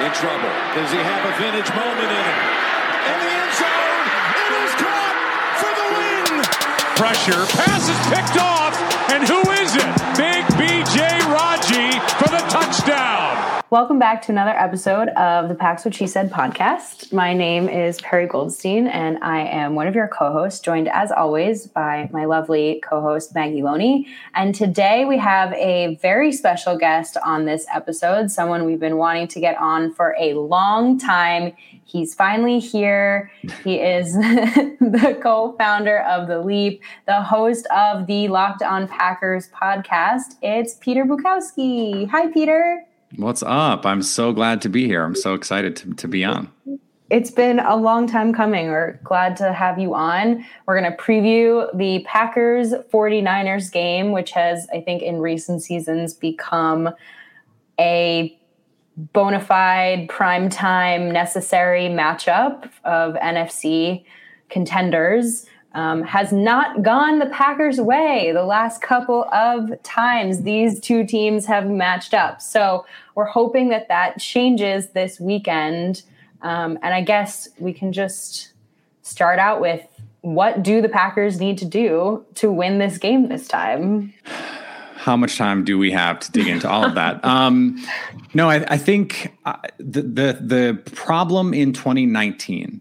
in 0.00 0.12
trouble. 0.14 0.54
Does 0.78 0.90
he 0.92 0.98
have 0.98 1.22
a 1.26 1.32
vintage 1.42 1.70
moment 1.74 2.06
in 2.06 2.22
him? 2.22 2.40
In 3.10 3.18
the 3.18 3.30
end 3.34 3.52
zone, 3.58 4.04
it 4.38 4.52
is 4.62 4.72
caught 4.78 5.16
for 5.58 5.72
the 5.74 5.86
win. 5.98 6.32
Pressure, 6.94 7.42
pass 7.58 7.82
is 7.82 8.00
picked 8.06 8.38
off, 8.38 8.78
and 9.10 9.26
who 9.26 9.42
is 9.58 9.74
it? 9.74 9.92
Big 10.14 10.46
BJ 10.54 11.02
Raji 11.26 11.98
for 12.14 12.30
the 12.30 12.42
touchdown. 12.46 13.47
Welcome 13.70 13.98
back 13.98 14.22
to 14.22 14.32
another 14.32 14.52
episode 14.52 15.08
of 15.10 15.50
the 15.50 15.54
Packs 15.54 15.84
What 15.84 15.94
She 15.94 16.06
Said 16.06 16.32
podcast. 16.32 17.12
My 17.12 17.34
name 17.34 17.68
is 17.68 18.00
Perry 18.00 18.26
Goldstein, 18.26 18.86
and 18.86 19.18
I 19.22 19.40
am 19.40 19.74
one 19.74 19.86
of 19.86 19.94
your 19.94 20.08
co 20.08 20.32
hosts, 20.32 20.60
joined 20.60 20.88
as 20.88 21.12
always 21.12 21.66
by 21.66 22.08
my 22.10 22.24
lovely 22.24 22.82
co 22.82 23.02
host, 23.02 23.34
Maggie 23.34 23.62
Loney. 23.62 24.06
And 24.34 24.54
today 24.54 25.04
we 25.04 25.18
have 25.18 25.52
a 25.52 25.96
very 25.96 26.32
special 26.32 26.78
guest 26.78 27.18
on 27.22 27.44
this 27.44 27.66
episode, 27.70 28.30
someone 28.30 28.64
we've 28.64 28.80
been 28.80 28.96
wanting 28.96 29.28
to 29.28 29.38
get 29.38 29.58
on 29.58 29.92
for 29.92 30.16
a 30.18 30.32
long 30.32 30.98
time. 30.98 31.52
He's 31.84 32.14
finally 32.14 32.60
here. 32.60 33.30
He 33.64 33.80
is 33.80 34.14
the 34.14 35.18
co 35.22 35.54
founder 35.58 35.98
of 36.04 36.26
The 36.26 36.40
Leap, 36.40 36.82
the 37.04 37.20
host 37.20 37.66
of 37.66 38.06
the 38.06 38.28
Locked 38.28 38.62
On 38.62 38.88
Packers 38.88 39.50
podcast. 39.50 40.36
It's 40.40 40.76
Peter 40.76 41.04
Bukowski. 41.04 42.08
Hi, 42.08 42.32
Peter. 42.32 42.87
What's 43.16 43.42
up? 43.42 43.86
I'm 43.86 44.02
so 44.02 44.32
glad 44.32 44.60
to 44.62 44.68
be 44.68 44.86
here. 44.86 45.02
I'm 45.02 45.14
so 45.14 45.34
excited 45.34 45.76
to, 45.76 45.94
to 45.94 46.08
be 46.08 46.24
on. 46.24 46.50
It's 47.10 47.30
been 47.30 47.58
a 47.58 47.74
long 47.74 48.06
time 48.06 48.34
coming. 48.34 48.68
We're 48.68 49.00
glad 49.02 49.34
to 49.38 49.54
have 49.54 49.78
you 49.78 49.94
on. 49.94 50.44
We're 50.66 50.78
going 50.78 50.92
to 50.92 50.96
preview 50.96 51.74
the 51.76 52.04
Packers 52.06 52.74
49ers 52.92 53.72
game, 53.72 54.12
which 54.12 54.32
has, 54.32 54.66
I 54.74 54.82
think, 54.82 55.02
in 55.02 55.18
recent 55.20 55.62
seasons 55.62 56.12
become 56.12 56.90
a 57.80 58.38
bona 59.14 59.40
fide, 59.40 60.08
primetime, 60.08 61.10
necessary 61.10 61.84
matchup 61.84 62.68
of 62.84 63.14
NFC 63.14 64.04
contenders 64.50 65.46
um, 65.78 66.02
has 66.02 66.32
not 66.32 66.82
gone 66.82 67.20
the 67.20 67.26
Packers' 67.26 67.80
way 67.80 68.32
the 68.32 68.42
last 68.42 68.82
couple 68.82 69.26
of 69.32 69.80
times 69.84 70.42
these 70.42 70.80
two 70.80 71.06
teams 71.06 71.46
have 71.46 71.70
matched 71.70 72.14
up. 72.14 72.42
So 72.42 72.84
we're 73.14 73.26
hoping 73.26 73.68
that 73.68 73.86
that 73.86 74.18
changes 74.18 74.88
this 74.88 75.20
weekend. 75.20 76.02
Um, 76.42 76.80
and 76.82 76.92
I 76.92 77.02
guess 77.02 77.48
we 77.60 77.72
can 77.72 77.92
just 77.92 78.54
start 79.02 79.38
out 79.38 79.60
with 79.60 79.86
what 80.22 80.64
do 80.64 80.82
the 80.82 80.88
Packers 80.88 81.38
need 81.38 81.58
to 81.58 81.64
do 81.64 82.26
to 82.34 82.50
win 82.50 82.78
this 82.78 82.98
game 82.98 83.28
this 83.28 83.46
time? 83.46 84.12
How 84.96 85.16
much 85.16 85.38
time 85.38 85.62
do 85.62 85.78
we 85.78 85.92
have 85.92 86.18
to 86.18 86.32
dig 86.32 86.48
into 86.48 86.68
all 86.68 86.84
of 86.86 86.96
that? 86.96 87.20
Um, 87.24 87.80
no, 88.34 88.50
I, 88.50 88.64
I 88.66 88.78
think 88.78 89.32
uh, 89.44 89.54
the, 89.78 90.02
the 90.02 90.38
the 90.40 90.82
problem 90.92 91.54
in 91.54 91.72
2019 91.72 92.80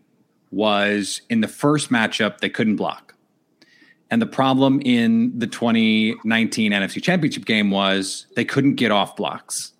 was 0.51 1.21
in 1.29 1.41
the 1.41 1.47
first 1.47 1.89
matchup 1.89 2.39
they 2.39 2.49
couldn't 2.49 2.75
block. 2.75 3.15
And 4.09 4.21
the 4.21 4.27
problem 4.27 4.81
in 4.81 5.37
the 5.37 5.47
2019 5.47 6.71
NFC 6.71 7.03
Championship 7.03 7.45
game 7.45 7.71
was 7.71 8.27
they 8.35 8.45
couldn't 8.45 8.75
get 8.75 8.91
off 8.91 9.15
blocks. 9.15 9.73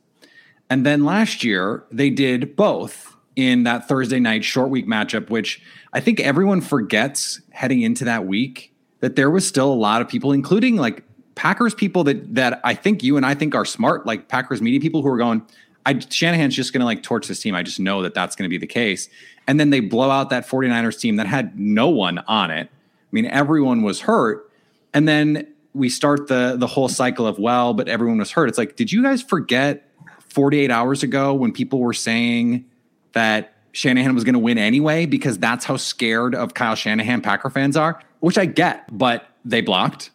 And 0.70 0.86
then 0.86 1.06
last 1.06 1.44
year 1.44 1.86
they 1.92 2.10
did 2.10 2.56
both 2.56 3.16
in 3.38 3.64
that 3.64 3.88
Thursday 3.88 4.20
night 4.20 4.44
short 4.44 4.70
week 4.70 4.88
matchup, 4.88 5.30
which 5.30 5.62
I 5.94 6.02
think 6.02 6.20
everyone 6.20 6.60
forgets 6.60 7.40
heading 7.52 7.82
into 7.82 8.04
that 8.06 8.26
week 8.26 8.74
that 9.00 9.16
there 9.16 9.30
was 9.30 9.48
still 9.48 9.72
a 9.72 9.76
lot 9.76 10.02
of 10.02 10.10
people, 10.10 10.34
including 10.34 10.76
like 10.76 11.04
Packers 11.36 11.76
people 11.76 12.04
that 12.06 12.34
that 12.36 12.60
I 12.64 12.74
think 12.74 13.04
you 13.04 13.16
and 13.16 13.26
I 13.26 13.36
think 13.36 13.54
are 13.56 13.64
smart, 13.64 14.06
like 14.06 14.28
Packers 14.28 14.62
media 14.62 14.80
people 14.80 15.04
who 15.04 15.08
are 15.10 15.18
going, 15.18 15.44
I, 15.88 15.98
Shanahan's 16.10 16.54
just 16.54 16.74
going 16.74 16.82
to 16.82 16.86
like 16.86 17.02
torch 17.02 17.30
this 17.30 17.40
team. 17.40 17.56
I 17.56 17.64
just 17.64 17.80
know 17.80 18.02
that 18.02 18.14
that's 18.14 18.36
going 18.36 18.44
to 18.44 18.50
be 18.50 18.58
the 18.58 18.68
case. 18.68 19.08
And 19.48 19.58
then 19.58 19.70
they 19.70 19.80
blow 19.80 20.12
out 20.12 20.30
that 20.32 20.46
49ers 20.46 21.00
team 21.00 21.16
that 21.16 21.28
had 21.28 21.58
no 21.58 21.88
one 21.88 22.18
on 22.28 22.52
it. 22.52 22.70
I 22.70 23.10
mean, 23.12 23.26
everyone 23.26 23.84
was 23.84 24.02
hurt. 24.02 24.52
And 24.94 25.08
then 25.08 25.48
we 25.74 25.88
start 25.88 26.28
the 26.28 26.58
the 26.58 26.68
whole 26.68 26.90
cycle 26.90 27.26
of 27.26 27.40
well, 27.40 27.74
but 27.74 27.88
everyone 27.88 28.18
was 28.18 28.32
hurt. 28.32 28.50
It's 28.50 28.58
like, 28.58 28.76
did 28.76 28.92
you 28.92 29.02
guys 29.02 29.22
forget 29.22 29.90
48 30.28 30.70
hours 30.70 31.04
ago 31.04 31.34
when 31.34 31.54
people 31.54 31.80
were 31.80 31.94
saying 31.94 32.66
that 33.14 33.54
Shanahan 33.72 34.14
was 34.14 34.26
going 34.26 34.34
to 34.34 34.40
win 34.40 34.58
anyway 34.58 35.06
because 35.06 35.38
that's 35.38 35.64
how 35.64 35.78
scared 35.78 36.36
of 36.36 36.54
Kyle 36.54 36.76
Shanahan 36.76 37.22
Packer 37.22 37.50
fans 37.50 37.78
are, 37.78 38.02
which 38.20 38.38
I 38.38 38.46
get, 38.46 38.86
but 38.92 39.26
they 39.46 39.62
blocked 39.62 40.10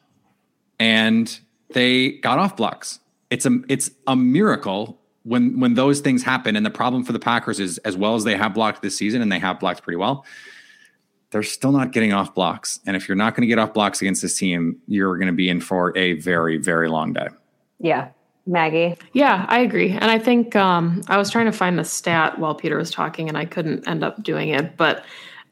and 0.79 1.41
they 1.71 2.11
got 2.19 2.39
off 2.39 2.59
blocks. 2.59 3.01
It's 3.31 3.47
a 3.47 3.61
it's 3.69 3.91
a 4.07 4.17
miracle 4.17 4.99
when 5.25 5.61
when 5.61 5.75
those 5.75 6.01
things 6.01 6.23
happen, 6.23 6.57
and 6.57 6.65
the 6.65 6.71
problem 6.71 7.05
for 7.05 7.13
the 7.13 7.19
Packers 7.19 7.61
is 7.61 7.79
as 7.79 7.97
well 7.97 8.15
as 8.15 8.25
they 8.25 8.37
have 8.37 8.55
blocked 8.55 8.83
this 8.83 8.97
season, 8.97 9.23
and 9.23 9.31
they 9.31 9.39
have 9.39 9.61
blocked 9.61 9.83
pretty 9.83 9.97
well, 9.97 10.25
they're 11.31 11.43
still 11.43 11.73
not 11.73 11.93
getting 11.93 12.13
off 12.13 12.35
blocks. 12.35 12.81
And 12.87 12.97
if 12.97 13.09
you're 13.09 13.17
not 13.17 13.35
going 13.35 13.43
to 13.43 13.47
get 13.47 13.59
off 13.59 13.73
blocks 13.73 14.01
against 14.01 14.23
this 14.23 14.37
team, 14.37 14.81
you're 14.87 15.17
going 15.17 15.29
to 15.29 15.33
be 15.33 15.49
in 15.49 15.61
for 15.61 15.97
a 15.97 16.15
very 16.15 16.59
very 16.59 16.89
long 16.89 17.13
day. 17.13 17.29
Yeah. 17.79 18.11
Maggie. 18.45 18.97
Yeah, 19.13 19.47
I 19.49 19.61
agree. 19.61 19.93
And 19.93 20.11
I 20.11 20.19
think 20.19 20.57
um, 20.57 21.03
I 21.07 21.17
was 21.17 21.31
trying 21.31 21.47
to 21.47 21.53
find 21.53 21.79
the 21.79 21.85
stat 21.85 22.41
while 22.41 22.57
Peter 22.57 22.77
was 22.77 22.91
talking 22.91 23.29
and 23.29 23.39
I 23.39 23.45
couldn't 23.45 23.87
end 23.87 24.03
up 24.03 24.21
doing 24.23 24.49
it. 24.49 24.77
But 24.77 25.05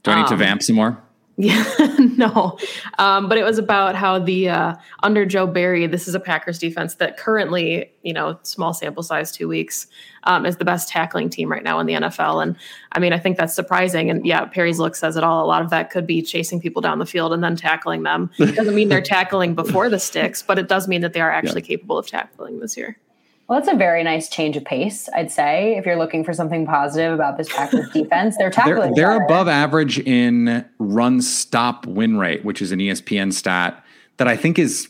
do 0.03 0.10
I 0.10 0.16
need 0.16 0.22
um, 0.22 0.28
to 0.30 0.36
vamp 0.36 0.62
some 0.62 0.76
more? 0.76 1.00
Yeah, 1.42 1.64
no. 2.16 2.58
Um, 2.98 3.26
but 3.26 3.38
it 3.38 3.44
was 3.44 3.56
about 3.56 3.94
how 3.94 4.18
the 4.18 4.50
uh, 4.50 4.74
under 5.02 5.24
Joe 5.24 5.46
Barry, 5.46 5.86
this 5.86 6.06
is 6.06 6.14
a 6.14 6.20
Packers 6.20 6.58
defense 6.58 6.96
that 6.96 7.16
currently, 7.16 7.90
you 8.02 8.12
know, 8.12 8.38
small 8.42 8.74
sample 8.74 9.02
size, 9.02 9.32
two 9.32 9.48
weeks, 9.48 9.86
um, 10.24 10.44
is 10.44 10.58
the 10.58 10.66
best 10.66 10.90
tackling 10.90 11.30
team 11.30 11.50
right 11.50 11.62
now 11.62 11.80
in 11.80 11.86
the 11.86 11.94
NFL. 11.94 12.42
And 12.42 12.56
I 12.92 12.98
mean, 12.98 13.14
I 13.14 13.18
think 13.18 13.38
that's 13.38 13.54
surprising. 13.54 14.10
And 14.10 14.26
yeah, 14.26 14.44
Perry's 14.44 14.78
look 14.78 14.94
says 14.94 15.16
it 15.16 15.24
all. 15.24 15.42
A 15.42 15.48
lot 15.48 15.62
of 15.62 15.70
that 15.70 15.90
could 15.90 16.06
be 16.06 16.20
chasing 16.20 16.60
people 16.60 16.82
down 16.82 16.98
the 16.98 17.06
field 17.06 17.32
and 17.32 17.42
then 17.42 17.56
tackling 17.56 18.02
them. 18.02 18.30
It 18.38 18.54
doesn't 18.56 18.74
mean 18.74 18.90
they're 18.90 19.00
tackling 19.00 19.54
before 19.54 19.88
the 19.88 19.98
sticks, 19.98 20.42
but 20.42 20.58
it 20.58 20.68
does 20.68 20.88
mean 20.88 21.00
that 21.00 21.14
they 21.14 21.22
are 21.22 21.30
actually 21.30 21.62
yeah. 21.62 21.68
capable 21.68 21.96
of 21.96 22.06
tackling 22.06 22.60
this 22.60 22.76
year. 22.76 22.98
Well, 23.50 23.58
that's 23.58 23.72
a 23.72 23.76
very 23.76 24.04
nice 24.04 24.28
change 24.28 24.56
of 24.56 24.64
pace, 24.64 25.08
I'd 25.12 25.32
say. 25.32 25.76
If 25.76 25.84
you're 25.84 25.96
looking 25.98 26.22
for 26.22 26.32
something 26.32 26.64
positive 26.66 27.12
about 27.12 27.36
this 27.36 27.48
Packers 27.48 27.90
defense, 27.90 28.36
they're 28.38 28.48
tackling. 28.48 28.94
They're, 28.94 29.08
they're 29.08 29.24
above 29.24 29.48
average 29.48 29.98
in 29.98 30.64
run 30.78 31.20
stop 31.20 31.84
win 31.84 32.16
rate, 32.16 32.44
which 32.44 32.62
is 32.62 32.70
an 32.70 32.78
ESPN 32.78 33.32
stat 33.32 33.84
that 34.18 34.28
I 34.28 34.36
think 34.36 34.56
is 34.56 34.88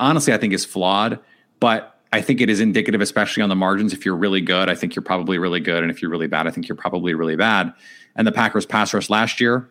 honestly 0.00 0.32
I 0.32 0.38
think 0.38 0.54
is 0.54 0.64
flawed, 0.64 1.20
but 1.60 2.00
I 2.10 2.22
think 2.22 2.40
it 2.40 2.48
is 2.48 2.60
indicative, 2.60 3.02
especially 3.02 3.42
on 3.42 3.50
the 3.50 3.56
margins. 3.56 3.92
If 3.92 4.06
you're 4.06 4.16
really 4.16 4.40
good, 4.40 4.70
I 4.70 4.74
think 4.74 4.96
you're 4.96 5.02
probably 5.02 5.36
really 5.36 5.60
good, 5.60 5.82
and 5.82 5.90
if 5.90 6.00
you're 6.00 6.10
really 6.10 6.28
bad, 6.28 6.46
I 6.46 6.50
think 6.50 6.66
you're 6.66 6.76
probably 6.76 7.12
really 7.12 7.36
bad. 7.36 7.74
And 8.16 8.26
the 8.26 8.32
Packers 8.32 8.64
pass 8.64 8.94
rush 8.94 9.10
last 9.10 9.38
year, 9.38 9.68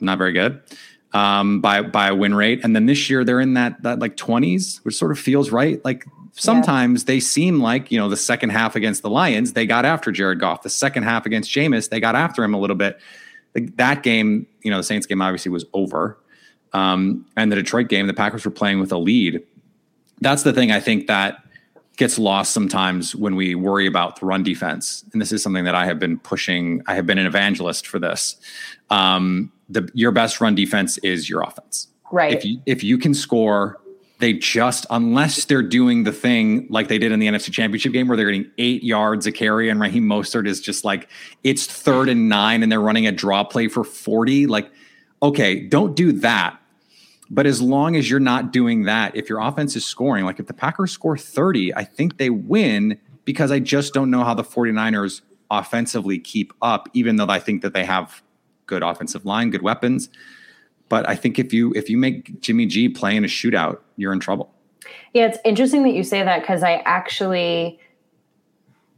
not 0.00 0.18
very 0.18 0.32
good 0.32 0.60
um, 1.14 1.62
by 1.62 1.80
by 1.80 2.08
a 2.08 2.14
win 2.14 2.34
rate, 2.34 2.60
and 2.62 2.76
then 2.76 2.84
this 2.84 3.08
year 3.08 3.24
they're 3.24 3.40
in 3.40 3.54
that 3.54 3.82
that 3.84 4.00
like 4.00 4.18
20s, 4.18 4.84
which 4.84 4.96
sort 4.96 5.12
of 5.12 5.18
feels 5.18 5.50
right. 5.50 5.82
Like 5.82 6.04
sometimes 6.34 7.02
yeah. 7.02 7.06
they 7.06 7.20
seem 7.20 7.60
like, 7.60 7.90
you 7.90 7.98
know, 7.98 8.08
the 8.08 8.16
second 8.16 8.50
half 8.50 8.76
against 8.76 9.02
the 9.02 9.10
Lions, 9.10 9.52
they 9.52 9.66
got 9.66 9.84
after 9.84 10.12
Jared 10.12 10.40
Goff. 10.40 10.62
The 10.62 10.70
second 10.70 11.04
half 11.04 11.26
against 11.26 11.50
Jameis, 11.50 11.88
they 11.88 12.00
got 12.00 12.14
after 12.14 12.44
him 12.44 12.54
a 12.54 12.58
little 12.58 12.76
bit. 12.76 13.00
That 13.54 14.02
game, 14.02 14.46
you 14.62 14.70
know, 14.70 14.78
the 14.78 14.82
Saints 14.82 15.06
game 15.06 15.22
obviously 15.22 15.50
was 15.50 15.64
over. 15.72 16.18
Um, 16.72 17.24
and 17.36 17.52
the 17.52 17.56
Detroit 17.56 17.88
game, 17.88 18.08
the 18.08 18.14
Packers 18.14 18.44
were 18.44 18.50
playing 18.50 18.80
with 18.80 18.90
a 18.90 18.98
lead. 18.98 19.42
That's 20.20 20.42
the 20.42 20.52
thing 20.52 20.72
I 20.72 20.80
think 20.80 21.06
that 21.06 21.44
gets 21.96 22.18
lost 22.18 22.52
sometimes 22.52 23.14
when 23.14 23.36
we 23.36 23.54
worry 23.54 23.86
about 23.86 24.18
the 24.18 24.26
run 24.26 24.42
defense. 24.42 25.04
And 25.12 25.22
this 25.22 25.30
is 25.30 25.42
something 25.42 25.64
that 25.64 25.76
I 25.76 25.86
have 25.86 26.00
been 26.00 26.18
pushing. 26.18 26.82
I 26.86 26.96
have 26.96 27.06
been 27.06 27.18
an 27.18 27.26
evangelist 27.26 27.86
for 27.86 28.00
this. 28.00 28.36
Um, 28.90 29.52
the 29.68 29.88
your 29.94 30.10
best 30.10 30.40
run 30.40 30.56
defense 30.56 30.98
is 30.98 31.30
your 31.30 31.42
offense. 31.42 31.88
Right. 32.10 32.32
If 32.32 32.44
you 32.44 32.60
if 32.66 32.82
you 32.82 32.98
can 32.98 33.14
score 33.14 33.80
they 34.18 34.32
just 34.32 34.86
unless 34.90 35.44
they're 35.46 35.62
doing 35.62 36.04
the 36.04 36.12
thing 36.12 36.66
like 36.70 36.88
they 36.88 36.98
did 36.98 37.12
in 37.12 37.18
the 37.18 37.26
NFC 37.26 37.52
Championship 37.52 37.92
game 37.92 38.06
where 38.06 38.16
they're 38.16 38.30
getting 38.30 38.50
eight 38.58 38.82
yards 38.82 39.26
a 39.26 39.32
carry 39.32 39.68
and 39.68 39.80
Raheem 39.80 40.04
Mostert 40.04 40.46
is 40.46 40.60
just 40.60 40.84
like 40.84 41.08
it's 41.42 41.66
third 41.66 42.08
and 42.08 42.28
nine 42.28 42.62
and 42.62 42.70
they're 42.70 42.80
running 42.80 43.06
a 43.06 43.12
draw 43.12 43.42
play 43.44 43.68
for 43.68 43.82
40. 43.82 44.46
Like, 44.46 44.70
okay, 45.22 45.60
don't 45.60 45.96
do 45.96 46.12
that. 46.12 46.58
But 47.30 47.46
as 47.46 47.60
long 47.60 47.96
as 47.96 48.08
you're 48.08 48.20
not 48.20 48.52
doing 48.52 48.82
that, 48.84 49.16
if 49.16 49.28
your 49.28 49.40
offense 49.40 49.74
is 49.74 49.84
scoring, 49.84 50.24
like 50.24 50.38
if 50.38 50.46
the 50.46 50.54
Packers 50.54 50.92
score 50.92 51.16
30, 51.16 51.74
I 51.74 51.82
think 51.84 52.18
they 52.18 52.30
win 52.30 52.98
because 53.24 53.50
I 53.50 53.58
just 53.58 53.94
don't 53.94 54.10
know 54.10 54.22
how 54.22 54.34
the 54.34 54.44
49ers 54.44 55.22
offensively 55.50 56.18
keep 56.18 56.52
up, 56.62 56.88
even 56.92 57.16
though 57.16 57.26
I 57.28 57.40
think 57.40 57.62
that 57.62 57.72
they 57.72 57.84
have 57.84 58.22
good 58.66 58.82
offensive 58.82 59.24
line, 59.24 59.50
good 59.50 59.62
weapons. 59.62 60.08
But 60.94 61.08
I 61.08 61.16
think 61.16 61.40
if 61.40 61.52
you 61.52 61.72
if 61.74 61.90
you 61.90 61.98
make 61.98 62.40
Jimmy 62.40 62.66
G 62.66 62.88
play 62.88 63.16
in 63.16 63.24
a 63.24 63.26
shootout, 63.26 63.80
you're 63.96 64.12
in 64.12 64.20
trouble. 64.20 64.54
Yeah, 65.12 65.26
it's 65.26 65.38
interesting 65.44 65.82
that 65.82 65.92
you 65.92 66.04
say 66.04 66.22
that 66.22 66.42
because 66.42 66.62
I 66.62 66.74
actually 66.84 67.80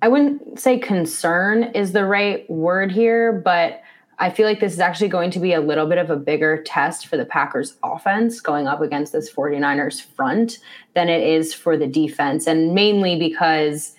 I 0.03 0.09
wouldn't 0.09 0.61
say 0.61 0.79
concern 0.79 1.63
is 1.75 1.93
the 1.93 2.05
right 2.05 2.45
word 2.51 2.93
here, 2.93 3.33
but 3.33 3.81
I 4.19 4.29
feel 4.29 4.47
like 4.47 4.61
this 4.61 4.75
is 4.75 4.79
actually 4.79 5.09
going 5.09 5.31
to 5.31 5.41
be 5.41 5.55
a 5.55 5.61
little 5.63 5.87
bit 5.87 5.97
of 5.97 6.11
a 6.11 6.17
bigger 6.17 6.63
test 6.65 7.07
for 7.07 7.17
the 7.17 7.25
Packers 7.25 7.79
offense 7.83 8.43
going 8.43 8.67
up 8.67 8.83
against 8.83 9.15
this 9.15 9.33
49ers 9.33 10.03
front 10.03 10.59
than 10.93 11.09
it 11.09 11.27
is 11.27 11.55
for 11.55 11.79
the 11.79 11.87
defense. 11.87 12.47
And 12.47 12.75
mainly 12.75 13.19
because 13.19 13.95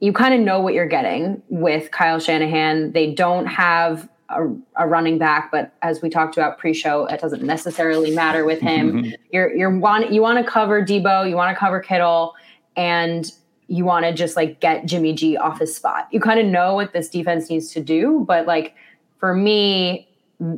you 0.00 0.14
kind 0.14 0.32
of 0.32 0.40
know 0.40 0.58
what 0.58 0.72
you're 0.72 0.88
getting 0.88 1.42
with 1.50 1.90
Kyle 1.90 2.18
Shanahan. 2.18 2.92
They 2.92 3.12
don't 3.12 3.44
have 3.44 4.08
a, 4.34 4.84
a, 4.84 4.88
running 4.88 5.18
back, 5.18 5.50
but 5.50 5.72
as 5.82 6.02
we 6.02 6.10
talked 6.10 6.36
about 6.36 6.58
pre-show, 6.58 7.06
it 7.06 7.20
doesn't 7.20 7.42
necessarily 7.42 8.10
matter 8.10 8.44
with 8.44 8.60
him. 8.60 8.92
Mm-hmm. 8.92 9.12
You're 9.30 9.54
you're 9.54 9.76
want 9.76 10.12
you 10.12 10.22
want 10.22 10.44
to 10.44 10.50
cover 10.50 10.82
Deebo, 10.84 11.28
you 11.28 11.36
want 11.36 11.54
to 11.54 11.58
cover 11.58 11.80
Kittle, 11.80 12.34
and 12.76 13.30
you 13.68 13.84
want 13.84 14.04
to 14.04 14.12
just 14.12 14.36
like 14.36 14.60
get 14.60 14.86
Jimmy 14.86 15.12
G 15.12 15.36
off 15.36 15.58
his 15.58 15.74
spot. 15.74 16.08
You 16.10 16.20
kind 16.20 16.38
of 16.38 16.46
know 16.46 16.74
what 16.74 16.92
this 16.92 17.08
defense 17.08 17.48
needs 17.50 17.72
to 17.72 17.80
do, 17.80 18.24
but 18.26 18.46
like 18.46 18.74
for 19.18 19.34
me, 19.34 20.08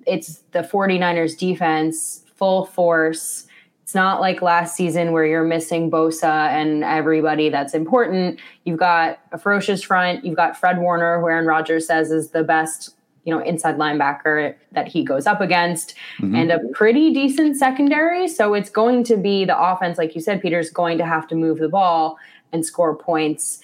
it's 0.07 0.43
the 0.53 0.61
49ers 0.61 1.39
defense 1.39 2.25
full 2.35 2.67
force. 2.67 3.47
It's 3.83 3.95
not 3.95 4.21
like 4.21 4.43
last 4.43 4.75
season 4.75 5.13
where 5.13 5.25
you're 5.25 5.45
missing 5.45 5.89
Bosa 5.91 6.49
and 6.49 6.83
everybody 6.83 7.49
that's 7.51 7.73
important. 7.73 8.41
You've 8.65 8.81
got 8.81 9.21
a 9.31 9.39
ferocious 9.39 9.85
front. 9.85 10.25
You've 10.25 10.35
got 10.35 10.57
Fred 10.57 10.79
Warner, 10.79 11.21
who 11.21 11.29
Aaron 11.29 11.47
Rodgers 11.47 11.87
says 11.87 12.11
is 12.11 12.31
the 12.31 12.43
best 12.43 12.96
you 13.27 13.35
know 13.35 13.43
inside 13.43 13.77
linebacker 13.77 14.55
that 14.73 14.89
he 14.89 15.05
goes 15.05 15.27
up 15.27 15.43
against 15.43 15.95
mm-hmm. 16.19 16.35
and 16.35 16.51
a 16.51 16.61
pretty 16.73 17.13
decent 17.13 17.57
secondary. 17.57 18.29
So 18.29 18.55
it's 18.55 18.71
going 18.71 19.05
to 19.05 19.17
be 19.17 19.45
the 19.45 19.59
offense 19.59 19.99
like 19.99 20.15
you 20.15 20.23
said 20.23 20.41
peter's 20.41 20.71
going 20.71 20.97
to 20.99 21.05
have 21.05 21.27
to 21.29 21.35
move 21.35 21.59
the 21.59 21.69
ball 21.69 22.17
and 22.53 22.65
score 22.65 22.97
points 22.97 23.61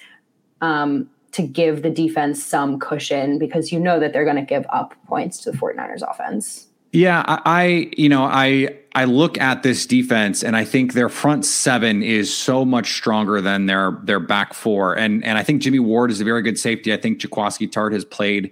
um, 0.61 1.09
to 1.31 1.41
give 1.41 1.81
the 1.81 1.89
defense 1.89 2.43
some 2.43 2.79
cushion 2.79 3.39
because 3.39 3.71
you 3.71 3.79
know 3.79 3.99
that 3.99 4.13
they're 4.13 4.25
going 4.25 4.35
to 4.35 4.43
give 4.43 4.65
up 4.69 4.93
points 5.07 5.39
to 5.39 5.51
the 5.51 5.57
49ers 5.57 6.07
offense. 6.07 6.67
Yeah 6.91 7.23
I 7.27 7.91
you 7.97 8.07
know 8.07 8.23
i 8.23 8.69
i 8.93 9.05
look 9.05 9.39
at 9.39 9.63
this 9.63 9.87
defense 9.87 10.43
and 10.43 10.55
i 10.55 10.63
think 10.63 10.93
their 10.93 11.09
front 11.09 11.43
seven 11.43 12.03
is 12.03 12.31
so 12.31 12.63
much 12.63 12.93
stronger 12.93 13.41
than 13.41 13.65
their 13.65 13.99
their 14.03 14.19
back 14.19 14.53
four. 14.53 14.95
And 14.95 15.23
and 15.23 15.39
i 15.39 15.43
think 15.43 15.63
jimmy 15.63 15.79
ward 15.79 16.11
is 16.11 16.21
a 16.21 16.23
very 16.23 16.43
good 16.43 16.59
safety. 16.59 16.93
I 16.93 16.97
think 16.97 17.19
Jaquiski 17.19 17.67
Tartt 17.67 17.93
has 17.93 18.05
played 18.05 18.51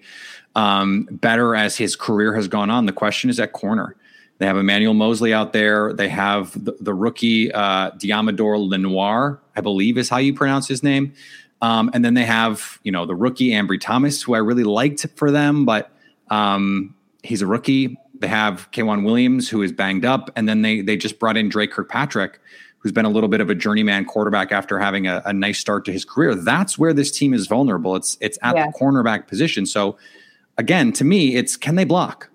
um, 0.56 1.08
better 1.12 1.56
as 1.56 1.78
his 1.78 1.96
career 1.96 2.36
has 2.36 2.48
gone 2.48 2.70
on. 2.70 2.86
The 2.86 2.94
question 2.94 3.30
is 3.30 3.40
at 3.40 3.54
corner. 3.54 3.96
They 4.40 4.48
have 4.48 4.58
Emmanuel 4.58 4.96
Moseley 4.96 5.34
out 5.34 5.54
there. 5.54 5.94
They 5.94 6.10
have 6.10 6.52
the, 6.66 6.76
the 6.80 6.94
rookie 6.94 7.52
uh, 7.52 7.92
Deommodore 7.92 8.68
Lenoir, 8.68 9.40
I 9.56 9.62
believe 9.62 9.98
is 9.98 10.10
how 10.10 10.18
you 10.18 10.34
pronounce 10.34 10.68
his 10.68 10.82
name. 10.82 11.14
Um, 11.62 11.92
and 11.94 12.04
then 12.04 12.16
they 12.16 12.26
have, 12.26 12.80
you 12.82 12.92
know, 12.92 13.06
the 13.06 13.14
rookie 13.14 13.50
Ambry 13.50 13.80
Thomas, 13.80 14.22
who 14.22 14.34
I 14.34 14.40
really 14.40 14.64
liked 14.64 15.06
for 15.16 15.30
them, 15.30 15.64
but 15.64 15.92
um, 16.32 16.96
he's 17.22 17.44
a 17.44 17.46
rookie. 17.46 17.98
They 18.20 18.28
have 18.28 18.70
K'Waun 18.72 19.06
Williams, 19.06 19.48
who 19.48 19.62
is 19.62 19.72
banged 19.72 20.06
up, 20.06 20.32
and 20.36 20.50
then 20.50 20.64
they 20.64 20.82
they 20.82 20.98
just 20.98 21.20
brought 21.20 21.38
in 21.38 21.50
Dre 21.50 21.68
Kirkpatrick, 21.68 22.40
who's 22.80 22.92
been 22.92 23.06
a 23.06 23.10
little 23.10 23.30
bit 23.30 23.42
of 23.42 23.50
a 23.50 23.56
journeyman 23.56 24.06
quarterback 24.06 24.52
after 24.52 24.80
having 24.80 25.08
a, 25.08 25.22
a 25.26 25.34
nice 25.34 25.60
start 25.60 25.86
to 25.86 25.92
his 25.92 26.06
career. 26.06 26.34
That's 26.34 26.78
where 26.78 26.94
this 26.94 27.12
team 27.12 27.34
is 27.34 27.48
vulnerable. 27.48 27.96
It's 27.96 28.18
it's 28.22 28.40
at 28.42 28.56
yeah. 28.56 28.68
the 28.68 28.74
cornerback 28.74 29.28
position. 29.28 29.66
So 29.66 29.98
again, 30.58 30.92
to 30.94 31.04
me, 31.04 31.36
it's 31.36 31.58
can 31.58 31.76
they 31.76 31.84
block? 31.84 32.30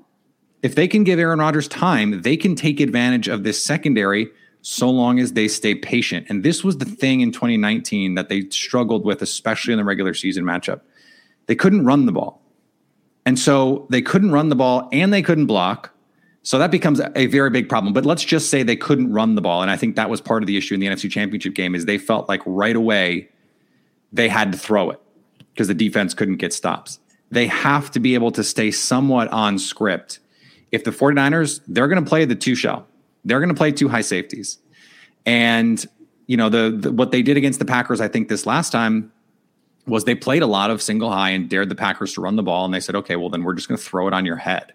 If 0.62 0.74
they 0.74 0.88
can 0.88 1.04
give 1.04 1.18
Aaron 1.18 1.38
Rodgers 1.38 1.68
time, 1.68 2.22
they 2.22 2.36
can 2.36 2.54
take 2.54 2.80
advantage 2.80 3.28
of 3.28 3.44
this 3.44 3.62
secondary 3.62 4.28
so 4.62 4.90
long 4.90 5.20
as 5.20 5.34
they 5.34 5.46
stay 5.46 5.74
patient. 5.74 6.26
And 6.28 6.42
this 6.42 6.64
was 6.64 6.78
the 6.78 6.84
thing 6.84 7.20
in 7.20 7.30
2019 7.30 8.14
that 8.14 8.28
they 8.28 8.48
struggled 8.50 9.04
with, 9.04 9.22
especially 9.22 9.72
in 9.72 9.78
the 9.78 9.84
regular 9.84 10.12
season 10.12 10.44
matchup. 10.44 10.80
They 11.46 11.54
couldn't 11.54 11.84
run 11.84 12.06
the 12.06 12.12
ball. 12.12 12.42
And 13.24 13.38
so 13.38 13.86
they 13.90 14.02
couldn't 14.02 14.32
run 14.32 14.48
the 14.48 14.56
ball 14.56 14.88
and 14.92 15.12
they 15.12 15.22
couldn't 15.22 15.46
block. 15.46 15.92
So 16.42 16.58
that 16.58 16.70
becomes 16.70 17.00
a 17.14 17.26
very 17.26 17.50
big 17.50 17.68
problem. 17.68 17.92
But 17.92 18.06
let's 18.06 18.24
just 18.24 18.50
say 18.50 18.62
they 18.62 18.76
couldn't 18.76 19.12
run 19.12 19.34
the 19.34 19.40
ball. 19.40 19.62
And 19.62 19.70
I 19.70 19.76
think 19.76 19.94
that 19.96 20.10
was 20.10 20.20
part 20.20 20.42
of 20.42 20.46
the 20.46 20.56
issue 20.56 20.74
in 20.74 20.80
the 20.80 20.86
NFC 20.86 21.10
Championship 21.10 21.54
game 21.54 21.74
is 21.74 21.84
they 21.84 21.98
felt 21.98 22.28
like 22.28 22.40
right 22.44 22.74
away 22.74 23.28
they 24.12 24.28
had 24.28 24.52
to 24.52 24.58
throw 24.58 24.90
it 24.90 25.00
because 25.52 25.68
the 25.68 25.74
defense 25.74 26.14
couldn't 26.14 26.36
get 26.36 26.52
stops 26.52 26.98
they 27.30 27.46
have 27.46 27.90
to 27.92 28.00
be 28.00 28.14
able 28.14 28.30
to 28.32 28.44
stay 28.44 28.70
somewhat 28.70 29.28
on 29.28 29.58
script. 29.58 30.20
If 30.72 30.84
the 30.84 30.90
49ers, 30.90 31.60
they're 31.66 31.88
going 31.88 32.02
to 32.02 32.08
play 32.08 32.24
the 32.24 32.34
two 32.34 32.54
shell, 32.54 32.86
they're 33.24 33.40
going 33.40 33.48
to 33.50 33.54
play 33.54 33.72
two 33.72 33.88
high 33.88 34.02
safeties. 34.02 34.58
And, 35.24 35.84
you 36.26 36.36
know, 36.36 36.48
the, 36.48 36.76
the, 36.76 36.92
what 36.92 37.10
they 37.10 37.22
did 37.22 37.36
against 37.36 37.58
the 37.58 37.64
Packers, 37.64 38.00
I 38.00 38.08
think 38.08 38.28
this 38.28 38.46
last 38.46 38.70
time 38.70 39.12
was 39.86 40.04
they 40.04 40.14
played 40.14 40.42
a 40.42 40.46
lot 40.46 40.70
of 40.70 40.82
single 40.82 41.10
high 41.10 41.30
and 41.30 41.48
dared 41.48 41.68
the 41.68 41.74
Packers 41.74 42.14
to 42.14 42.20
run 42.20 42.36
the 42.36 42.42
ball. 42.42 42.64
And 42.64 42.72
they 42.72 42.80
said, 42.80 42.94
okay, 42.96 43.16
well, 43.16 43.30
then 43.30 43.42
we're 43.42 43.54
just 43.54 43.68
going 43.68 43.78
to 43.78 43.84
throw 43.84 44.06
it 44.08 44.14
on 44.14 44.24
your 44.24 44.36
head. 44.36 44.72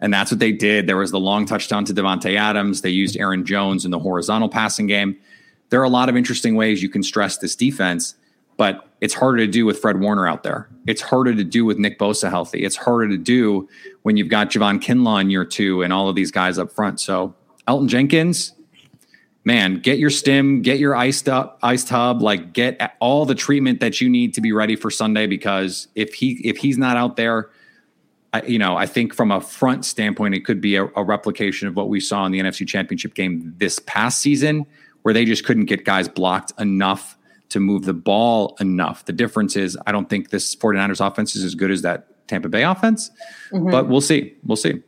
And 0.00 0.14
that's 0.14 0.30
what 0.30 0.40
they 0.40 0.52
did. 0.52 0.86
There 0.86 0.96
was 0.96 1.10
the 1.10 1.20
long 1.20 1.44
touchdown 1.46 1.84
to 1.84 1.94
Davante 1.94 2.36
Adams. 2.36 2.80
They 2.80 2.90
used 2.90 3.16
Aaron 3.16 3.44
Jones 3.44 3.84
in 3.84 3.90
the 3.90 3.98
horizontal 3.98 4.48
passing 4.48 4.86
game. 4.86 5.16
There 5.68 5.80
are 5.80 5.84
a 5.84 5.90
lot 5.90 6.08
of 6.08 6.16
interesting 6.16 6.56
ways 6.56 6.82
you 6.82 6.88
can 6.88 7.02
stress 7.02 7.36
this 7.36 7.54
defense 7.54 8.14
but 8.60 8.86
it's 9.00 9.14
harder 9.14 9.38
to 9.38 9.46
do 9.46 9.64
with 9.64 9.78
Fred 9.78 10.00
Warner 10.00 10.28
out 10.28 10.42
there. 10.42 10.68
It's 10.86 11.00
harder 11.00 11.34
to 11.34 11.44
do 11.44 11.64
with 11.64 11.78
Nick 11.78 11.98
Bosa 11.98 12.28
healthy. 12.28 12.62
It's 12.62 12.76
harder 12.76 13.08
to 13.08 13.16
do 13.16 13.66
when 14.02 14.18
you've 14.18 14.28
got 14.28 14.50
Javon 14.50 14.82
Kinlaw 14.82 15.22
in 15.22 15.30
year 15.30 15.46
two 15.46 15.80
and 15.80 15.94
all 15.94 16.10
of 16.10 16.14
these 16.14 16.30
guys 16.30 16.58
up 16.58 16.70
front. 16.70 17.00
So 17.00 17.34
Elgton 17.66 17.88
Jenkins, 17.88 18.52
man, 19.44 19.76
get 19.76 19.98
your 19.98 20.10
stim, 20.10 20.60
get 20.60 20.78
your 20.78 20.94
iced 20.94 21.26
up 21.26 21.58
like 21.62 22.52
get 22.52 22.94
all 23.00 23.24
the 23.24 23.34
treatment 23.34 23.80
that 23.80 24.02
you 24.02 24.10
need 24.10 24.34
to 24.34 24.42
be 24.42 24.52
ready 24.52 24.76
for 24.76 24.90
Sunday. 24.90 25.26
Because 25.26 25.88
if 25.94 26.12
he 26.12 26.32
if 26.44 26.58
he's 26.58 26.76
not 26.76 26.98
out 26.98 27.16
there, 27.16 27.48
I, 28.34 28.42
you 28.42 28.58
know, 28.58 28.76
I 28.76 28.84
think 28.84 29.14
from 29.14 29.30
a 29.30 29.40
front 29.40 29.86
standpoint, 29.86 30.34
it 30.34 30.44
could 30.44 30.60
be 30.60 30.76
a, 30.76 30.84
a 30.96 31.02
replication 31.02 31.66
of 31.66 31.76
what 31.76 31.88
we 31.88 31.98
saw 31.98 32.26
in 32.26 32.32
the 32.32 32.40
NFC 32.40 32.68
Championship 32.68 33.14
game 33.14 33.54
this 33.56 33.78
past 33.78 34.20
season, 34.20 34.66
where 35.00 35.14
they 35.14 35.24
just 35.24 35.46
couldn't 35.46 35.64
get 35.64 35.86
guys 35.86 36.10
blocked 36.10 36.52
enough 36.60 37.16
to 37.50 37.60
move 37.60 37.84
the 37.84 37.92
ball 37.92 38.56
enough. 38.60 39.04
The 39.04 39.12
difference 39.12 39.56
is 39.56 39.76
I 39.86 39.92
don't 39.92 40.08
think 40.08 40.30
this 40.30 40.56
49ers 40.56 41.06
offense 41.06 41.36
is 41.36 41.44
as 41.44 41.54
good 41.54 41.70
as 41.70 41.82
that 41.82 42.26
Tampa 42.28 42.48
Bay 42.48 42.62
offense, 42.62 43.10
mm-hmm. 43.52 43.70
but 43.70 43.88
we'll 43.88 44.00
see. 44.00 44.34
We'll 44.44 44.56
see. 44.56 44.82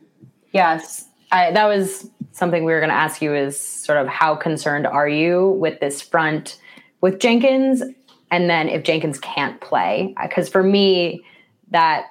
Yes. 0.51 1.07
I, 1.31 1.51
that 1.51 1.65
was 1.65 2.09
something 2.31 2.63
we 2.63 2.71
were 2.71 2.79
going 2.79 2.89
to 2.89 2.95
ask 2.95 3.21
you 3.21 3.33
is 3.33 3.59
sort 3.59 3.97
of 3.97 4.07
how 4.07 4.35
concerned 4.35 4.87
are 4.87 5.07
you 5.07 5.49
with 5.49 5.79
this 5.79 6.01
front 6.01 6.59
with 7.01 7.19
Jenkins? 7.19 7.83
And 8.31 8.49
then 8.49 8.69
if 8.69 8.83
Jenkins 8.83 9.19
can't 9.19 9.59
play, 9.61 10.15
because 10.21 10.49
for 10.49 10.63
me, 10.63 11.23
that 11.71 12.05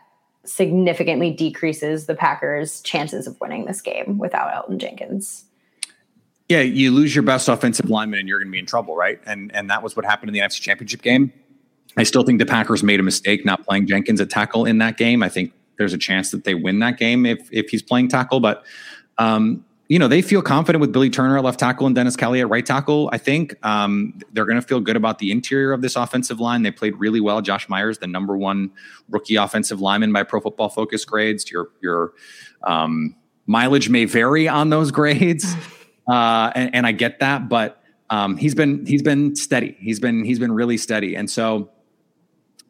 significantly 0.45 1.31
decreases 1.31 2.07
the 2.07 2.15
Packers' 2.15 2.81
chances 2.83 3.27
of 3.27 3.41
winning 3.41 3.65
this 3.65 3.81
game 3.81 4.19
without 4.19 4.53
Elgton 4.53 4.79
Jenkins. 4.79 5.45
Yeah, 6.49 6.61
you 6.61 6.91
lose 6.91 7.15
your 7.15 7.23
best 7.23 7.49
offensive 7.49 7.89
lineman 7.89 8.21
and 8.21 8.29
you're 8.29 8.39
going 8.39 8.49
to 8.49 8.53
be 8.53 8.59
in 8.59 8.67
trouble, 8.67 8.97
right? 8.97 9.21
And 9.27 9.55
and 9.55 9.71
that 9.71 9.83
was 9.83 9.97
what 9.97 10.05
happened 10.05 10.31
in 10.31 10.35
the 10.35 10.41
NFC 10.41 10.61
Championship 10.61 11.03
game. 11.03 11.33
I 11.97 12.03
still 12.05 12.23
think 12.23 12.39
the 12.39 12.47
Packers 12.47 12.83
made 12.83 13.01
a 13.01 13.03
mistake 13.03 13.45
not 13.45 13.65
playing 13.67 13.87
Jenkins 13.87 14.21
at 14.21 14.31
tackle 14.31 14.65
in 14.65 14.79
that 14.79 14.97
game. 14.97 15.23
I 15.23 15.29
think 15.29 15.53
there's 15.79 15.93
a 15.93 15.99
chance 15.99 16.31
that 16.31 16.45
they 16.45 16.55
win 16.55 16.79
that 16.81 16.99
game 16.99 17.27
if 17.27 17.49
if 17.53 17.71
he's 17.71 17.83
playing 17.83 18.09
tackle, 18.09 18.41
but 18.41 18.65
um, 19.19 19.65
you 19.89 19.99
know, 19.99 20.09
they 20.09 20.23
feel 20.23 20.41
confident 20.41 20.81
with 20.81 20.91
Billy 20.91 21.11
Turner 21.11 21.37
at 21.37 21.45
left 21.45 21.61
tackle 21.61 21.87
and 21.87 21.95
Dennis 21.95 22.17
Kelly 22.17 22.41
at 22.41 22.49
right 22.49 22.65
tackle. 22.65 23.11
I 23.13 23.19
think 23.19 23.55
um, 23.63 24.19
they're 24.33 24.47
going 24.47 24.61
to 24.61 24.67
feel 24.67 24.81
good 24.81 24.97
about 24.97 25.19
the 25.19 25.31
interior 25.31 25.73
of 25.73 25.83
this 25.83 25.97
offensive 25.97 26.41
line. 26.41 26.63
They 26.63 26.71
played 26.71 26.97
really 26.97 27.21
well. 27.21 27.43
Josh 27.43 27.69
Myers, 27.69 27.99
the 27.99 28.07
number 28.07 28.35
one 28.35 28.71
rookie 29.11 29.37
offensive 29.37 29.83
lineman 29.83 30.11
by 30.11 30.23
Pro 30.23 30.41
Football 30.41 30.71
Focus 30.71 31.05
grades. 31.05 31.51
Your 31.51 31.69
your 31.83 32.15
um, 32.65 33.15
mileage 33.47 33.91
may 33.91 34.07
vary 34.07 34.49
on 34.49 34.71
those 34.71 34.91
grades. 34.91 35.55
uh, 36.09 36.51
and, 36.55 36.75
and, 36.75 36.87
I 36.87 36.93
get 36.93 37.21
that, 37.21 37.49
but 37.49 37.83
um, 38.11 38.37
he's 38.37 38.55
been 38.55 38.85
he's 38.87 39.03
been 39.03 39.37
steady. 39.37 39.77
He's 39.79 40.01
been 40.01 40.25
he's 40.25 40.39
been 40.39 40.53
really 40.53 40.77
steady, 40.77 41.15
and 41.15 41.31
so 41.31 41.71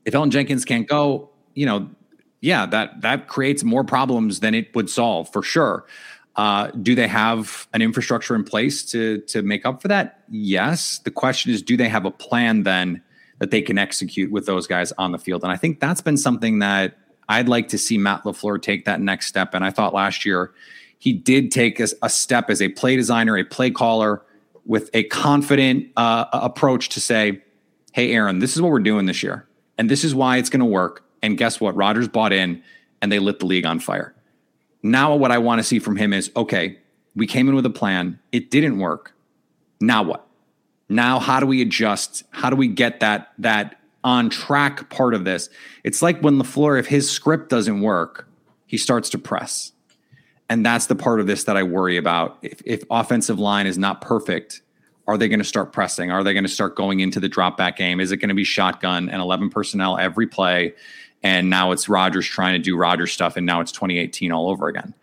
if 0.04 0.14
Elgton 0.14 0.30
Jenkins 0.30 0.64
can't 0.64 0.86
go, 0.86 1.30
you 1.54 1.66
know, 1.66 1.88
yeah, 2.40 2.66
that 2.66 3.00
that 3.02 3.28
creates 3.28 3.64
more 3.64 3.84
problems 3.84 4.40
than 4.40 4.54
it 4.54 4.74
would 4.74 4.90
solve 4.90 5.32
for 5.32 5.42
sure. 5.42 5.86
Uh, 6.34 6.70
do 6.70 6.94
they 6.94 7.08
have 7.08 7.68
an 7.74 7.82
infrastructure 7.82 8.34
in 8.34 8.42
place 8.44 8.84
to 8.90 9.18
to 9.22 9.42
make 9.42 9.66
up 9.66 9.82
for 9.82 9.88
that? 9.88 10.24
Yes. 10.28 10.98
The 10.98 11.10
question 11.10 11.52
is, 11.52 11.62
do 11.62 11.76
they 11.76 11.88
have 11.88 12.04
a 12.04 12.10
plan 12.10 12.62
then 12.62 13.02
that 13.38 13.50
they 13.50 13.62
can 13.62 13.78
execute 13.78 14.30
with 14.30 14.46
those 14.46 14.66
guys 14.66 14.92
on 14.92 15.12
the 15.12 15.18
field? 15.18 15.42
And 15.42 15.52
I 15.52 15.56
think 15.56 15.78
that's 15.78 16.00
been 16.00 16.16
something 16.16 16.60
that 16.60 16.96
I'd 17.28 17.48
like 17.48 17.68
to 17.68 17.78
see 17.78 17.98
Matt 17.98 18.24
LaFleur 18.24 18.60
take 18.60 18.86
that 18.86 19.00
next 19.00 19.26
step. 19.26 19.54
And 19.54 19.64
I 19.64 19.70
thought 19.70 19.94
last 19.94 20.24
year 20.24 20.52
he 21.02 21.12
did 21.12 21.50
take 21.50 21.80
a, 21.80 21.88
a 22.00 22.08
step 22.08 22.48
as 22.48 22.62
a 22.62 22.68
play 22.68 22.94
designer, 22.94 23.36
a 23.36 23.42
play 23.42 23.72
caller, 23.72 24.22
with 24.64 24.88
a 24.94 25.02
confident 25.02 25.88
uh, 25.96 26.26
approach 26.32 26.90
to 26.90 27.00
say, 27.00 27.42
"Hey, 27.92 28.12
Aaron, 28.12 28.38
this 28.38 28.54
is 28.54 28.62
what 28.62 28.70
we're 28.70 28.78
doing 28.78 29.06
this 29.06 29.20
year, 29.20 29.44
and 29.76 29.90
this 29.90 30.04
is 30.04 30.14
why 30.14 30.36
it's 30.36 30.48
going 30.48 30.60
to 30.60 30.64
work." 30.64 31.02
And 31.20 31.36
guess 31.36 31.60
what? 31.60 31.74
Rodgers 31.74 32.06
bought 32.06 32.32
in, 32.32 32.62
and 33.00 33.10
they 33.10 33.18
lit 33.18 33.40
the 33.40 33.46
league 33.46 33.66
on 33.66 33.80
fire. 33.80 34.14
Now, 34.84 35.16
what 35.16 35.32
I 35.32 35.38
want 35.38 35.58
to 35.58 35.64
see 35.64 35.80
from 35.80 35.96
him 35.96 36.12
is 36.12 36.30
okay, 36.36 36.78
we 37.16 37.26
came 37.26 37.48
in 37.48 37.56
with 37.56 37.66
a 37.66 37.70
plan, 37.70 38.20
it 38.30 38.52
didn't 38.52 38.78
work. 38.78 39.12
Now 39.80 40.04
what? 40.04 40.24
Now, 40.88 41.18
how 41.18 41.40
do 41.40 41.46
we 41.46 41.62
adjust? 41.62 42.22
How 42.30 42.48
do 42.48 42.54
we 42.54 42.68
get 42.68 43.00
that 43.00 43.32
that 43.38 43.80
on 44.04 44.30
track 44.30 44.88
part 44.88 45.14
of 45.14 45.24
this? 45.24 45.50
It's 45.82 46.00
like 46.00 46.20
when 46.20 46.38
LaFleur, 46.38 46.78
if 46.78 46.86
his 46.86 47.10
script 47.10 47.48
doesn't 47.48 47.80
work, 47.80 48.28
he 48.66 48.78
starts 48.78 49.10
to 49.10 49.18
press. 49.18 49.72
And 50.52 50.66
that's 50.66 50.86
the 50.86 50.94
part 50.94 51.20
of 51.20 51.26
this 51.26 51.44
that 51.44 51.56
I 51.56 51.62
worry 51.62 51.96
about. 51.96 52.38
If, 52.42 52.60
if 52.64 52.84
offensive 52.90 53.38
line 53.38 53.66
is 53.66 53.78
not 53.78 54.00
perfect, 54.00 54.62
are 55.06 55.16
they 55.16 55.28
going 55.28 55.38
to 55.38 55.44
start 55.44 55.72
pressing? 55.72 56.10
Are 56.10 56.22
they 56.22 56.32
going 56.32 56.44
to 56.44 56.50
start 56.50 56.76
going 56.76 57.00
into 57.00 57.20
the 57.20 57.28
drop 57.28 57.56
back 57.56 57.76
game? 57.76 58.00
Is 58.00 58.12
it 58.12 58.18
going 58.18 58.28
to 58.28 58.34
be 58.34 58.44
shotgun 58.44 59.08
and 59.08 59.20
11 59.20 59.50
personnel 59.50 59.98
every 59.98 60.26
play? 60.26 60.74
and 61.22 61.48
now 61.48 61.72
it's 61.72 61.88
Rodgers 61.88 62.26
trying 62.26 62.54
to 62.54 62.58
do 62.58 62.76
Rodgers 62.76 63.12
stuff, 63.12 63.36
and 63.36 63.46
now 63.46 63.60
it's 63.60 63.72
2018 63.72 64.32
all 64.32 64.48
over 64.48 64.68
again. 64.68 64.94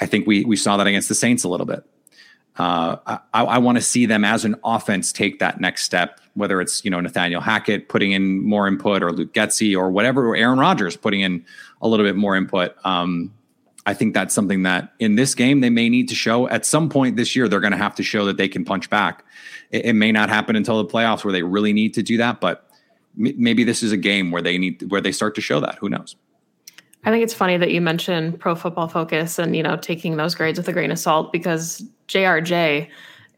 I 0.00 0.06
think 0.06 0.26
we 0.26 0.44
we 0.44 0.56
saw 0.56 0.76
that 0.78 0.86
against 0.86 1.08
the 1.08 1.14
Saints 1.14 1.44
a 1.44 1.48
little 1.48 1.66
bit. 1.66 1.84
Uh, 2.56 2.96
I, 3.32 3.44
I 3.44 3.58
want 3.58 3.78
to 3.78 3.82
see 3.82 4.06
them 4.06 4.24
as 4.24 4.44
an 4.44 4.56
offense 4.64 5.12
take 5.12 5.38
that 5.38 5.60
next 5.60 5.84
step, 5.84 6.20
whether 6.34 6.60
it's 6.60 6.84
you 6.84 6.90
know 6.90 7.00
Nathaniel 7.00 7.40
Hackett 7.40 7.88
putting 7.88 8.12
in 8.12 8.42
more 8.42 8.66
input, 8.66 9.02
or 9.02 9.12
Luke 9.12 9.34
Getsy, 9.34 9.76
or 9.76 9.90
whatever, 9.90 10.26
or 10.26 10.36
Aaron 10.36 10.58
Rodgers 10.58 10.96
putting 10.96 11.20
in 11.20 11.44
a 11.82 11.88
little 11.88 12.06
bit 12.06 12.16
more 12.16 12.36
input. 12.36 12.74
Um, 12.84 13.32
I 13.90 13.94
think 13.94 14.14
that's 14.14 14.32
something 14.32 14.62
that 14.62 14.92
in 15.00 15.16
this 15.16 15.34
game 15.34 15.60
they 15.60 15.68
may 15.68 15.88
need 15.88 16.08
to 16.10 16.14
show 16.14 16.48
at 16.48 16.64
some 16.64 16.88
point 16.88 17.16
this 17.16 17.34
year. 17.34 17.48
They're 17.48 17.58
going 17.58 17.72
to 17.72 17.76
have 17.76 17.96
to 17.96 18.04
show 18.04 18.24
that 18.26 18.36
they 18.36 18.46
can 18.46 18.64
punch 18.64 18.88
back. 18.88 19.24
It, 19.72 19.86
it 19.86 19.92
may 19.94 20.12
not 20.12 20.28
happen 20.28 20.54
until 20.54 20.78
the 20.78 20.88
playoffs 20.88 21.24
where 21.24 21.32
they 21.32 21.42
really 21.42 21.72
need 21.72 21.94
to 21.94 22.02
do 22.02 22.16
that, 22.18 22.40
but 22.40 22.70
maybe 23.16 23.64
this 23.64 23.82
is 23.82 23.90
a 23.90 23.96
game 23.96 24.30
where 24.30 24.42
they 24.42 24.58
need 24.58 24.88
where 24.92 25.00
they 25.00 25.10
start 25.10 25.34
to 25.34 25.40
show 25.40 25.58
that. 25.58 25.74
Who 25.80 25.88
knows? 25.88 26.14
I 27.04 27.10
think 27.10 27.24
it's 27.24 27.34
funny 27.34 27.56
that 27.56 27.72
you 27.72 27.80
mentioned 27.80 28.38
Pro 28.38 28.54
Football 28.54 28.86
Focus 28.86 29.40
and 29.40 29.56
you 29.56 29.62
know 29.64 29.76
taking 29.76 30.16
those 30.16 30.36
grades 30.36 30.56
with 30.56 30.68
a 30.68 30.72
grain 30.72 30.92
of 30.92 30.98
salt 30.98 31.32
because 31.32 31.82
JRJ 32.06 32.88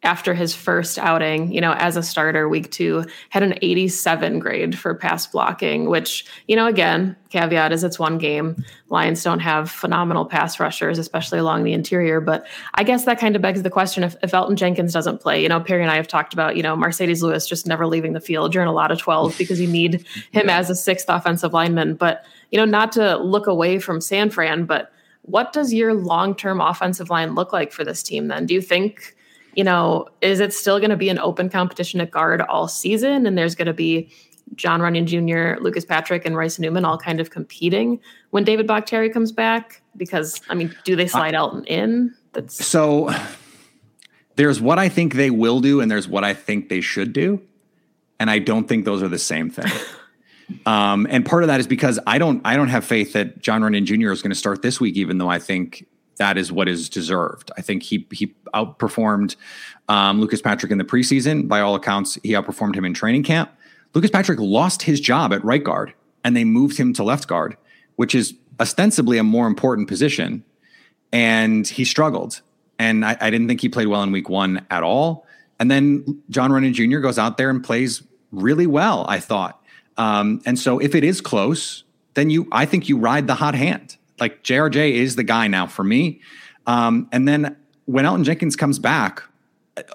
after 0.05 0.35
his 0.35 0.55
first 0.55 0.99
outing, 0.99 1.53
you 1.53 1.61
know, 1.61 1.75
as 1.75 1.97
a 1.97 2.03
starter 2.03 2.49
week 2.49 2.71
two, 2.73 3.05
had 3.29 3.43
an 3.45 3.55
87 3.63 4.41
grade 4.41 4.77
for 4.77 4.95
pass 4.95 5.27
blocking, 5.29 5.89
which, 5.89 6.27
you 6.49 6.57
know, 6.57 6.67
again, 6.67 7.15
caveat 7.31 7.73
is 7.73 7.85
it's 7.85 8.01
one 8.01 8.19
game. 8.19 8.65
Lions 8.89 9.23
don't 9.23 9.39
have 9.39 9.71
phenomenal 9.71 10.27
pass 10.27 10.59
rushers, 10.59 10.99
especially 10.99 11.39
along 11.39 11.63
the 11.63 11.73
interior. 11.73 12.21
But 12.21 12.47
I 12.75 12.83
guess 12.83 13.05
that 13.05 13.21
kind 13.21 13.37
of 13.37 13.43
begs 13.43 13.63
the 13.63 13.71
question 13.71 14.03
if, 14.03 14.17
if 14.25 14.33
Elgton 14.33 14.57
Jenkins 14.57 14.93
doesn't 14.93 15.21
play, 15.21 15.41
you 15.41 15.49
know, 15.49 15.61
Perry 15.61 15.83
and 15.83 15.91
I 15.91 15.97
have 15.97 16.09
talked 16.09 16.35
about, 16.35 16.57
you 16.57 16.65
know, 16.65 16.77
Marcedes 16.77 17.23
Lewis 17.23 17.47
just 17.47 17.67
never 17.67 17.87
leaving 17.87 18.13
the 18.13 18.21
field. 18.21 18.55
You're 18.55 18.65
in 18.65 18.69
a 18.69 18.73
lot 18.73 18.91
of 18.91 18.99
12 18.99 19.39
because 19.39 19.61
you 19.61 19.69
need 19.69 20.05
him 20.33 20.47
yeah. 20.47 20.59
as 20.59 20.69
a 20.69 20.75
sixth 20.75 21.07
offensive 21.09 21.53
lineman. 21.53 21.95
But, 21.95 22.25
you 22.51 22.59
know, 22.59 22.65
not 22.65 22.91
to 22.93 23.19
look 23.19 23.47
away 23.47 23.79
from 23.79 24.01
San 24.01 24.31
Fran, 24.31 24.65
but 24.65 24.93
what 25.23 25.53
does 25.53 25.73
your 25.73 25.95
long 25.95 26.35
term 26.35 26.61
offensive 26.61 27.09
line 27.09 27.37
look 27.37 27.53
like 27.53 27.71
for 27.71 27.85
this 27.85 28.03
team 28.03 28.27
then? 28.27 28.47
Do 28.47 28.55
you 28.55 28.61
think 28.61 29.15
you 29.55 29.65
know, 29.65 30.09
is 30.21 30.41
it 30.41 30.53
still 30.53 30.79
going 30.79 30.91
to 30.91 30.97
be 30.97 31.09
an 31.09 31.19
open 31.19 31.49
competition 31.49 32.01
at 32.01 32.11
guard 32.11 32.41
all 32.43 32.69
season? 32.69 33.27
And 33.27 33.37
there's 33.37 33.55
going 33.55 33.67
to 33.67 33.75
be 33.75 34.11
Jon 34.55 34.81
Runyan 34.81 35.07
Jr., 35.07 35.63
Lucas 35.63 35.85
Patrick, 35.85 36.25
and 36.27 36.37
Royce 36.37 36.59
Newman 36.59 36.85
all 36.85 36.99
kind 36.99 37.21
of 37.21 37.31
competing 37.31 38.01
when 38.31 38.45
David 38.45 38.67
Bakhtiari 38.67 39.11
comes 39.11 39.33
back? 39.33 39.83
Because, 39.97 40.41
I 40.49 40.55
mean, 40.55 40.75
do 40.85 40.97
they 40.97 41.07
slide 41.07 41.35
Elgton 41.35 41.67
in? 41.67 42.15
That's 42.33 42.65
so 42.65 43.11
there's 44.37 44.61
what 44.61 44.79
I 44.79 44.89
think 44.89 45.15
they 45.15 45.31
will 45.31 45.61
do, 45.61 45.81
and 45.81 45.91
there's 45.91 46.09
what 46.09 46.25
I 46.25 46.35
think 46.35 46.69
they 46.69 46.81
should 46.81 47.13
do. 47.13 47.43
And 48.19 48.31
I 48.31 48.39
don't 48.39 48.69
think 48.69 48.85
those 48.85 49.03
are 49.03 49.09
the 49.09 49.19
same 49.19 49.51
thing. 49.51 49.71
um, 50.67 51.07
and 51.11 51.27
part 51.27 51.43
of 51.43 51.49
that 51.49 51.61
is 51.61 51.67
because 51.67 51.99
I 52.07 52.19
don't 52.19 52.41
I 52.45 52.57
don't 52.57 52.69
have 52.69 52.85
faith 52.85 53.13
that 53.15 53.41
Jon 53.41 53.63
Runyan 53.63 53.85
Jr. 53.85 54.13
is 54.13 54.23
going 54.23 54.31
to 54.31 54.39
start 54.39 54.63
this 54.63 54.81
week, 54.81 54.97
even 54.97 55.19
though 55.19 55.29
I 55.29 55.39
think 55.39 55.87
that 56.17 56.37
is 56.39 56.53
what 56.53 56.69
is 56.69 56.89
deserved. 56.89 57.51
I 57.57 57.63
think 57.63 57.83
he 57.83 58.07
he 58.13 58.35
outperformed 58.55 59.37
um, 59.89 60.21
Lucas 60.21 60.43
Patrick 60.43 60.73
in 60.73 60.79
the 60.79 60.85
preseason. 60.85 61.49
By 61.49 61.61
all 61.61 61.75
accounts, 61.75 62.19
he 62.23 62.31
outperformed 62.33 62.75
him 62.75 62.85
in 62.85 62.95
training 62.95 63.23
camp. 63.23 63.51
Lucas 63.95 64.11
Patrick 64.11 64.39
lost 64.41 64.83
his 64.83 65.01
job 65.01 65.33
at 65.33 65.45
right 65.45 65.63
guard, 65.63 65.93
and 66.25 66.37
they 66.37 66.45
moved 66.45 66.79
him 66.79 66.93
to 66.95 67.03
left 67.03 67.29
guard, 67.29 67.57
which 67.97 68.15
is 68.15 68.35
ostensibly 68.61 69.19
a 69.19 69.23
more 69.23 69.47
important 69.47 69.89
position. 69.89 70.45
And 71.13 71.67
he 71.67 71.85
struggled, 71.85 72.41
and 72.79 73.05
I, 73.05 73.17
I 73.21 73.31
didn't 73.31 73.49
think 73.49 73.61
he 73.61 73.69
played 73.69 73.89
well 73.89 74.03
in 74.03 74.13
week 74.13 74.29
one 74.29 74.65
at 74.71 74.83
all. 74.83 75.27
And 75.59 75.71
then 75.71 76.23
Jon 76.31 76.51
Runyan 76.51 76.73
Jr. 76.73 76.99
goes 76.99 77.19
out 77.19 77.37
there 77.37 77.51
and 77.51 77.63
plays 77.63 78.03
really 78.31 78.67
well. 78.67 79.05
I 79.09 79.21
thought, 79.21 79.63
um, 79.97 80.41
and 80.47 80.59
so 80.59 80.79
if 80.79 80.95
it 80.95 81.05
is 81.05 81.21
close, 81.21 81.85
then 82.15 82.31
you 82.31 82.49
I 82.53 82.67
think 82.67 82.89
you 82.89 82.99
ride 82.99 83.27
the 83.27 83.35
hot 83.35 83.55
hand 83.55 83.97
like 84.23 84.45
JRJ 84.45 84.93
is 84.93 85.17
the 85.17 85.25
guy 85.25 85.49
now 85.49 85.67
for 85.67 85.83
me. 85.83 86.21
Um, 86.67 87.09
and 87.11 87.27
then 87.27 87.57
when 87.87 88.05
Elgton 88.05 88.25
Jenkins 88.25 88.55
comes 88.55 88.79
back, 88.79 89.23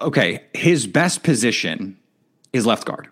okay, 0.02 0.44
his 0.52 0.86
best 0.86 1.22
position 1.22 1.96
is 2.52 2.66
left 2.66 2.84
guard. 2.84 3.08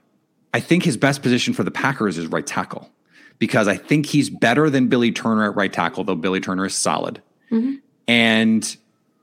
I 0.52 0.60
think 0.60 0.84
his 0.84 0.96
best 0.96 1.22
position 1.22 1.54
for 1.54 1.62
the 1.62 1.70
Packers 1.70 2.18
is 2.18 2.26
right 2.26 2.46
tackle 2.46 2.90
because 3.38 3.66
I 3.66 3.76
think 3.76 4.06
he's 4.06 4.28
better 4.28 4.68
than 4.68 4.88
Billy 4.88 5.10
Turner 5.10 5.50
at 5.50 5.56
right 5.56 5.72
tackle, 5.72 6.04
though 6.04 6.14
Billy 6.14 6.40
Turner 6.40 6.66
is 6.66 6.74
solid. 6.74 7.22
Mm-hmm. 7.50 7.76
And 8.08 8.76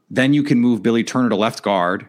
then 0.09 0.33
you 0.33 0.43
can 0.43 0.59
move 0.59 0.81
Billy 0.81 1.03
Turner 1.03 1.29
to 1.29 1.35
left 1.35 1.61
guard, 1.61 2.07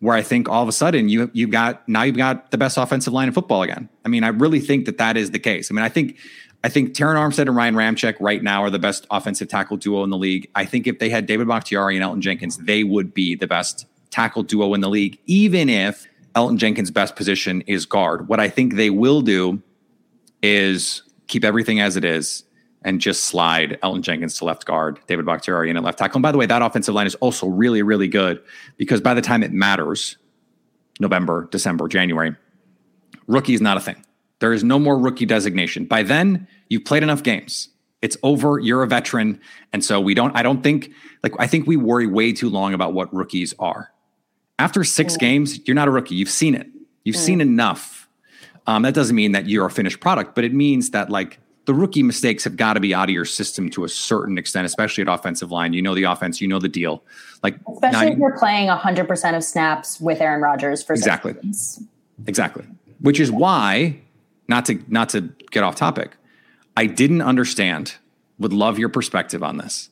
where 0.00 0.16
I 0.16 0.22
think 0.22 0.48
all 0.48 0.62
of 0.62 0.68
a 0.68 0.72
sudden 0.72 1.08
you 1.08 1.30
you've 1.32 1.50
got 1.50 1.88
now 1.88 2.02
you've 2.02 2.16
got 2.16 2.50
the 2.50 2.58
best 2.58 2.76
offensive 2.76 3.12
line 3.12 3.28
in 3.28 3.34
football 3.34 3.62
again. 3.62 3.88
I 4.04 4.08
mean, 4.08 4.24
I 4.24 4.28
really 4.28 4.60
think 4.60 4.86
that 4.86 4.98
that 4.98 5.16
is 5.16 5.30
the 5.30 5.38
case. 5.38 5.70
I 5.70 5.74
mean, 5.74 5.84
I 5.84 5.88
think 5.88 6.16
I 6.64 6.68
think 6.68 6.92
Terron 6.92 7.14
Armstead 7.14 7.42
and 7.42 7.54
Ryan 7.54 7.74
Ramczyk 7.74 8.16
right 8.18 8.42
now 8.42 8.62
are 8.64 8.70
the 8.70 8.80
best 8.80 9.06
offensive 9.10 9.48
tackle 9.48 9.76
duo 9.76 10.02
in 10.02 10.10
the 10.10 10.16
league. 10.16 10.50
I 10.54 10.64
think 10.64 10.86
if 10.86 10.98
they 10.98 11.08
had 11.08 11.26
David 11.26 11.46
Bakhtiari 11.46 11.96
and 11.96 12.04
Elgton 12.04 12.20
Jenkins, 12.20 12.56
they 12.56 12.82
would 12.82 13.14
be 13.14 13.36
the 13.36 13.46
best 13.46 13.86
tackle 14.10 14.42
duo 14.42 14.74
in 14.74 14.80
the 14.80 14.88
league, 14.88 15.18
even 15.26 15.68
if 15.68 16.08
Elgton 16.34 16.56
Jenkins' 16.56 16.90
best 16.90 17.14
position 17.14 17.62
is 17.62 17.86
guard. 17.86 18.28
What 18.28 18.40
I 18.40 18.48
think 18.48 18.74
they 18.74 18.90
will 18.90 19.22
do 19.22 19.62
is 20.42 21.02
keep 21.28 21.44
everything 21.44 21.80
as 21.80 21.96
it 21.96 22.04
is 22.04 22.44
and 22.82 23.00
just 23.00 23.26
slide 23.26 23.78
Elgton 23.82 24.02
Jenkins 24.02 24.36
to 24.38 24.44
left 24.44 24.64
guard, 24.64 24.98
David 25.06 25.26
Bakhtiari 25.26 25.70
in 25.70 25.76
at 25.76 25.82
left 25.84 25.98
tackle. 25.98 26.18
And 26.18 26.22
by 26.22 26.32
the 26.32 26.38
way, 26.38 26.46
that 26.46 26.62
offensive 26.62 26.94
line 26.94 27.06
is 27.06 27.14
also 27.16 27.46
really, 27.46 27.82
really 27.82 28.08
good 28.08 28.42
because 28.76 29.00
by 29.00 29.14
the 29.14 29.22
time 29.22 29.42
it 29.42 29.52
matters, 29.52 30.16
November, 30.98 31.48
December, 31.50 31.86
January, 31.86 32.34
rookie 33.28 33.54
is 33.54 33.60
not 33.60 33.76
a 33.76 33.80
thing. 33.80 33.96
There 34.40 34.52
is 34.52 34.62
no 34.62 34.78
more 34.78 34.98
rookie 34.98 35.26
designation. 35.26 35.84
By 35.84 36.02
then, 36.02 36.46
you've 36.68 36.84
played 36.84 37.02
enough 37.02 37.22
games. 37.22 37.68
It's 38.02 38.16
over. 38.22 38.58
You're 38.58 38.82
a 38.82 38.86
veteran. 38.86 39.40
And 39.72 39.84
so 39.84 40.00
we 40.00 40.14
don't, 40.14 40.34
I 40.36 40.42
don't 40.42 40.62
think, 40.62 40.92
like, 41.22 41.32
I 41.38 41.46
think 41.46 41.66
we 41.66 41.76
worry 41.76 42.06
way 42.06 42.32
too 42.32 42.48
long 42.48 42.74
about 42.74 42.92
what 42.92 43.12
rookies 43.12 43.54
are. 43.58 43.92
After 44.58 44.84
six 44.84 45.16
mm. 45.16 45.20
games, 45.20 45.66
you're 45.66 45.74
not 45.74 45.88
a 45.88 45.90
rookie. 45.90 46.14
You've 46.14 46.30
seen 46.30 46.54
it. 46.54 46.68
You've 47.04 47.16
mm. 47.16 47.20
seen 47.20 47.40
enough. 47.40 48.08
Um, 48.66 48.82
that 48.82 48.94
doesn't 48.94 49.16
mean 49.16 49.32
that 49.32 49.48
you're 49.48 49.66
a 49.66 49.70
finished 49.70 50.00
product, 50.00 50.34
but 50.34 50.44
it 50.44 50.52
means 50.52 50.90
that, 50.90 51.10
like, 51.10 51.40
the 51.64 51.74
rookie 51.74 52.02
mistakes 52.02 52.44
have 52.44 52.56
got 52.56 52.74
to 52.74 52.80
be 52.80 52.94
out 52.94 53.08
of 53.08 53.14
your 53.14 53.24
system 53.24 53.68
to 53.70 53.84
a 53.84 53.88
certain 53.88 54.38
extent, 54.38 54.64
especially 54.64 55.02
at 55.02 55.08
offensive 55.08 55.50
line. 55.50 55.74
You 55.74 55.82
know 55.82 55.94
the 55.94 56.04
offense, 56.04 56.40
you 56.40 56.48
know 56.48 56.58
the 56.58 56.68
deal. 56.68 57.02
Like, 57.42 57.56
especially 57.70 58.12
if 58.12 58.18
you're 58.18 58.38
playing 58.38 58.68
100% 58.68 59.36
of 59.36 59.44
snaps 59.44 60.00
with 60.00 60.20
Aaron 60.20 60.40
Rodgers 60.40 60.82
for 60.82 60.94
exactly, 60.94 61.34
exactly. 62.26 62.64
Which 63.00 63.20
is 63.20 63.30
why 63.30 64.00
not 64.48 64.64
to 64.66 64.82
not 64.88 65.10
to 65.10 65.32
get 65.50 65.62
off 65.62 65.76
topic. 65.76 66.16
I 66.76 66.86
didn't 66.86 67.22
understand. 67.22 67.96
Would 68.38 68.52
love 68.52 68.78
your 68.78 68.88
perspective 68.88 69.42
on 69.42 69.58
this. 69.58 69.90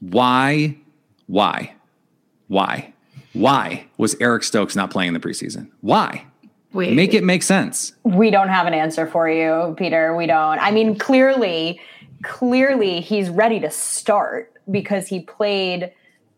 Why, 0.00 0.78
why, 1.26 1.74
why, 2.48 2.94
why 3.34 3.86
was 3.98 4.16
Eric 4.20 4.42
Stokes 4.42 4.74
not 4.74 4.90
playing 4.90 5.08
in 5.08 5.14
the 5.14 5.20
preseason? 5.20 5.70
Why? 5.80 6.26
We, 6.72 6.94
make 6.94 7.12
it 7.12 7.22
make 7.22 7.42
sense. 7.42 7.92
We 8.02 8.30
don't 8.30 8.48
have 8.48 8.66
an 8.66 8.72
answer 8.72 9.06
for 9.06 9.28
you, 9.28 9.74
Peter. 9.76 10.16
We 10.16 10.26
don't. 10.26 10.58
I 10.58 10.70
mean, 10.70 10.98
clearly, 10.98 11.80
clearly 12.22 13.00
he's 13.00 13.28
ready 13.28 13.60
to 13.60 13.70
start 13.70 14.54
because 14.70 15.06
he 15.06 15.20
played 15.20 15.92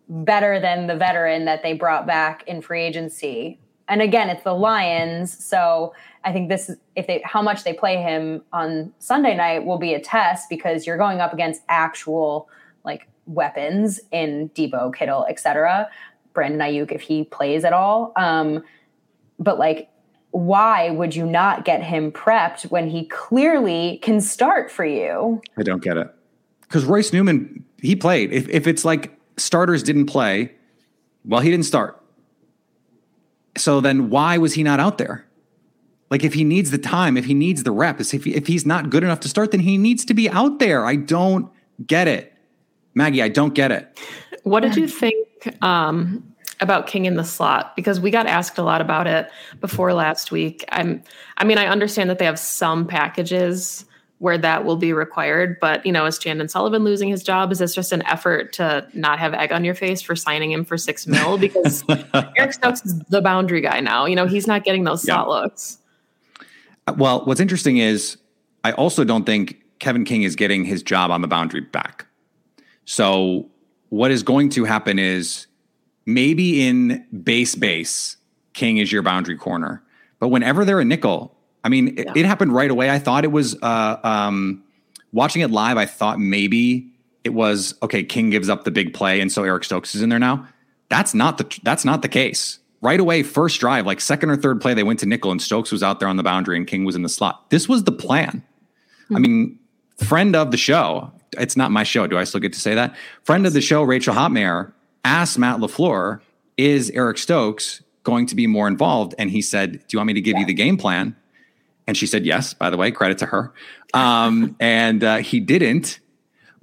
better 0.09 0.61
than 0.61 0.89
the 0.89 0.97
veteran 0.97 1.45
that 1.45 1.63
they 1.63 1.73
brought 1.73 2.07
back 2.07 2.43
in 2.47 2.61
free 2.61 2.83
agency. 2.83 3.61
And 3.89 4.03
again, 4.03 4.29
it's 4.29 4.43
the 4.43 4.55
Lions, 4.55 5.45
so 5.45 5.95
I 6.25 6.33
think 6.33 6.49
this 6.49 6.71
if 6.97 7.07
they 7.07 7.23
how 7.25 7.43
much 7.43 7.65
they 7.65 7.73
play 7.73 8.01
him 8.01 8.43
on 8.53 8.93
Sunday 8.99 9.37
night 9.37 9.65
will 9.65 9.79
be 9.79 9.95
a 9.95 10.01
test 10.01 10.49
because 10.49 10.87
you're 10.87 10.97
going 10.97 11.21
up 11.21 11.33
against 11.33 11.63
actual 11.69 12.49
like 12.85 13.09
weapons 13.27 14.01
in 14.11 14.51
Deebo, 14.51 14.95
Kittle, 14.95 15.27
etc. 15.29 15.89
Brandon 16.33 16.61
Aiyuk, 16.61 16.93
if 16.93 17.01
he 17.01 17.25
plays 17.25 17.65
at 17.65 17.73
all. 17.73 18.13
Um, 18.17 18.63
but 19.39 19.59
like, 19.59 19.89
why 20.31 20.91
would 20.91 21.15
you 21.15 21.27
not 21.27 21.65
get 21.65 21.83
him 21.83 22.11
prepped 22.11 22.71
when 22.71 22.89
he 22.89 23.07
clearly 23.07 23.99
can 24.03 24.21
start 24.21 24.71
for 24.71 24.85
you? 24.85 25.41
I 25.57 25.63
don't 25.63 25.83
get 25.83 25.97
it. 25.97 26.09
Because 26.63 26.85
Royce 26.85 27.13
Newman, 27.13 27.65
he 27.79 27.95
played. 27.95 28.33
If, 28.33 28.49
if 28.49 28.67
it's 28.67 28.85
like 28.85 29.19
starters 29.37 29.83
didn't 29.83 30.07
play, 30.07 30.53
well, 31.25 31.41
he 31.41 31.51
didn't 31.51 31.67
start. 31.67 32.01
So 33.57 33.81
then 33.81 34.11
why 34.11 34.39
was 34.39 34.55
he 34.55 34.65
not 34.65 34.81
out 34.81 34.99
there? 34.99 35.25
Like 36.11 36.23
if 36.23 36.35
he 36.35 36.45
needs 36.45 36.71
the 36.71 36.79
time, 36.79 37.17
if 37.17 37.25
he 37.25 37.35
needs 37.35 37.63
the 37.63 37.73
reps, 37.73 38.15
if, 38.15 38.25
he, 38.25 38.35
if 38.35 38.47
he's 38.47 38.67
not 38.67 38.91
good 38.91 39.03
enough 39.03 39.21
to 39.21 39.29
start, 39.29 39.51
then 39.51 39.61
he 39.61 39.79
needs 39.79 40.05
to 40.05 40.15
be 40.15 40.29
out 40.31 40.59
there. 40.59 40.85
I 40.87 40.97
don't 40.97 41.51
get 41.87 42.09
it. 42.09 42.33
Maggie, 42.95 43.23
I 43.23 43.29
don't 43.29 43.55
get 43.55 43.73
it. 43.73 43.99
What 44.45 44.61
did 44.61 44.77
you 44.77 44.87
think 44.87 45.27
um, 45.63 46.23
about 46.61 46.87
King 46.87 47.07
in 47.07 47.17
the 47.17 47.25
slot? 47.25 47.75
Because 47.75 47.99
we 47.99 48.11
got 48.11 48.27
asked 48.27 48.59
a 48.59 48.63
lot 48.63 48.81
about 48.81 49.07
it 49.07 49.31
before 49.61 49.93
last 49.95 50.31
week. 50.31 50.65
I'm, 50.71 51.03
I 51.39 51.45
mean, 51.45 51.59
I 51.59 51.67
understand 51.67 52.11
that 52.11 52.19
they 52.19 52.27
have 52.27 52.39
some 52.39 52.87
packages 52.87 53.85
where 54.19 54.39
that 54.39 54.65
will 54.65 54.77
be 54.77 54.93
required. 54.93 55.59
But, 55.61 55.85
you 55.85 55.93
know, 55.93 56.07
is 56.07 56.19
Chandon 56.19 56.49
Sullivan 56.49 56.85
losing 56.85 57.09
his 57.09 57.23
job? 57.23 57.51
Is 57.53 57.59
this 57.59 57.75
just 57.75 57.93
an 57.93 58.03
effort 58.07 58.53
to 58.55 58.87
not 58.95 59.19
have 59.19 59.35
egg 59.35 59.53
on 59.53 59.65
your 59.65 59.75
face 59.75 60.01
for 60.01 60.15
signing 60.15 60.53
him 60.53 60.65
for 60.65 60.79
six 60.79 61.07
mil? 61.07 61.37
Because 61.37 61.85
Eric 62.37 62.53
Stokes 62.53 62.85
is 62.85 62.99
the 63.09 63.21
boundary 63.21 63.61
guy 63.61 63.81
now. 63.81 64.07
You 64.07 64.17
know, 64.17 64.27
he's 64.27 64.47
not 64.47 64.65
getting 64.65 64.85
those 64.85 65.03
slot 65.03 65.27
yeah. 65.27 65.35
looks. 65.35 65.79
Well, 66.97 67.25
what's 67.25 67.41
interesting 67.41 67.79
is 67.79 68.19
I 68.63 68.73
also 68.73 69.05
don't 69.05 69.25
think 69.25 69.63
Kevin 69.79 70.05
King 70.05 70.23
is 70.23 70.37
getting 70.37 70.65
his 70.65 70.83
job 70.83 71.11
on 71.11 71.23
the 71.23 71.29
boundary 71.29 71.61
back. 71.61 72.07
So 72.85 73.49
what 73.89 74.11
is 74.11 74.23
going 74.23 74.51
to 74.51 74.65
happen 74.65 74.99
is 74.99 75.47
maybe 76.07 76.67
in 76.67 77.07
base 77.23 77.55
base, 77.55 78.17
King 78.53 78.79
is 78.79 78.93
your 78.93 79.03
boundary 79.03 79.37
corner. 79.37 79.83
But 80.19 80.29
whenever 80.29 80.65
they're 80.65 80.81
a 80.81 80.85
nickel, 80.85 81.37
I 81.65 81.69
mean, 81.69 81.95
yeah. 81.97 82.11
it, 82.11 82.19
it, 82.19 82.27
happened 82.27 82.53
right 82.53 82.71
away. 82.71 82.91
I 82.91 82.99
thought 82.99 83.25
it 83.25 83.33
was 83.33 83.57
uh, 83.63 83.99
um, 84.05 84.63
watching 85.13 85.43
it 85.43 85.51
live. 85.51 85.77
I 85.77 85.87
thought 85.87 86.19
maybe 86.19 86.91
it 87.25 87.31
was 87.31 87.75
okay. 87.83 88.05
King 88.05 88.31
gives 88.31 88.49
up 88.49 88.65
the 88.65 88.71
big 88.71 88.93
play, 88.93 89.21
and 89.21 89.33
so 89.33 89.45
Eric 89.45 89.65
Stokes 89.65 89.95
is 89.95 90.03
in 90.03 90.11
there 90.11 90.19
now. 90.19 90.47
That's 90.91 91.15
not 91.15 91.39
the 91.39 91.61
that's 91.63 91.85
not 91.85 92.03
the 92.03 92.09
case. 92.09 92.59
Right 92.85 93.01
away, 93.01 93.23
first 93.23 93.61
drive, 93.61 93.87
like 93.87 93.99
second 93.99 94.29
or 94.29 94.37
third 94.37 94.61
play, 94.61 94.75
they 94.75 94.83
went 94.83 95.01
to 95.01 95.07
nickel, 95.07 95.31
and 95.31 95.41
Stokes 95.41 95.73
was 95.73 95.83
out 95.83 96.01
there 96.01 96.09
on 96.09 96.19
the 96.19 96.23
boundary, 96.23 96.59
and 96.59 96.67
King 96.67 96.85
was 96.85 96.95
in 96.95 97.01
the 97.01 97.09
slot. 97.09 97.49
This 97.49 97.67
was 97.67 97.85
the 97.85 97.93
plan. 97.93 98.43
Mm-hmm. 99.05 99.17
I 99.17 99.19
mean, 99.21 99.59
friend 100.05 100.37
of 100.37 100.51
the 100.51 100.59
show. 100.59 101.11
It's 101.39 101.57
not 101.57 101.71
my 101.71 101.83
show. 101.83 102.07
Do 102.07 102.19
I 102.19 102.25
still 102.25 102.41
get 102.41 102.53
to 102.53 102.61
say 102.61 102.75
that? 102.75 102.95
Friend 103.23 103.47
of 103.47 103.55
the 103.55 103.63
show, 103.63 103.83
Rachel 103.83 104.15
Hotmayer, 104.15 104.71
asked 105.03 105.39
Matt 105.39 105.61
LaFleur, 105.61 106.21
"Is 106.59 106.91
Eric 106.91 107.17
Stokes 107.17 107.83
going 108.03 108.27
to 108.27 108.35
be 108.35 108.47
more 108.47 108.69
involved?" 108.69 109.15
And 109.17 109.31
he 109.31 109.41
said, 109.41 109.73
"Do 109.73 109.85
you 109.93 109.99
want 109.99 110.09
me 110.09 110.13
to 110.13 110.21
give 110.21 110.35
yeah. 110.35 110.41
you 110.41 110.47
the 110.47 110.53
game 110.53 110.77
plan?" 110.77 111.17
And 111.87 111.97
she 111.97 112.07
said 112.07 112.27
yes, 112.27 112.53
by 112.53 112.69
the 112.69 112.77
way, 112.77 112.91
credit 112.91 113.17
to 113.19 113.27
her. 113.27 113.55
Um, 113.95 114.57
and 114.61 115.03
uh, 115.03 115.17
he 115.17 115.41
didn't, 115.41 116.01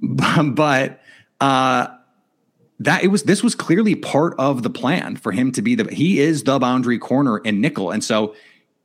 but 0.00 1.00
uh, 1.40 1.88
that 2.80 3.04
it 3.04 3.08
was 3.08 3.24
this 3.24 3.42
was 3.42 3.54
clearly 3.54 3.94
part 3.94 4.34
of 4.38 4.62
the 4.62 4.70
plan 4.70 5.16
for 5.16 5.32
him 5.32 5.52
to 5.52 5.62
be 5.62 5.74
the 5.74 5.92
he 5.92 6.20
is 6.20 6.44
the 6.44 6.58
boundary 6.58 6.98
corner 6.98 7.38
in 7.38 7.60
nickel. 7.60 7.90
And 7.90 8.02
so 8.02 8.34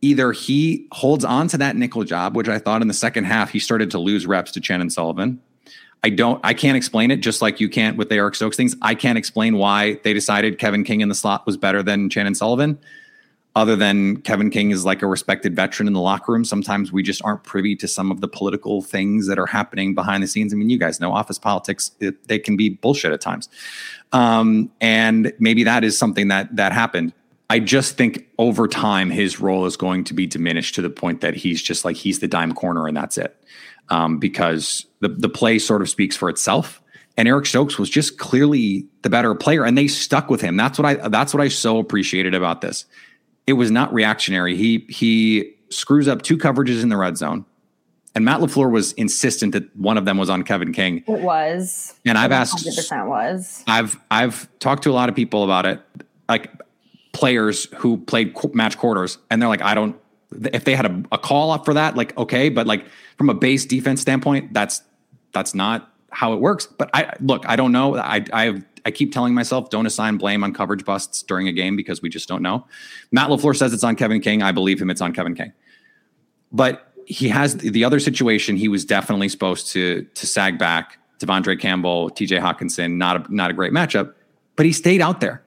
either 0.01 0.31
he 0.31 0.87
holds 0.91 1.25
on 1.25 1.47
to 1.49 1.57
that 1.57 1.75
nickel 1.75 2.03
job, 2.03 2.35
which 2.35 2.47
I 2.47 2.59
thought 2.59 2.81
in 2.81 2.87
the 2.87 2.93
second 2.93 3.25
half 3.25 3.49
he 3.49 3.59
started 3.59 3.91
to 3.91 3.99
lose 3.99 4.27
reps 4.27 4.51
to 4.53 4.61
Chandon 4.61 4.89
Sullivan. 4.89 5.41
I 6.03 6.09
don't 6.09 6.39
I 6.43 6.53
can't 6.53 6.77
explain 6.77 7.11
it 7.11 7.17
just 7.17 7.41
like 7.41 7.59
you 7.59 7.69
can't 7.69 7.97
with 7.97 8.09
the 8.09 8.15
Eric 8.15 8.35
Stokes 8.35 8.55
things. 8.57 8.75
I 8.81 8.93
can't 8.93 9.17
explain 9.17 9.57
why 9.57 9.99
they 10.03 10.13
decided 10.13 10.59
Kevin 10.59 10.83
King 10.83 11.01
in 11.01 11.09
the 11.09 11.15
slot 11.15 11.45
was 11.45 11.57
better 11.57 11.81
than 11.81 12.09
Chandon 12.09 12.35
Sullivan 12.35 12.77
other 13.57 13.75
than 13.75 14.17
Kevin 14.17 14.51
King 14.51 14.69
is 14.69 14.85
like 14.85 15.01
a 15.01 15.07
respected 15.07 15.55
veteran 15.55 15.87
in 15.87 15.93
the 15.93 15.99
locker 15.99 16.31
room, 16.31 16.45
sometimes 16.45 16.91
we 16.91 17.01
just 17.01 17.23
aren't 17.25 17.43
privy 17.43 17.75
to 17.77 17.87
some 17.87 18.11
of 18.11 18.21
the 18.21 18.27
political 18.27 18.83
things 18.83 19.25
that 19.25 19.39
are 19.39 19.47
happening 19.47 19.95
behind 19.95 20.21
the 20.21 20.27
scenes. 20.27 20.53
I 20.53 20.57
mean, 20.57 20.69
you 20.69 20.77
guys 20.77 20.99
know 20.99 21.11
office 21.11 21.39
politics; 21.39 21.89
it, 21.99 22.27
they 22.27 22.37
can 22.37 22.55
be 22.55 22.69
bullshit 22.69 23.11
at 23.11 23.19
times, 23.19 23.49
um, 24.13 24.71
and 24.79 25.33
maybe 25.39 25.63
that 25.63 25.83
is 25.83 25.97
something 25.97 26.27
that 26.27 26.55
that 26.55 26.71
happened. 26.71 27.13
I 27.49 27.57
just 27.57 27.97
think 27.97 28.27
over 28.37 28.67
time 28.67 29.09
his 29.09 29.39
role 29.39 29.65
is 29.65 29.75
going 29.75 30.03
to 30.03 30.13
be 30.13 30.27
diminished 30.27 30.75
to 30.75 30.83
the 30.83 30.91
point 30.91 31.21
that 31.21 31.33
he's 31.33 31.59
just 31.59 31.83
like 31.83 31.95
he's 31.95 32.19
the 32.19 32.27
dime 32.27 32.53
corner 32.53 32.85
and 32.87 32.95
that's 32.95 33.17
it, 33.17 33.43
um, 33.89 34.19
because 34.19 34.85
the 34.99 35.09
the 35.09 35.29
play 35.29 35.57
sort 35.57 35.81
of 35.81 35.89
speaks 35.89 36.15
for 36.15 36.29
itself. 36.29 36.79
And 37.19 37.27
Eric 37.27 37.47
Stokes 37.47 37.79
was 37.79 37.89
just 37.89 38.19
clearly 38.19 38.85
the 39.01 39.09
better 39.09 39.33
player, 39.33 39.65
and 39.65 39.75
they 39.75 39.87
stuck 39.87 40.29
with 40.29 40.41
him. 40.41 40.57
That's 40.57 40.77
what 40.77 40.85
I 40.85 41.09
that's 41.09 41.33
what 41.33 41.41
I 41.41 41.47
so 41.47 41.79
appreciated 41.79 42.35
about 42.35 42.61
this 42.61 42.85
it 43.47 43.53
was 43.53 43.71
not 43.71 43.93
reactionary. 43.93 44.55
He 44.55 44.85
he 44.89 45.55
screws 45.69 46.07
up 46.07 46.21
two 46.21 46.37
coverages 46.37 46.83
in 46.83 46.89
the 46.89 46.97
red 46.97 47.17
zone. 47.17 47.45
And 48.13 48.25
Matt 48.25 48.39
LaFleur 48.39 48.71
was 48.71 48.93
insistent 48.93 49.53
that 49.53 49.75
one 49.75 49.95
of 49.95 50.05
them 50.05 50.17
was 50.17 50.29
on 50.29 50.43
Kevin 50.43 50.73
King. 50.73 51.03
It 51.07 51.21
was. 51.21 51.93
And 52.03 52.17
I've 52.17 52.31
asked 52.31 52.65
100% 52.65 53.07
was. 53.07 53.63
I've 53.67 53.99
I've 54.09 54.47
talked 54.59 54.83
to 54.83 54.91
a 54.91 54.93
lot 54.93 55.07
of 55.07 55.15
people 55.15 55.43
about 55.43 55.65
it, 55.65 55.81
like 56.27 56.51
players 57.13 57.65
who 57.77 57.97
played 57.97 58.35
match 58.53 58.77
quarters 58.77 59.17
and 59.29 59.41
they're 59.41 59.49
like 59.49 59.61
I 59.61 59.73
don't 59.73 59.95
if 60.53 60.65
they 60.65 60.75
had 60.75 60.85
a, 60.85 61.03
a 61.11 61.17
call 61.17 61.51
up 61.51 61.63
for 61.63 61.73
that 61.73 61.95
like 61.95 62.17
okay, 62.17 62.49
but 62.49 62.67
like 62.67 62.85
from 63.17 63.29
a 63.29 63.33
base 63.33 63.65
defense 63.65 64.01
standpoint, 64.01 64.53
that's 64.53 64.81
that's 65.31 65.53
not 65.55 65.91
how 66.11 66.33
it 66.33 66.39
works. 66.39 66.65
But 66.65 66.89
I 66.93 67.13
look, 67.19 67.47
I 67.47 67.55
don't 67.55 67.71
know. 67.71 67.97
I 67.97 68.25
I 68.33 68.45
have 68.45 68.63
I 68.87 68.91
keep 68.91 69.11
telling 69.11 69.33
myself 69.33 69.69
don't 69.69 69.85
assign 69.85 70.15
blame 70.15 70.45
on 70.45 70.53
coverage 70.53 70.85
busts 70.85 71.21
during 71.21 71.49
a 71.49 71.51
game 71.51 71.75
because 71.75 72.01
we 72.01 72.07
just 72.07 72.29
don't 72.29 72.41
know. 72.41 72.65
Matt 73.11 73.29
LaFleur 73.29 73.53
says 73.53 73.73
it's 73.73 73.83
on 73.83 73.97
Kevin 73.97 74.21
King. 74.21 74.41
I 74.41 74.53
believe 74.53 74.81
him. 74.81 74.89
It's 74.89 75.01
on 75.01 75.11
Kevin 75.11 75.35
King. 75.35 75.51
But 76.53 76.93
he 77.05 77.27
has 77.27 77.57
the 77.57 77.83
other 77.83 77.99
situation. 77.99 78.55
He 78.55 78.69
was 78.69 78.85
definitely 78.85 79.27
supposed 79.27 79.67
to 79.71 80.03
to 80.15 80.25
sag 80.25 80.57
back. 80.57 80.99
De'Vondre 81.19 81.59
Campbell, 81.59 82.11
T.J. 82.11 82.37
Hockenson, 82.37 82.93
not 82.93 83.27
a, 83.27 83.35
not 83.35 83.49
a 83.49 83.53
great 83.53 83.73
matchup, 83.73 84.13
but 84.55 84.65
he 84.65 84.71
stayed 84.71 85.01
out 85.01 85.19
there. 85.19 85.43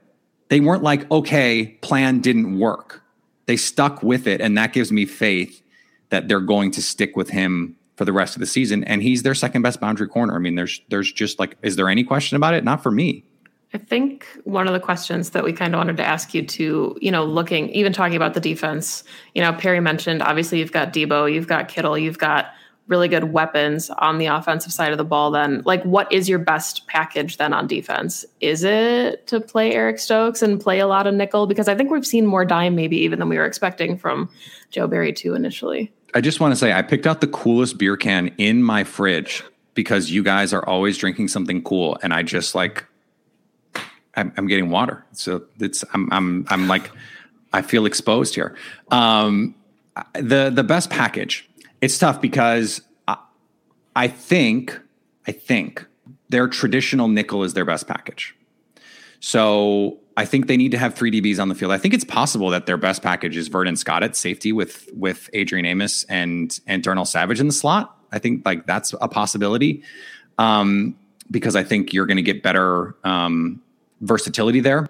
They 0.48 0.60
weren't 0.60 0.82
like, 0.82 1.10
okay, 1.10 1.78
plan 1.80 2.20
didn't 2.20 2.58
work. 2.58 3.02
They 3.46 3.56
stuck 3.56 4.02
with 4.02 4.26
it, 4.26 4.42
and 4.42 4.58
that 4.58 4.74
gives 4.74 4.92
me 4.92 5.06
faith 5.06 5.62
that 6.10 6.28
they're 6.28 6.40
going 6.40 6.72
to 6.72 6.82
stick 6.82 7.16
with 7.16 7.30
him 7.30 7.76
for 7.96 8.04
the 8.04 8.12
rest 8.12 8.34
of 8.34 8.40
the 8.40 8.46
season. 8.46 8.82
And 8.84 9.02
he's 9.02 9.22
their 9.22 9.34
second 9.34 9.62
best 9.62 9.80
boundary 9.80 10.08
corner. 10.08 10.34
I 10.34 10.38
mean, 10.40 10.56
there's 10.56 10.80
there's 10.88 11.12
just 11.12 11.38
like, 11.38 11.56
is 11.62 11.76
there 11.76 11.88
any 11.88 12.04
question 12.04 12.36
about 12.36 12.54
it? 12.54 12.64
Not 12.64 12.82
for 12.82 12.90
me. 12.90 13.24
I 13.72 13.78
think 13.78 14.26
one 14.44 14.66
of 14.66 14.72
the 14.72 14.80
questions 14.80 15.30
that 15.30 15.44
we 15.44 15.52
kind 15.52 15.74
of 15.74 15.78
wanted 15.78 15.96
to 15.98 16.04
ask 16.04 16.34
you 16.34 16.44
to, 16.44 16.96
you 17.00 17.10
know, 17.10 17.24
looking, 17.24 17.68
even 17.70 17.92
talking 17.92 18.16
about 18.16 18.34
the 18.34 18.40
defense, 18.40 19.04
you 19.34 19.42
know, 19.42 19.52
Perry 19.52 19.78
mentioned 19.78 20.22
obviously 20.22 20.58
you've 20.58 20.72
got 20.72 20.92
Deebo, 20.92 21.32
you've 21.32 21.46
got 21.46 21.68
Kittle, 21.68 21.96
you've 21.96 22.18
got 22.18 22.52
really 22.88 23.06
good 23.06 23.32
weapons 23.32 23.88
on 23.88 24.18
the 24.18 24.26
offensive 24.26 24.72
side 24.72 24.90
of 24.90 24.98
the 24.98 25.04
ball. 25.04 25.30
Then, 25.30 25.62
like, 25.64 25.82
what 25.84 26.12
is 26.12 26.28
your 26.28 26.40
best 26.40 26.86
package 26.88 27.36
then 27.36 27.52
on 27.52 27.68
defense? 27.68 28.24
Is 28.40 28.64
it 28.64 29.28
to 29.28 29.40
play 29.40 29.72
Eric 29.72 30.00
Stokes 30.00 30.42
and 30.42 30.60
play 30.60 30.80
a 30.80 30.88
lot 30.88 31.06
of 31.06 31.14
nickel? 31.14 31.46
Because 31.46 31.68
I 31.68 31.76
think 31.76 31.92
we've 31.92 32.06
seen 32.06 32.26
more 32.26 32.44
dime 32.44 32.74
maybe 32.74 32.96
even 32.96 33.20
than 33.20 33.28
we 33.28 33.38
were 33.38 33.46
expecting 33.46 33.96
from 33.96 34.28
Joe 34.70 34.88
Barry 34.88 35.12
too 35.12 35.34
initially. 35.34 35.92
I 36.12 36.20
just 36.20 36.40
want 36.40 36.50
to 36.50 36.56
say 36.56 36.72
I 36.72 36.82
picked 36.82 37.06
out 37.06 37.20
the 37.20 37.28
coolest 37.28 37.78
beer 37.78 37.96
can 37.96 38.34
in 38.36 38.64
my 38.64 38.82
fridge 38.82 39.44
because 39.74 40.10
you 40.10 40.24
guys 40.24 40.52
are 40.52 40.68
always 40.68 40.98
drinking 40.98 41.28
something 41.28 41.62
cool, 41.62 41.96
and 42.02 42.12
I 42.12 42.24
just 42.24 42.56
like 42.56 42.84
I'm, 44.20 44.32
I'm 44.36 44.46
getting 44.46 44.70
water. 44.70 45.04
So 45.12 45.42
it's 45.58 45.84
I'm 45.92 46.08
I'm 46.12 46.46
I'm 46.48 46.68
like 46.68 46.90
I 47.52 47.62
feel 47.62 47.86
exposed 47.86 48.34
here. 48.34 48.56
Um, 48.90 49.54
the 50.14 50.50
the 50.54 50.64
best 50.64 50.90
package. 50.90 51.48
It's 51.80 51.98
tough 51.98 52.20
because 52.20 52.82
I, 53.08 53.16
I 53.96 54.08
think 54.08 54.78
I 55.26 55.32
think 55.32 55.86
their 56.28 56.48
traditional 56.48 57.08
nickel 57.08 57.42
is 57.42 57.54
their 57.54 57.64
best 57.64 57.86
package. 57.86 58.36
So 59.20 59.98
I 60.16 60.24
think 60.24 60.46
they 60.46 60.56
need 60.56 60.70
to 60.72 60.78
have 60.78 60.94
three 60.94 61.10
DBs 61.10 61.40
on 61.40 61.48
the 61.48 61.54
field. 61.54 61.72
I 61.72 61.78
think 61.78 61.94
it's 61.94 62.04
possible 62.04 62.50
that 62.50 62.66
their 62.66 62.76
best 62.76 63.02
package 63.02 63.36
is 63.36 63.48
Vernon 63.48 63.76
Scott 63.76 64.02
at 64.02 64.16
safety 64.16 64.52
with 64.52 64.88
with 64.94 65.28
Adrian 65.32 65.66
Amos 65.66 66.04
and 66.04 66.58
and 66.66 66.82
Darnell 66.82 67.04
Savage 67.04 67.40
in 67.40 67.46
the 67.46 67.52
slot. 67.52 67.96
I 68.12 68.18
think 68.18 68.44
like 68.44 68.66
that's 68.66 68.94
a 69.00 69.08
possibility 69.08 69.82
um, 70.38 70.96
because 71.30 71.54
I 71.54 71.62
think 71.62 71.92
you're 71.92 72.06
going 72.06 72.16
to 72.16 72.22
get 72.22 72.42
better 72.42 72.96
um, 73.04 73.62
versatility 74.00 74.60
there. 74.60 74.88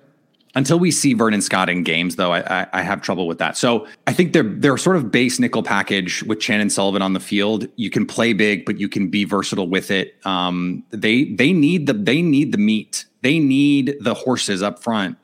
Until 0.57 0.81
we 0.81 0.91
see 0.91 1.15
Vernon 1.15 1.43
Scott 1.43 1.69
in 1.69 1.85
games, 1.85 2.17
though, 2.17 2.33
I, 2.33 2.63
I, 2.63 2.67
I, 2.73 2.83
have 2.83 3.03
trouble 3.03 3.29
with 3.29 3.39
that. 3.39 3.57
So 3.57 3.87
I 4.09 4.13
think 4.13 4.33
they're 4.33 4.43
they're 4.43 4.77
sort 4.77 4.97
of 4.97 5.13
base 5.13 5.39
nickel 5.39 5.63
package 5.63 6.25
with 6.25 6.41
Chandon 6.41 6.71
Sullivan 6.71 7.03
on 7.03 7.13
the 7.13 7.21
field. 7.21 7.69
You 7.77 7.89
can 7.89 8.05
play 8.05 8.33
big, 8.33 8.65
but 8.65 8.81
you 8.81 8.89
can 8.89 9.11
be 9.11 9.25
versatile 9.25 9.69
with 9.69 9.93
it. 9.93 10.15
Um, 10.27 10.83
they 10.91 11.27
they 11.27 11.53
need 11.53 11.87
the 11.87 11.93
they 11.93 12.21
need 12.21 12.51
the 12.51 12.59
meat. 12.59 13.05
They 13.23 13.39
need 13.39 13.95
the 14.01 14.15
horses 14.15 14.61
up 14.61 14.83
front 14.83 15.19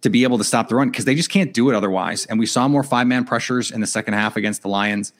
to 0.00 0.08
be 0.08 0.22
able 0.22 0.38
to 0.38 0.44
stop 0.44 0.68
the 0.68 0.76
run 0.76 0.90
because 0.90 1.04
they 1.04 1.14
just 1.14 1.28
can't 1.28 1.52
do 1.52 1.68
it 1.68 1.74
otherwise. 1.74 2.24
And 2.26 2.38
we 2.38 2.46
saw 2.46 2.66
more 2.66 2.82
five 2.82 3.06
man 3.06 3.24
pressures 3.24 3.70
in 3.70 3.82
the 3.82 3.86
second 3.86 4.14
half 4.14 4.36
against 4.36 4.62
the 4.62 4.68
Lions, 4.68 5.12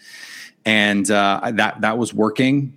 and 0.64 1.10
uh, 1.10 1.52
that 1.54 1.82
that 1.82 1.98
was 1.98 2.14
working. 2.14 2.76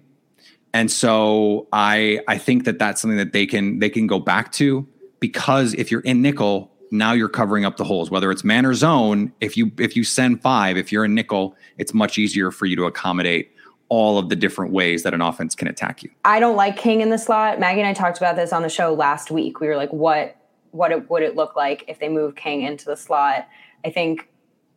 And 0.74 0.92
so 0.92 1.68
I 1.72 2.20
I 2.28 2.38
think 2.38 2.66
that 2.66 2.80
that's 2.80 3.02
something 3.02 3.18
that 3.18 3.32
they 3.32 3.46
can 3.46 3.80
they 3.80 3.90
can 3.90 4.08
go 4.08 4.20
back 4.20 4.52
to 4.54 4.88
because 5.24 5.74
if 5.76 5.90
you're 5.90 6.02
in 6.02 6.22
nickel, 6.22 6.70
now 6.92 7.14
you're 7.14 7.30
covering 7.30 7.64
up 7.64 7.78
the 7.78 7.86
holes. 7.86 8.12
Whether 8.12 8.30
it's 8.30 8.44
man 8.44 8.66
or 8.66 8.74
zone, 8.74 9.32
if 9.40 9.56
you 9.56 9.72
if 9.80 9.96
you 9.96 10.04
send 10.04 10.42
five, 10.42 10.76
if 10.76 10.92
you're 10.92 11.06
in 11.06 11.16
nickel, 11.16 11.56
it's 11.78 11.94
much 11.94 12.18
easier 12.18 12.52
for 12.52 12.66
you 12.66 12.76
to 12.76 12.84
accommodate 12.84 13.50
all 13.88 14.18
of 14.18 14.28
the 14.28 14.36
different 14.36 14.74
ways 14.74 15.04
that 15.04 15.14
an 15.14 15.22
offense 15.22 15.56
can 15.56 15.70
attack 15.70 16.04
you. 16.04 16.10
I 16.26 16.42
don't 16.42 16.58
like 16.58 16.76
King 16.76 17.00
in 17.00 17.10
the 17.10 17.18
slot. 17.18 17.58
Maggie 17.58 17.80
and 17.80 17.88
I 17.88 17.94
talked 17.94 18.18
about 18.18 18.36
this 18.36 18.52
on 18.52 18.64
the 18.64 18.70
show 18.70 18.94
last 18.94 19.32
week. 19.32 19.62
We 19.62 19.68
were 19.68 19.78
like, 19.78 19.94
what 19.94 20.36
what 20.72 20.92
it, 20.92 21.10
would 21.10 21.24
it 21.24 21.38
look 21.38 21.56
like 21.56 21.86
if 21.88 22.00
they 22.00 22.10
moved 22.10 22.36
King 22.36 22.64
into 22.64 22.84
the 22.84 22.98
slot? 22.98 23.48
I 23.86 23.92
think 23.92 24.28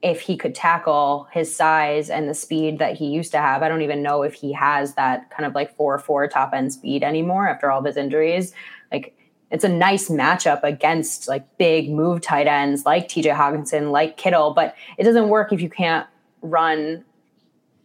if 0.01 0.21
he 0.21 0.37
could 0.37 0.55
tackle 0.55 1.27
his 1.33 1.53
size 1.53 2.09
and 2.09 2.29
the 2.29 2.35
speed 2.35 2.79
that 2.79 2.97
he 2.97 3.07
used 3.07 3.33
to 3.33 3.39
have. 3.39 3.65
I 3.65 3.69
don't 3.69 3.83
even 3.83 4.01
know 4.01 4.23
if 4.23 4.35
he 4.35 4.53
has 4.53 4.95
that 4.95 5.29
kind 5.31 5.45
of 5.45 5.57
like 5.57 5.75
4 5.75 5.99
4 5.99 6.29
top 6.29 6.53
end 6.55 6.73
speed 6.73 7.03
anymore 7.03 7.49
after 7.49 7.69
all 7.69 7.81
of 7.81 7.85
his 7.85 7.97
injuries. 7.97 8.53
It's 9.51 9.65
a 9.65 9.69
nice 9.69 10.09
matchup 10.09 10.63
against 10.65 11.29
like 11.29 11.57
big 11.57 11.91
move 11.91 12.21
tight 12.21 12.47
ends 12.47 12.85
like 12.85 13.09
TJ 13.09 13.35
Hockenson, 13.35 13.93
like 13.93 14.17
Kittle, 14.17 14.53
but 14.55 14.75
it 14.99 15.05
doesn't 15.05 15.29
work 15.29 15.53
if 15.53 15.61
you 15.61 15.71
can't 15.71 16.07
run 16.43 17.05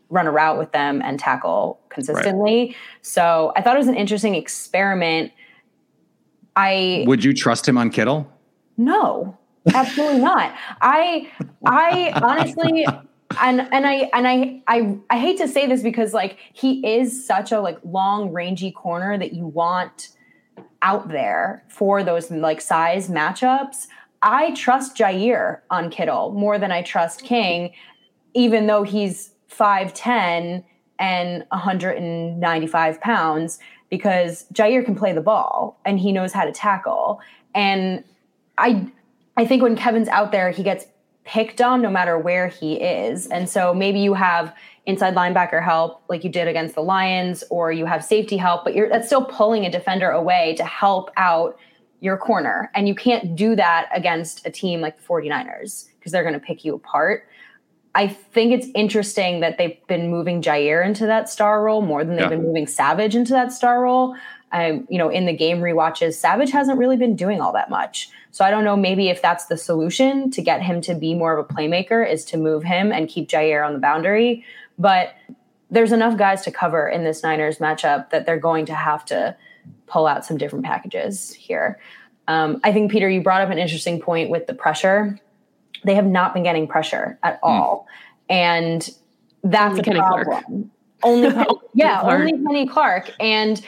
run 0.10 0.28
a 0.28 0.32
route 0.32 0.58
with 0.58 0.72
them 0.74 1.02
and 1.02 1.20
tackle 1.20 1.80
consistently. 1.90 2.68
Right. 2.68 2.76
So 3.02 3.54
I 3.56 3.62
thought 3.62 3.76
it 3.76 3.80
was 3.80 3.88
an 3.88 3.96
interesting 3.96 4.36
experiment. 4.36 5.32
I 6.56 7.06
would 7.08 7.24
you 7.24 7.34
trust 7.34 7.68
him 7.68 7.78
on 7.78 7.90
Kittle? 7.90 8.30
No, 8.78 9.38
absolutely 9.74 10.20
not. 10.22 10.54
I 10.82 11.30
I 11.66 12.12
honestly 12.22 12.86
and 13.40 13.62
and 13.72 13.88
I 13.88 14.10
and 14.14 14.28
I 14.28 14.62
I 14.68 14.98
I 15.10 15.20
hate 15.20 15.38
to 15.38 15.48
say 15.48 15.68
this 15.68 15.82
because 15.82 16.14
like 16.14 16.38
he 16.54 16.86
is 16.86 17.26
such 17.26 17.52
a 17.52 17.62
like 17.62 17.78
long 17.84 18.32
rangy 18.32 18.72
corner 18.72 19.18
that 19.18 19.34
you 19.34 19.46
want 19.46 20.10
out 20.82 21.10
there 21.10 21.64
for 21.68 22.04
those 22.04 22.32
like 22.32 22.62
size 22.62 23.10
matchups. 23.10 23.88
I 24.22 24.52
trust 24.54 24.96
Jaire 24.96 25.60
on 25.70 25.90
Kittle 25.90 26.32
more 26.32 26.60
than 26.60 26.72
I 26.72 26.82
trust 26.82 27.24
King, 27.24 27.74
even 28.34 28.68
though 28.68 28.84
he's 28.84 29.32
5'10 29.50 30.64
and 31.00 31.46
195 31.50 33.02
pounds 33.02 33.60
because 33.90 34.46
Jaire 34.54 34.86
can 34.86 34.96
play 34.96 35.14
the 35.14 35.22
ball 35.22 35.80
and 35.84 36.00
he 36.00 36.12
knows 36.12 36.32
how 36.32 36.46
to 36.46 36.52
tackle. 36.52 37.20
And 37.54 38.04
I 38.58 38.88
I 39.38 39.46
think 39.46 39.64
when 39.64 39.76
Kevin's 39.76 40.08
out 40.10 40.32
there, 40.32 40.52
he 40.52 40.62
gets 40.62 40.86
picked 41.24 41.62
on 41.62 41.82
no 41.82 41.90
matter 41.90 42.18
where 42.18 42.48
he 42.48 42.74
is. 42.76 43.28
And 43.28 43.50
so 43.50 43.74
maybe 43.74 44.00
you 44.00 44.14
have 44.14 44.56
inside 44.86 45.16
linebacker 45.16 45.64
help 45.64 46.04
like 46.10 46.24
you 46.24 46.30
did 46.30 46.48
against 46.48 46.76
the 46.76 46.82
Lions, 46.82 47.44
or 47.50 47.72
you 47.72 47.86
have 47.86 48.04
safety 48.04 48.38
help, 48.38 48.64
but 48.64 48.76
you're 48.76 48.90
that's 48.90 49.08
still 49.08 49.26
pulling 49.26 49.66
a 49.66 49.72
defender 49.72 50.10
away 50.10 50.56
to 50.56 50.66
help 50.66 51.12
out 51.18 51.58
your 52.00 52.18
corner. 52.18 52.72
And 52.74 52.88
you 52.88 52.96
can't 52.96 53.36
do 53.36 53.56
that 53.56 53.90
against 53.94 54.46
a 54.46 54.52
team 54.52 54.82
like 54.82 54.98
the 54.98 55.04
49ers 55.04 55.90
because 56.00 56.12
they're 56.12 56.24
going 56.24 56.34
to 56.34 56.40
pick 56.40 56.66
you 56.66 56.74
apart. 56.76 57.28
I 57.94 58.08
think 58.08 58.54
it's 58.54 58.68
interesting 58.74 59.42
that 59.42 59.58
they've 59.58 59.78
been 59.88 60.10
moving 60.10 60.42
Jaire 60.42 60.86
into 60.86 61.06
that 61.06 61.30
star 61.30 61.62
role 61.62 61.82
more 61.82 62.04
than 62.04 62.16
they've 62.16 62.24
yeah. 62.24 62.30
been 62.30 62.44
moving 62.44 62.66
Savage 62.66 63.16
into 63.16 63.34
that 63.34 63.52
star 63.52 63.82
role. 63.82 64.16
Um, 64.54 64.88
you 64.90 64.98
know, 64.98 65.10
in 65.10 65.26
the 65.26 65.34
game 65.34 65.62
re-watches, 65.62 66.20
Savage 66.20 66.52
hasn't 66.52 66.78
really 66.78 66.98
been 66.98 67.16
doing 67.16 67.40
all 67.40 67.54
that 67.54 67.70
much. 67.70 68.10
So 68.32 68.46
I 68.46 68.52
don't 68.52 68.64
know, 68.64 68.78
maybe 68.78 69.10
if 69.10 69.22
that's 69.22 69.46
the 69.46 69.58
solution 69.58 70.32
to 70.32 70.42
get 70.42 70.62
him 70.62 70.82
to 70.82 70.96
be 70.96 71.14
more 71.14 71.38
of 71.38 71.46
a 71.46 71.54
playmaker 71.54 72.10
is 72.10 72.24
to 72.26 72.38
move 72.38 72.64
him 72.64 72.92
and 72.92 73.10
keep 73.10 73.30
Jaire 73.30 73.66
on 73.66 73.74
the 73.74 73.80
boundary. 73.80 74.46
But 74.82 75.14
there's 75.70 75.92
enough 75.92 76.18
guys 76.18 76.42
to 76.44 76.52
cover 76.52 76.90
in 76.90 77.04
this 77.04 77.24
Niners 77.24 77.60
matchup 77.60 78.10
that 78.10 78.26
they're 78.26 78.40
going 78.40 78.66
to 78.66 78.76
have 78.76 79.06
to 79.06 79.36
pull 79.88 80.08
out 80.08 80.26
some 80.26 80.38
different 80.38 80.66
packages 80.66 81.34
here. 81.34 81.80
Um, 82.28 82.60
I 82.64 82.72
think, 82.72 82.92
Peter, 82.92 83.10
you 83.10 83.22
brought 83.22 83.42
up 83.42 83.50
an 83.50 83.58
interesting 83.58 84.00
point 84.00 84.30
with 84.30 84.48
the 84.48 84.54
pressure 84.54 85.20
they 85.84 85.96
have 85.96 86.06
not 86.06 86.34
been 86.34 86.44
getting 86.44 86.68
pressure 86.68 87.18
at 87.24 87.40
hmm. 87.42 87.48
all. 87.48 87.88
Mm. 88.30 88.34
And 88.34 88.90
that's 89.44 89.72
only 89.72 89.80
a 89.80 89.84
Kenny 89.84 90.00
problem. 90.00 90.26
Clark. 90.26 90.46
Only, 91.04 91.32
Penny, 91.34 91.48
yeah, 91.74 92.02
Clark. 92.02 92.20
only 92.20 92.32
Kenny 92.32 92.68
Clark. 92.68 93.12
And, 93.20 93.66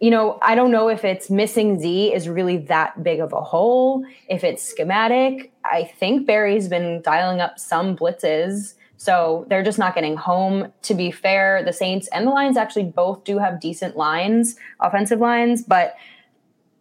you 0.00 0.10
know, 0.10 0.38
I 0.42 0.54
don't 0.54 0.70
know 0.70 0.88
if 0.88 1.04
it's 1.04 1.30
missing 1.30 1.78
Z 1.78 2.12
is 2.12 2.28
really 2.28 2.58
that 2.58 3.02
big 3.02 3.20
of 3.20 3.32
a 3.32 3.40
hole, 3.40 4.04
if 4.28 4.44
it's 4.44 4.62
schematic. 4.62 5.52
I 5.64 5.84
think 5.84 6.26
Barry's 6.26 6.68
been 6.68 7.00
dialing 7.02 7.40
up 7.40 7.58
some 7.58 7.96
blitzes. 7.96 8.74
So 9.02 9.46
they're 9.48 9.64
just 9.64 9.80
not 9.80 9.96
getting 9.96 10.16
home. 10.16 10.72
To 10.82 10.94
be 10.94 11.10
fair, 11.10 11.64
the 11.64 11.72
Saints 11.72 12.06
and 12.12 12.24
the 12.24 12.30
Lions 12.30 12.56
actually 12.56 12.84
both 12.84 13.24
do 13.24 13.38
have 13.38 13.58
decent 13.58 13.96
lines, 13.96 14.54
offensive 14.78 15.18
lines, 15.18 15.64
but 15.64 15.96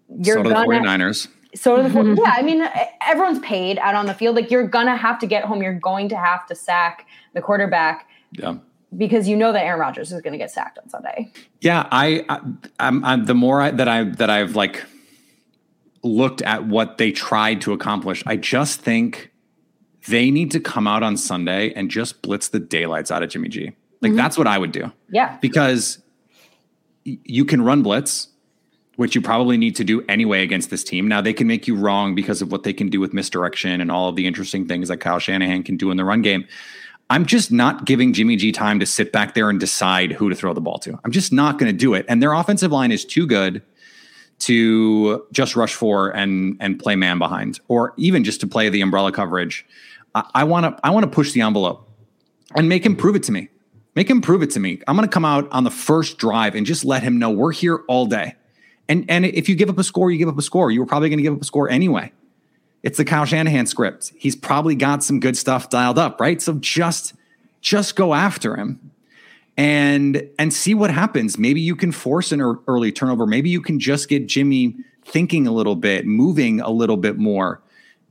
you're 0.07 0.35
so 0.35 0.43
do 0.43 0.49
gonna, 0.49 0.67
the 0.67 0.87
49ers 0.87 1.27
so 1.55 1.83
the 1.83 1.89
mm-hmm. 1.89 2.17
yeah, 2.17 2.33
I 2.35 2.41
mean 2.41 2.63
everyone's 3.01 3.39
paid 3.39 3.77
out 3.79 3.95
on 3.95 4.05
the 4.05 4.13
field. 4.13 4.35
Like 4.35 4.51
you're 4.51 4.67
gonna 4.67 4.95
have 4.95 5.19
to 5.19 5.27
get 5.27 5.43
home. 5.43 5.61
You're 5.61 5.73
going 5.73 6.09
to 6.09 6.15
have 6.15 6.45
to 6.47 6.55
sack 6.55 7.07
the 7.33 7.41
quarterback. 7.41 8.07
Yeah. 8.33 8.57
Because 8.95 9.27
you 9.27 9.35
know 9.35 9.51
that 9.53 9.63
Aaron 9.65 9.79
Rodgers 9.79 10.11
is 10.11 10.21
going 10.21 10.33
to 10.33 10.37
get 10.37 10.51
sacked 10.51 10.77
on 10.77 10.89
Sunday. 10.89 11.31
Yeah, 11.61 11.87
I, 11.91 12.25
I 12.27 12.41
I'm, 12.79 13.05
I'm 13.05 13.25
the 13.25 13.33
more 13.33 13.61
I, 13.61 13.71
that 13.71 13.87
I 13.87 14.03
that 14.03 14.29
I've 14.29 14.55
like 14.55 14.83
looked 16.03 16.41
at 16.41 16.67
what 16.67 16.97
they 16.97 17.11
tried 17.11 17.61
to 17.61 17.73
accomplish, 17.73 18.21
I 18.25 18.35
just 18.35 18.81
think 18.81 19.30
they 20.07 20.31
need 20.31 20.51
to 20.51 20.59
come 20.59 20.87
out 20.87 21.03
on 21.03 21.17
Sunday 21.17 21.73
and 21.73 21.89
just 21.89 22.21
blitz 22.21 22.49
the 22.49 22.59
daylights 22.59 23.11
out 23.11 23.23
of 23.23 23.29
Jimmy 23.29 23.49
G. 23.49 23.73
Like 24.01 24.11
mm-hmm. 24.11 24.17
that's 24.17 24.37
what 24.37 24.47
I 24.47 24.57
would 24.57 24.71
do. 24.71 24.91
Yeah. 25.09 25.37
Because 25.41 25.99
you 27.03 27.45
can 27.45 27.61
run 27.61 27.83
blitz 27.83 28.27
which 29.01 29.15
you 29.15 29.21
probably 29.21 29.57
need 29.57 29.75
to 29.75 29.83
do 29.83 30.03
anyway 30.07 30.43
against 30.43 30.69
this 30.69 30.83
team. 30.83 31.07
Now 31.07 31.21
they 31.21 31.33
can 31.33 31.47
make 31.47 31.67
you 31.67 31.75
wrong 31.75 32.13
because 32.13 32.41
of 32.41 32.51
what 32.51 32.61
they 32.61 32.71
can 32.71 32.87
do 32.87 32.99
with 32.99 33.13
misdirection 33.13 33.81
and 33.81 33.91
all 33.91 34.09
of 34.09 34.15
the 34.15 34.27
interesting 34.27 34.67
things 34.67 34.89
that 34.89 34.97
Kyle 34.97 35.17
Shanahan 35.17 35.63
can 35.63 35.75
do 35.75 35.89
in 35.89 35.97
the 35.97 36.05
run 36.05 36.21
game. 36.21 36.47
I'm 37.09 37.25
just 37.25 37.51
not 37.51 37.85
giving 37.85 38.13
Jimmy 38.13 38.35
G 38.35 38.51
time 38.51 38.79
to 38.79 38.85
sit 38.85 39.11
back 39.11 39.33
there 39.33 39.49
and 39.49 39.59
decide 39.59 40.11
who 40.11 40.29
to 40.29 40.35
throw 40.35 40.53
the 40.53 40.61
ball 40.61 40.77
to. 40.79 40.99
I'm 41.03 41.11
just 41.11 41.33
not 41.33 41.57
going 41.57 41.71
to 41.71 41.77
do 41.77 41.93
it. 41.93 42.05
And 42.07 42.21
their 42.21 42.33
offensive 42.33 42.71
line 42.71 42.91
is 42.91 43.03
too 43.03 43.25
good 43.25 43.63
to 44.41 45.25
just 45.31 45.55
rush 45.55 45.73
for 45.73 46.09
and 46.09 46.57
and 46.59 46.79
play 46.79 46.95
man 46.95 47.19
behind, 47.19 47.59
or 47.67 47.93
even 47.97 48.23
just 48.23 48.41
to 48.41 48.47
play 48.47 48.69
the 48.69 48.81
umbrella 48.81 49.11
coverage. 49.11 49.65
I 50.13 50.43
want 50.43 50.65
to 50.65 50.85
I 50.85 50.91
want 50.91 51.05
to 51.05 51.09
push 51.09 51.31
the 51.31 51.41
envelope 51.41 51.87
and 52.55 52.67
make 52.67 52.85
him 52.85 52.95
prove 52.95 53.15
it 53.15 53.23
to 53.23 53.31
me. 53.31 53.49
Make 53.95 54.09
him 54.09 54.21
prove 54.21 54.41
it 54.41 54.51
to 54.51 54.59
me. 54.59 54.81
I'm 54.87 54.95
going 54.95 55.07
to 55.07 55.13
come 55.13 55.25
out 55.25 55.49
on 55.51 55.63
the 55.63 55.71
first 55.71 56.17
drive 56.17 56.55
and 56.55 56.65
just 56.65 56.85
let 56.85 57.03
him 57.03 57.19
know 57.19 57.29
we're 57.29 57.51
here 57.51 57.83
all 57.87 58.05
day. 58.05 58.35
And 58.89 59.05
and 59.09 59.25
if 59.25 59.47
you 59.47 59.55
give 59.55 59.69
up 59.69 59.77
a 59.77 59.83
score, 59.83 60.11
you 60.11 60.17
give 60.17 60.29
up 60.29 60.37
a 60.37 60.41
score. 60.41 60.71
You 60.71 60.79
were 60.79 60.85
probably 60.85 61.09
going 61.09 61.19
to 61.19 61.23
give 61.23 61.33
up 61.33 61.41
a 61.41 61.45
score 61.45 61.69
anyway. 61.69 62.11
It's 62.83 62.97
the 62.97 63.05
Kyle 63.05 63.25
Shanahan 63.25 63.67
script. 63.67 64.11
He's 64.17 64.35
probably 64.35 64.75
got 64.75 65.03
some 65.03 65.19
good 65.19 65.37
stuff 65.37 65.69
dialed 65.69 65.99
up, 65.99 66.19
right? 66.19 66.41
So 66.41 66.55
just 66.55 67.13
just 67.61 67.95
go 67.95 68.13
after 68.13 68.55
him 68.57 68.90
and 69.57 70.27
and 70.39 70.53
see 70.53 70.73
what 70.73 70.91
happens. 70.91 71.37
Maybe 71.37 71.61
you 71.61 71.75
can 71.75 71.91
force 71.91 72.31
an 72.31 72.41
early 72.67 72.91
turnover. 72.91 73.25
Maybe 73.25 73.49
you 73.49 73.61
can 73.61 73.79
just 73.79 74.09
get 74.09 74.27
Jimmy 74.27 74.75
thinking 75.05 75.47
a 75.47 75.51
little 75.51 75.75
bit, 75.75 76.05
moving 76.05 76.61
a 76.61 76.69
little 76.69 76.97
bit 76.97 77.17
more. 77.17 77.61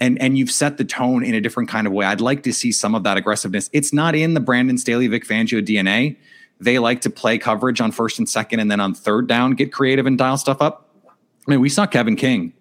And, 0.03 0.21
and 0.21 0.39
you've 0.39 0.51
set 0.51 0.79
the 0.79 0.85
tone 0.85 1.23
in 1.23 1.35
a 1.35 1.43
different 1.43 1.69
kind 1.69 1.87
of 1.87 1.93
way. 1.93 2.07
I'd 2.07 2.23
like 2.23 2.43
to 2.45 2.55
see 2.55 2.73
some 2.73 2.95
of 2.95 3.03
that 3.03 3.19
aggressiveness. 3.19 3.69
It's 3.75 3.93
not 3.93 4.15
in 4.15 4.33
the 4.33 4.41
Brandon 4.41 4.79
Staley, 4.79 5.07
Vic 5.09 5.27
Fangio 5.27 5.63
DNA, 5.63 6.17
they 6.61 6.79
like 6.79 7.01
to 7.03 7.11
play 7.11 7.39
coverage 7.39 7.81
on 7.81 7.91
first 7.91 8.19
and 8.19 8.29
second, 8.29 8.61
and 8.61 8.71
then 8.71 8.81
on 8.81 8.95
third 8.95 9.27
down, 9.27 9.53
get 9.53 9.73
creative 9.73 10.07
and 10.07 10.19
dial 10.19 10.37
stuff 10.37 10.61
up. 10.61 10.89
I 11.09 11.51
mean, 11.51 11.61
we 11.61 11.71
saw 11.71 11.87
Kevin 11.87 12.17
King, 12.17 12.53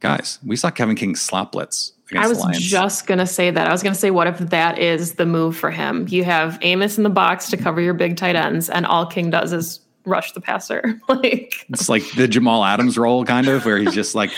guys. 0.00 0.38
We 0.44 0.56
saw 0.56 0.70
Kevin 0.70 0.96
King 0.96 1.14
slap 1.14 1.52
blitz. 1.52 1.92
I 2.16 2.26
was 2.26 2.42
just 2.58 3.06
gonna 3.06 3.26
say 3.26 3.50
that. 3.50 3.68
I 3.68 3.72
was 3.72 3.82
gonna 3.82 3.94
say, 3.94 4.10
what 4.10 4.26
if 4.26 4.38
that 4.38 4.78
is 4.78 5.14
the 5.14 5.26
move 5.26 5.56
for 5.56 5.70
him? 5.70 6.06
You 6.08 6.24
have 6.24 6.58
Amos 6.62 6.96
in 6.96 7.04
the 7.04 7.10
box 7.10 7.50
to 7.50 7.56
cover 7.56 7.80
your 7.80 7.94
big 7.94 8.16
tight 8.16 8.36
ends, 8.36 8.70
and 8.70 8.86
all 8.86 9.06
King 9.06 9.30
does 9.30 9.52
is 9.52 9.80
rush 10.08 10.32
the 10.32 10.40
passer. 10.40 10.98
like 11.08 11.66
it's 11.68 11.88
like 11.88 12.02
the 12.16 12.26
Jamal 12.26 12.64
Adams 12.64 12.96
role, 12.96 13.24
kind 13.24 13.46
of, 13.48 13.64
where 13.64 13.78
he's 13.78 13.94
just 13.94 14.14
like 14.14 14.30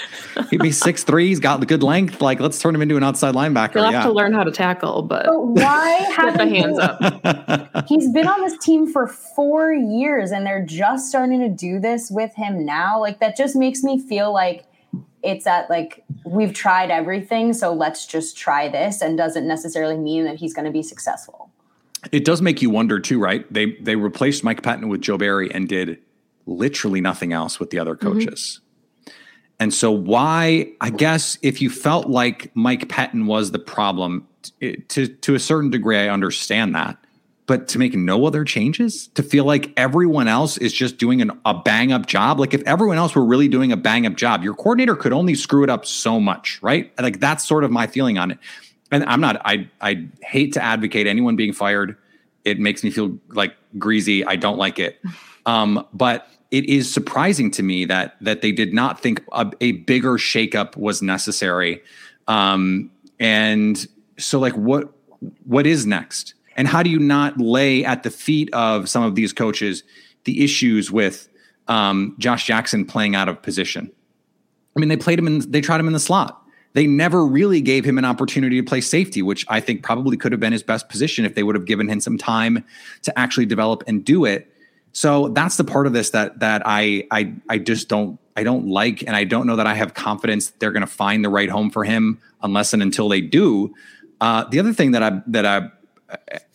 he'd 0.50 0.60
be 0.60 0.72
six 0.72 1.04
three, 1.04 1.28
he's 1.28 1.40
got 1.40 1.60
the 1.60 1.66
good 1.66 1.82
length. 1.82 2.20
Like 2.20 2.40
let's 2.40 2.58
turn 2.58 2.74
him 2.74 2.82
into 2.82 2.96
an 2.96 3.04
outside 3.04 3.34
linebacker. 3.34 3.74
He'll 3.74 3.84
have 3.84 3.92
yeah. 3.92 4.02
to 4.02 4.12
learn 4.12 4.32
how 4.32 4.44
to 4.44 4.50
tackle, 4.50 5.02
but, 5.02 5.26
but 5.26 5.46
why 5.46 5.90
have 6.16 6.36
the 6.36 6.48
hands 6.48 6.78
up? 6.78 7.88
he's 7.88 8.10
been 8.10 8.26
on 8.26 8.40
this 8.40 8.58
team 8.58 8.92
for 8.92 9.06
four 9.06 9.72
years, 9.72 10.32
and 10.32 10.44
they're 10.44 10.64
just 10.64 11.08
starting 11.08 11.40
to 11.40 11.48
do 11.48 11.78
this 11.78 12.10
with 12.10 12.34
him 12.34 12.64
now. 12.66 13.00
Like 13.00 13.20
that 13.20 13.36
just 13.36 13.54
makes 13.56 13.82
me 13.82 14.00
feel 14.00 14.32
like 14.32 14.64
it's 15.22 15.46
at 15.46 15.68
like 15.70 16.04
we've 16.24 16.52
tried 16.52 16.90
everything, 16.90 17.52
so 17.52 17.72
let's 17.72 18.06
just 18.06 18.36
try 18.36 18.68
this, 18.68 19.00
and 19.02 19.16
doesn't 19.16 19.46
necessarily 19.46 19.96
mean 19.96 20.24
that 20.24 20.36
he's 20.36 20.54
going 20.54 20.64
to 20.64 20.70
be 20.70 20.82
successful. 20.82 21.50
It 22.12 22.24
does 22.24 22.40
make 22.40 22.62
you 22.62 22.70
wonder 22.70 22.98
too, 22.98 23.20
right? 23.20 23.50
They 23.52 23.72
they 23.80 23.96
replaced 23.96 24.44
Mike 24.44 24.62
Pettine 24.62 24.88
with 24.88 25.00
Joe 25.00 25.18
Barry 25.18 25.52
and 25.52 25.68
did 25.68 25.98
literally 26.46 27.00
nothing 27.00 27.32
else 27.32 27.60
with 27.60 27.70
the 27.70 27.78
other 27.78 27.94
mm-hmm. 27.94 28.08
coaches. 28.08 28.60
Mm-hmm. 28.60 28.66
And 29.60 29.74
so 29.74 29.90
why 29.90 30.72
I 30.80 30.88
guess 30.88 31.36
if 31.42 31.60
you 31.60 31.68
felt 31.68 32.08
like 32.08 32.50
Mike 32.54 32.88
Pettine 32.88 33.26
was 33.26 33.50
the 33.50 33.58
problem 33.58 34.26
to 34.88 35.06
to 35.06 35.34
a 35.34 35.38
certain 35.38 35.70
degree 35.70 35.98
I 35.98 36.08
understand 36.08 36.74
that. 36.74 36.96
But 37.50 37.66
to 37.66 37.80
make 37.80 37.96
no 37.96 38.26
other 38.26 38.44
changes, 38.44 39.08
to 39.08 39.24
feel 39.24 39.44
like 39.44 39.72
everyone 39.76 40.28
else 40.28 40.56
is 40.58 40.72
just 40.72 40.98
doing 40.98 41.20
an, 41.20 41.32
a 41.44 41.52
bang 41.52 41.90
up 41.90 42.06
job. 42.06 42.38
Like 42.38 42.54
if 42.54 42.62
everyone 42.62 42.96
else 42.96 43.12
were 43.16 43.24
really 43.24 43.48
doing 43.48 43.72
a 43.72 43.76
bang 43.76 44.06
up 44.06 44.14
job, 44.14 44.44
your 44.44 44.54
coordinator 44.54 44.94
could 44.94 45.12
only 45.12 45.34
screw 45.34 45.64
it 45.64 45.68
up 45.68 45.84
so 45.84 46.20
much, 46.20 46.60
right? 46.62 46.92
Like 46.96 47.18
that's 47.18 47.44
sort 47.44 47.64
of 47.64 47.72
my 47.72 47.88
feeling 47.88 48.18
on 48.18 48.30
it. 48.30 48.38
And 48.92 49.02
I'm 49.02 49.20
not, 49.20 49.42
I, 49.44 49.68
I 49.80 50.06
hate 50.22 50.52
to 50.52 50.62
advocate 50.62 51.08
anyone 51.08 51.34
being 51.34 51.52
fired. 51.52 51.96
It 52.44 52.60
makes 52.60 52.84
me 52.84 52.92
feel 52.92 53.18
like 53.30 53.56
greasy. 53.76 54.24
I 54.24 54.36
don't 54.36 54.56
like 54.56 54.78
it. 54.78 55.00
Um, 55.46 55.86
but 55.94 56.28
it 56.50 56.66
is 56.66 56.92
surprising 56.92 57.50
to 57.52 57.62
me 57.62 57.86
that 57.86 58.14
that 58.20 58.42
they 58.42 58.52
did 58.52 58.74
not 58.74 59.00
think 59.00 59.24
a, 59.32 59.50
a 59.62 59.72
bigger 59.72 60.12
shakeup 60.12 60.76
was 60.76 61.00
necessary. 61.00 61.82
Um, 62.28 62.90
and 63.18 63.88
so, 64.18 64.38
like, 64.38 64.52
what 64.52 64.92
what 65.46 65.66
is 65.66 65.86
next? 65.86 66.34
And 66.60 66.68
how 66.68 66.82
do 66.82 66.90
you 66.90 66.98
not 66.98 67.40
lay 67.40 67.86
at 67.86 68.02
the 68.02 68.10
feet 68.10 68.52
of 68.52 68.86
some 68.86 69.02
of 69.02 69.14
these 69.14 69.32
coaches 69.32 69.82
the 70.24 70.44
issues 70.44 70.92
with 70.92 71.26
um, 71.68 72.14
Josh 72.18 72.46
Jackson 72.46 72.84
playing 72.84 73.16
out 73.16 73.30
of 73.30 73.40
position? 73.40 73.90
I 74.76 74.80
mean, 74.80 74.90
they 74.90 74.98
played 74.98 75.18
him 75.18 75.26
in, 75.26 75.50
they 75.50 75.62
tried 75.62 75.80
him 75.80 75.86
in 75.86 75.94
the 75.94 75.98
slot. 75.98 76.42
They 76.74 76.86
never 76.86 77.24
really 77.24 77.62
gave 77.62 77.86
him 77.86 77.96
an 77.96 78.04
opportunity 78.04 78.60
to 78.60 78.62
play 78.62 78.82
safety, 78.82 79.22
which 79.22 79.46
I 79.48 79.60
think 79.60 79.82
probably 79.82 80.18
could 80.18 80.32
have 80.32 80.40
been 80.40 80.52
his 80.52 80.62
best 80.62 80.90
position 80.90 81.24
if 81.24 81.34
they 81.34 81.42
would 81.42 81.54
have 81.54 81.64
given 81.64 81.88
him 81.88 81.98
some 81.98 82.18
time 82.18 82.62
to 83.04 83.18
actually 83.18 83.46
develop 83.46 83.82
and 83.86 84.04
do 84.04 84.26
it. 84.26 84.54
So 84.92 85.28
that's 85.28 85.56
the 85.56 85.64
part 85.64 85.86
of 85.86 85.94
this 85.94 86.10
that 86.10 86.40
that 86.40 86.60
I 86.66 87.06
I 87.10 87.32
I 87.48 87.56
just 87.56 87.88
don't 87.88 88.20
I 88.36 88.42
don't 88.42 88.66
like, 88.66 89.00
and 89.00 89.16
I 89.16 89.24
don't 89.24 89.46
know 89.46 89.56
that 89.56 89.66
I 89.66 89.72
have 89.72 89.94
confidence 89.94 90.50
they're 90.58 90.72
going 90.72 90.82
to 90.82 90.86
find 90.86 91.24
the 91.24 91.30
right 91.30 91.48
home 91.48 91.70
for 91.70 91.84
him 91.84 92.20
unless 92.42 92.74
and 92.74 92.82
until 92.82 93.08
they 93.08 93.22
do. 93.22 93.74
Uh, 94.20 94.44
the 94.50 94.58
other 94.58 94.74
thing 94.74 94.90
that 94.90 95.02
I 95.02 95.22
that 95.28 95.46
I 95.46 95.70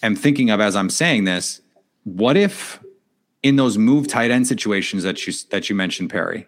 am 0.04 0.16
thinking 0.16 0.50
of 0.50 0.60
as 0.60 0.76
I'm 0.76 0.90
saying 0.90 1.26
this, 1.26 1.62
what 2.04 2.38
if 2.38 2.82
in 3.44 3.56
those 3.56 3.78
move 3.78 4.08
tight 4.08 4.32
end 4.32 4.48
situations 4.48 5.04
that 5.04 5.26
you 5.26 5.34
that 5.52 5.70
you 5.70 5.76
mentioned, 5.76 6.10
Perry, 6.10 6.48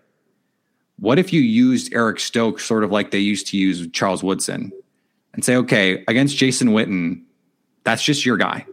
what 0.99 1.19
if 1.19 1.31
you 1.31 1.41
used 1.41 1.93
Eric 1.93 2.19
Stokes 2.19 2.65
sort 2.65 2.83
of 2.83 2.91
like 2.91 3.11
they 3.11 3.19
used 3.19 3.47
to 3.47 3.57
use 3.57 3.87
Charles 3.91 4.23
Woodson 4.23 4.71
and 5.33 5.43
say, 5.43 5.55
okay, 5.55 6.03
against 6.07 6.37
Jason 6.37 6.69
Witten, 6.69 7.23
that's 7.83 8.03
just 8.03 8.25
your 8.25 8.37
guy. 8.37 8.65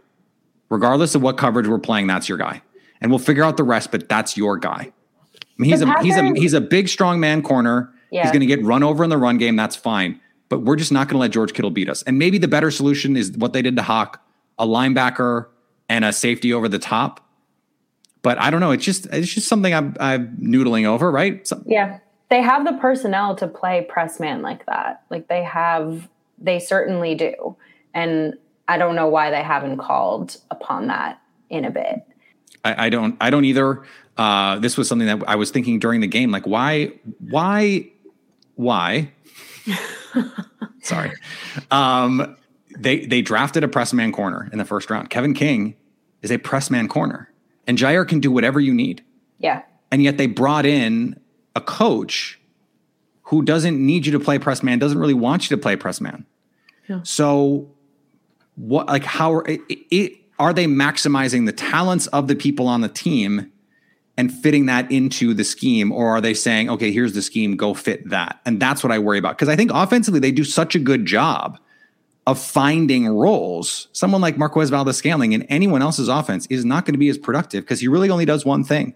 Regardless 0.69 1.13
of 1.13 1.21
what 1.21 1.37
coverage 1.37 1.67
we're 1.67 1.79
playing, 1.79 2.07
that's 2.07 2.27
your 2.27 2.37
guy 2.39 2.61
and 3.05 3.11
we'll 3.11 3.19
figure 3.19 3.43
out 3.43 3.55
the 3.55 3.63
rest. 3.63 3.91
But 3.91 4.09
that's 4.09 4.35
your 4.35 4.57
guy. 4.57 4.91
I 4.91 5.45
mean, 5.57 5.71
he's 5.71 5.81
a 5.81 6.01
he's 6.01 6.17
a 6.17 6.33
he's 6.33 6.53
a 6.53 6.61
big, 6.61 6.89
strong 6.89 7.19
man 7.19 7.41
corner. 7.41 7.93
Yeah. 8.11 8.23
He's 8.23 8.31
going 8.31 8.41
to 8.41 8.47
get 8.47 8.63
run 8.63 8.81
over 8.81 9.03
in 9.03 9.09
the 9.09 9.17
run 9.17 9.37
game. 9.37 9.55
That's 9.55 9.75
fine. 9.75 10.19
But 10.49 10.61
we're 10.61 10.75
just 10.75 10.91
not 10.91 11.07
going 11.07 11.15
to 11.15 11.19
let 11.19 11.31
George 11.31 11.53
Kittle 11.53 11.71
beat 11.71 11.89
us. 11.89 12.01
And 12.03 12.17
maybe 12.17 12.37
the 12.37 12.47
better 12.47 12.71
solution 12.71 13.15
is 13.17 13.31
what 13.31 13.53
they 13.53 13.61
did 13.61 13.75
to 13.75 13.83
Hawk: 13.83 14.24
a 14.57 14.65
linebacker 14.65 15.47
and 15.89 16.05
a 16.05 16.13
safety 16.13 16.53
over 16.53 16.67
the 16.67 16.79
top. 16.79 17.21
But 18.21 18.39
I 18.39 18.49
don't 18.49 18.59
know. 18.59 18.71
It's 18.71 18.83
just 18.83 19.05
it's 19.07 19.31
just 19.31 19.47
something 19.47 19.73
I'm 19.73 19.95
I'm 19.99 20.35
noodling 20.37 20.85
over, 20.85 21.11
right? 21.11 21.45
So, 21.47 21.61
yeah, 21.65 21.99
they 22.29 22.41
have 22.41 22.65
the 22.65 22.73
personnel 22.73 23.35
to 23.35 23.47
play 23.47 23.85
press 23.87 24.19
man 24.19 24.41
like 24.41 24.65
that. 24.65 25.03
Like 25.09 25.27
they 25.27 25.43
have, 25.43 26.07
they 26.39 26.59
certainly 26.59 27.13
do. 27.13 27.55
And 27.93 28.33
I 28.67 28.77
don't 28.77 28.95
know 28.95 29.07
why 29.07 29.29
they 29.29 29.43
haven't 29.43 29.77
called 29.77 30.37
upon 30.49 30.87
that 30.87 31.21
in 31.49 31.65
a 31.65 31.71
bit. 31.71 32.01
I, 32.63 32.87
I 32.87 32.89
don't 32.89 33.15
I 33.21 33.29
don't 33.29 33.45
either. 33.45 33.83
Uh, 34.17 34.59
this 34.59 34.77
was 34.77 34.87
something 34.87 35.07
that 35.07 35.27
I 35.27 35.35
was 35.35 35.51
thinking 35.51 35.77
during 35.77 36.01
the 36.01 36.07
game. 36.07 36.31
Like, 36.31 36.47
why, 36.47 36.93
why, 37.19 37.89
why? 38.55 39.11
Sorry. 40.81 41.11
Um, 41.69 42.37
they 42.77 43.05
they 43.05 43.21
drafted 43.21 43.63
a 43.63 43.67
press 43.67 43.93
man 43.93 44.11
corner 44.11 44.49
in 44.51 44.57
the 44.57 44.65
first 44.65 44.89
round. 44.89 45.09
Kevin 45.09 45.33
King 45.33 45.75
is 46.21 46.31
a 46.31 46.37
press 46.37 46.69
man 46.69 46.87
corner, 46.87 47.31
and 47.67 47.77
Jaire 47.77 48.07
can 48.07 48.19
do 48.19 48.31
whatever 48.31 48.59
you 48.59 48.73
need. 48.73 49.03
Yeah. 49.39 49.63
And 49.91 50.01
yet 50.03 50.17
they 50.17 50.27
brought 50.27 50.65
in 50.65 51.19
a 51.55 51.61
coach 51.61 52.39
who 53.23 53.41
doesn't 53.41 53.83
need 53.83 54.05
you 54.05 54.11
to 54.11 54.19
play 54.19 54.39
press 54.39 54.61
man, 54.61 54.79
doesn't 54.79 54.99
really 54.99 55.13
want 55.13 55.49
you 55.49 55.55
to 55.55 55.61
play 55.61 55.75
press 55.75 55.99
man. 55.99 56.25
Yeah. 56.87 56.99
So, 57.03 57.71
what 58.55 58.87
like 58.87 59.03
how 59.03 59.39
it, 59.39 59.61
it 59.69 60.13
are 60.37 60.53
they 60.53 60.65
maximizing 60.65 61.45
the 61.45 61.51
talents 61.51 62.07
of 62.07 62.27
the 62.27 62.35
people 62.35 62.67
on 62.67 62.81
the 62.81 62.89
team 62.89 63.51
and 64.17 64.31
fitting 64.33 64.67
that 64.67 64.89
into 64.91 65.33
the 65.33 65.43
scheme 65.43 65.91
or 65.91 66.09
are 66.09 66.21
they 66.21 66.33
saying 66.33 66.69
okay 66.69 66.91
here's 66.91 67.13
the 67.13 67.21
scheme 67.21 67.57
go 67.57 67.73
fit 67.73 68.09
that 68.09 68.39
and 68.45 68.61
that's 68.61 68.81
what 68.81 68.91
i 68.91 68.99
worry 68.99 69.17
about 69.17 69.35
because 69.35 69.49
i 69.49 69.55
think 69.57 69.71
offensively 69.73 70.21
they 70.21 70.31
do 70.31 70.43
such 70.43 70.73
a 70.73 70.79
good 70.79 71.05
job 71.05 71.59
of 72.27 72.39
finding 72.39 73.07
roles 73.07 73.87
someone 73.91 74.21
like 74.21 74.37
marquez 74.37 74.69
valdes-scantling 74.69 75.33
in 75.33 75.43
anyone 75.43 75.81
else's 75.81 76.07
offense 76.07 76.47
is 76.47 76.65
not 76.65 76.85
going 76.85 76.93
to 76.93 76.99
be 76.99 77.09
as 77.09 77.17
productive 77.17 77.63
because 77.63 77.79
he 77.79 77.87
really 77.87 78.09
only 78.09 78.25
does 78.25 78.45
one 78.45 78.63
thing 78.63 78.95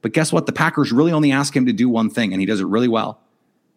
but 0.00 0.12
guess 0.12 0.32
what 0.32 0.46
the 0.46 0.52
packers 0.52 0.92
really 0.92 1.12
only 1.12 1.32
ask 1.32 1.54
him 1.54 1.66
to 1.66 1.72
do 1.72 1.88
one 1.88 2.08
thing 2.08 2.32
and 2.32 2.40
he 2.40 2.46
does 2.46 2.60
it 2.60 2.66
really 2.66 2.88
well 2.88 3.20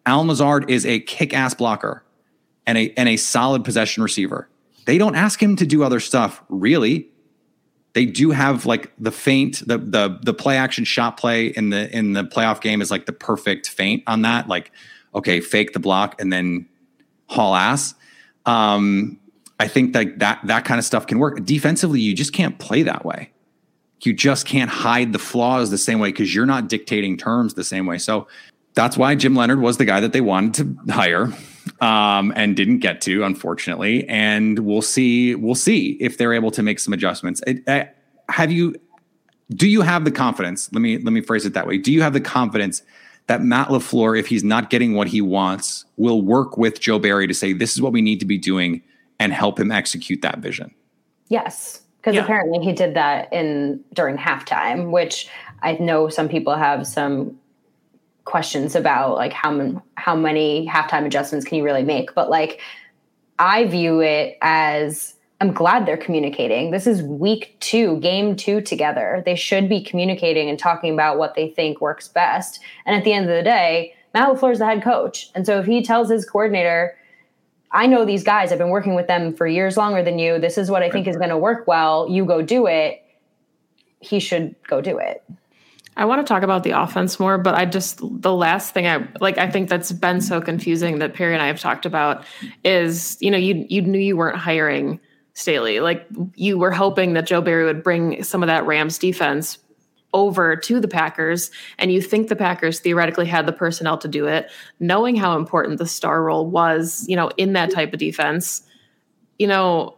Allen 0.04 0.26
Lazard 0.26 0.68
is 0.68 0.84
a 0.84 0.98
kick-ass 1.00 1.54
blocker 1.54 2.04
and 2.66 2.76
a, 2.76 2.92
and 2.96 3.08
a 3.08 3.16
solid 3.16 3.64
possession 3.64 4.02
receiver 4.02 4.48
they 4.84 4.98
don't 4.98 5.14
ask 5.14 5.42
him 5.42 5.56
to 5.56 5.66
do 5.66 5.82
other 5.82 6.00
stuff 6.00 6.42
really. 6.48 7.08
They 7.94 8.06
do 8.06 8.30
have 8.30 8.64
like 8.64 8.92
the 8.98 9.12
feint, 9.12 9.66
the 9.66 9.78
the 9.78 10.18
the 10.22 10.34
play 10.34 10.56
action 10.56 10.84
shot 10.84 11.16
play 11.16 11.46
in 11.46 11.70
the 11.70 11.94
in 11.94 12.14
the 12.14 12.24
playoff 12.24 12.60
game 12.60 12.80
is 12.80 12.90
like 12.90 13.06
the 13.06 13.12
perfect 13.12 13.68
feint 13.68 14.02
on 14.06 14.22
that. 14.22 14.48
Like, 14.48 14.72
okay, 15.14 15.40
fake 15.40 15.72
the 15.72 15.78
block 15.78 16.20
and 16.20 16.32
then 16.32 16.66
haul 17.28 17.54
ass. 17.54 17.94
Um, 18.46 19.18
I 19.60 19.68
think 19.68 19.92
that 19.92 20.18
that 20.18 20.40
that 20.44 20.64
kind 20.64 20.78
of 20.78 20.84
stuff 20.84 21.06
can 21.06 21.18
work. 21.18 21.44
Defensively, 21.44 22.00
you 22.00 22.14
just 22.14 22.32
can't 22.32 22.58
play 22.58 22.82
that 22.82 23.04
way. 23.04 23.30
You 24.02 24.12
just 24.12 24.46
can't 24.46 24.70
hide 24.70 25.12
the 25.12 25.18
flaws 25.18 25.70
the 25.70 25.78
same 25.78 26.00
way 26.00 26.08
because 26.08 26.34
you're 26.34 26.46
not 26.46 26.68
dictating 26.68 27.16
terms 27.16 27.54
the 27.54 27.62
same 27.62 27.86
way. 27.86 27.98
So 27.98 28.26
that's 28.74 28.96
why 28.96 29.14
Jim 29.14 29.36
Leonhard 29.36 29.60
was 29.60 29.76
the 29.76 29.84
guy 29.84 30.00
that 30.00 30.12
they 30.12 30.20
wanted 30.20 30.54
to 30.86 30.92
hire 30.92 31.32
um, 31.80 32.32
and 32.34 32.56
didn't 32.56 32.78
get 32.78 33.00
to, 33.02 33.22
unfortunately. 33.22 34.08
And 34.08 34.58
we'll 34.60 34.82
see. 34.82 35.34
We'll 35.34 35.54
see 35.54 35.96
if 36.00 36.18
they're 36.18 36.34
able 36.34 36.50
to 36.52 36.62
make 36.62 36.80
some 36.80 36.92
adjustments. 36.92 37.40
Have 38.28 38.50
you? 38.50 38.74
Do 39.50 39.68
you 39.68 39.82
have 39.82 40.04
the 40.04 40.10
confidence? 40.10 40.72
Let 40.72 40.80
me 40.80 40.98
let 40.98 41.12
me 41.12 41.20
phrase 41.20 41.46
it 41.46 41.52
that 41.54 41.66
way. 41.66 41.78
Do 41.78 41.92
you 41.92 42.02
have 42.02 42.14
the 42.14 42.20
confidence 42.20 42.82
that 43.26 43.42
Matt 43.42 43.68
LaFleur, 43.68 44.18
if 44.18 44.26
he's 44.26 44.44
not 44.44 44.70
getting 44.70 44.94
what 44.94 45.08
he 45.08 45.20
wants, 45.20 45.84
will 45.96 46.22
work 46.22 46.56
with 46.56 46.80
Joe 46.80 46.98
Barry 46.98 47.26
to 47.26 47.34
say 47.34 47.52
this 47.52 47.72
is 47.72 47.80
what 47.80 47.92
we 47.92 48.02
need 48.02 48.20
to 48.20 48.26
be 48.26 48.38
doing 48.38 48.82
and 49.18 49.32
help 49.32 49.58
him 49.58 49.70
execute 49.70 50.22
that 50.22 50.38
vision? 50.38 50.74
Yes, 51.28 51.82
because 51.98 52.14
yeah. 52.16 52.22
apparently 52.22 52.64
he 52.64 52.72
did 52.72 52.94
that 52.94 53.32
in 53.32 53.82
during 53.94 54.16
halftime, 54.16 54.90
which 54.90 55.28
I 55.62 55.74
know 55.74 56.08
some 56.08 56.28
people 56.28 56.54
have 56.56 56.86
some 56.86 57.38
questions 58.24 58.74
about 58.74 59.14
like 59.16 59.32
how 59.32 59.82
how 59.96 60.14
many 60.14 60.66
halftime 60.66 61.04
adjustments 61.04 61.44
can 61.44 61.58
you 61.58 61.64
really 61.64 61.82
make 61.82 62.14
but 62.14 62.30
like 62.30 62.60
i 63.38 63.64
view 63.64 64.00
it 64.00 64.38
as 64.42 65.14
i'm 65.42 65.52
glad 65.52 65.84
they're 65.84 65.96
communicating 65.96 66.70
this 66.70 66.86
is 66.86 67.02
week 67.02 67.56
2 67.60 67.98
game 67.98 68.34
2 68.36 68.60
together 68.62 69.22
they 69.26 69.34
should 69.34 69.68
be 69.68 69.82
communicating 69.82 70.48
and 70.48 70.58
talking 70.58 70.92
about 70.92 71.18
what 71.18 71.34
they 71.34 71.48
think 71.50 71.80
works 71.80 72.08
best 72.08 72.60
and 72.86 72.96
at 72.96 73.04
the 73.04 73.12
end 73.12 73.28
of 73.28 73.36
the 73.36 73.42
day 73.42 73.94
matt 74.14 74.28
LaFleur 74.28 74.52
is 74.52 74.58
the 74.60 74.66
head 74.66 74.82
coach 74.82 75.30
and 75.34 75.44
so 75.44 75.58
if 75.58 75.66
he 75.66 75.82
tells 75.82 76.08
his 76.08 76.24
coordinator 76.24 76.96
I 77.72 77.86
know 77.86 78.04
these 78.04 78.22
guys. 78.22 78.52
I've 78.52 78.58
been 78.58 78.68
working 78.68 78.94
with 78.94 79.06
them 79.06 79.32
for 79.32 79.46
years 79.46 79.76
longer 79.76 80.02
than 80.02 80.18
you. 80.18 80.38
This 80.38 80.58
is 80.58 80.70
what 80.70 80.82
I 80.82 80.90
think 80.90 81.06
is 81.06 81.16
going 81.16 81.30
to 81.30 81.38
work 81.38 81.66
well. 81.66 82.06
You 82.08 82.24
go 82.24 82.42
do 82.42 82.66
it. 82.66 83.02
He 84.00 84.20
should 84.20 84.54
go 84.68 84.80
do 84.80 84.98
it. 84.98 85.24
I 85.96 86.04
want 86.06 86.26
to 86.26 86.30
talk 86.30 86.42
about 86.42 86.64
the 86.64 86.70
offense 86.70 87.20
more, 87.20 87.36
but 87.38 87.54
I 87.54 87.66
just 87.66 88.00
the 88.02 88.32
last 88.32 88.72
thing 88.72 88.86
I 88.86 89.06
like 89.20 89.36
I 89.36 89.50
think 89.50 89.68
that's 89.68 89.92
been 89.92 90.20
so 90.20 90.40
confusing 90.40 90.98
that 91.00 91.14
Perry 91.14 91.34
and 91.34 91.42
I 91.42 91.46
have 91.46 91.60
talked 91.60 91.84
about 91.84 92.24
is, 92.64 93.18
you 93.20 93.30
know, 93.30 93.36
you 93.36 93.66
you 93.68 93.82
knew 93.82 93.98
you 93.98 94.16
weren't 94.16 94.38
hiring 94.38 95.00
Staley. 95.34 95.80
Like 95.80 96.06
you 96.34 96.58
were 96.58 96.70
hoping 96.70 97.14
that 97.14 97.26
Joe 97.26 97.40
Barry 97.40 97.64
would 97.64 97.82
bring 97.82 98.22
some 98.22 98.42
of 98.42 98.46
that 98.48 98.66
Rams 98.66 98.98
defense 98.98 99.58
over 100.14 100.56
to 100.56 100.78
the 100.78 100.88
Packers 100.88 101.50
and 101.78 101.90
you 101.90 102.02
think 102.02 102.28
the 102.28 102.36
Packers 102.36 102.80
theoretically 102.80 103.24
had 103.24 103.46
the 103.46 103.52
personnel 103.52 103.96
to 103.98 104.08
do 104.08 104.26
it, 104.26 104.50
knowing 104.78 105.16
how 105.16 105.36
important 105.36 105.78
the 105.78 105.86
star 105.86 106.22
role 106.22 106.46
was, 106.46 107.06
you 107.08 107.16
know, 107.16 107.30
in 107.36 107.54
that 107.54 107.70
type 107.70 107.92
of 107.92 107.98
defense. 107.98 108.62
You 109.38 109.46
know, 109.46 109.96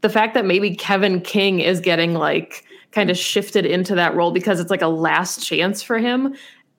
the 0.00 0.08
fact 0.08 0.34
that 0.34 0.44
maybe 0.44 0.74
Kevin 0.74 1.20
King 1.20 1.60
is 1.60 1.80
getting 1.80 2.14
like 2.14 2.64
kind 2.92 3.10
of 3.10 3.18
shifted 3.18 3.66
into 3.66 3.94
that 3.96 4.14
role 4.14 4.30
because 4.30 4.60
it's 4.60 4.70
like 4.70 4.82
a 4.82 4.88
last 4.88 5.44
chance 5.44 5.82
for 5.82 5.98
him. 5.98 6.34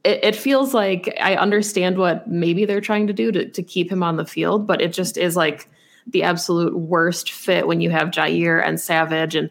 It, 0.06 0.24
it, 0.24 0.36
feels 0.36 0.74
like 0.74 1.14
I 1.22 1.36
understand 1.36 1.98
what 1.98 2.28
maybe 2.28 2.64
they're 2.64 2.82
trying 2.82 3.08
to 3.08 3.14
do 3.14 3.32
to, 3.34 3.50
to 3.50 3.62
keep 3.62 3.92
him 3.92 4.02
on 4.02 4.16
the 4.16 4.26
field, 4.26 4.66
but 4.66 4.82
it 4.82 4.94
just 4.94 5.18
is 5.18 5.36
like 5.36 5.70
the 6.12 6.24
absolute 6.24 6.76
worst 6.78 7.32
fit 7.32 7.68
when 7.68 7.82
you 7.82 7.90
have 7.90 8.10
Jaire 8.10 8.66
and 8.66 8.80
Savage 8.80 9.36
and 9.36 9.50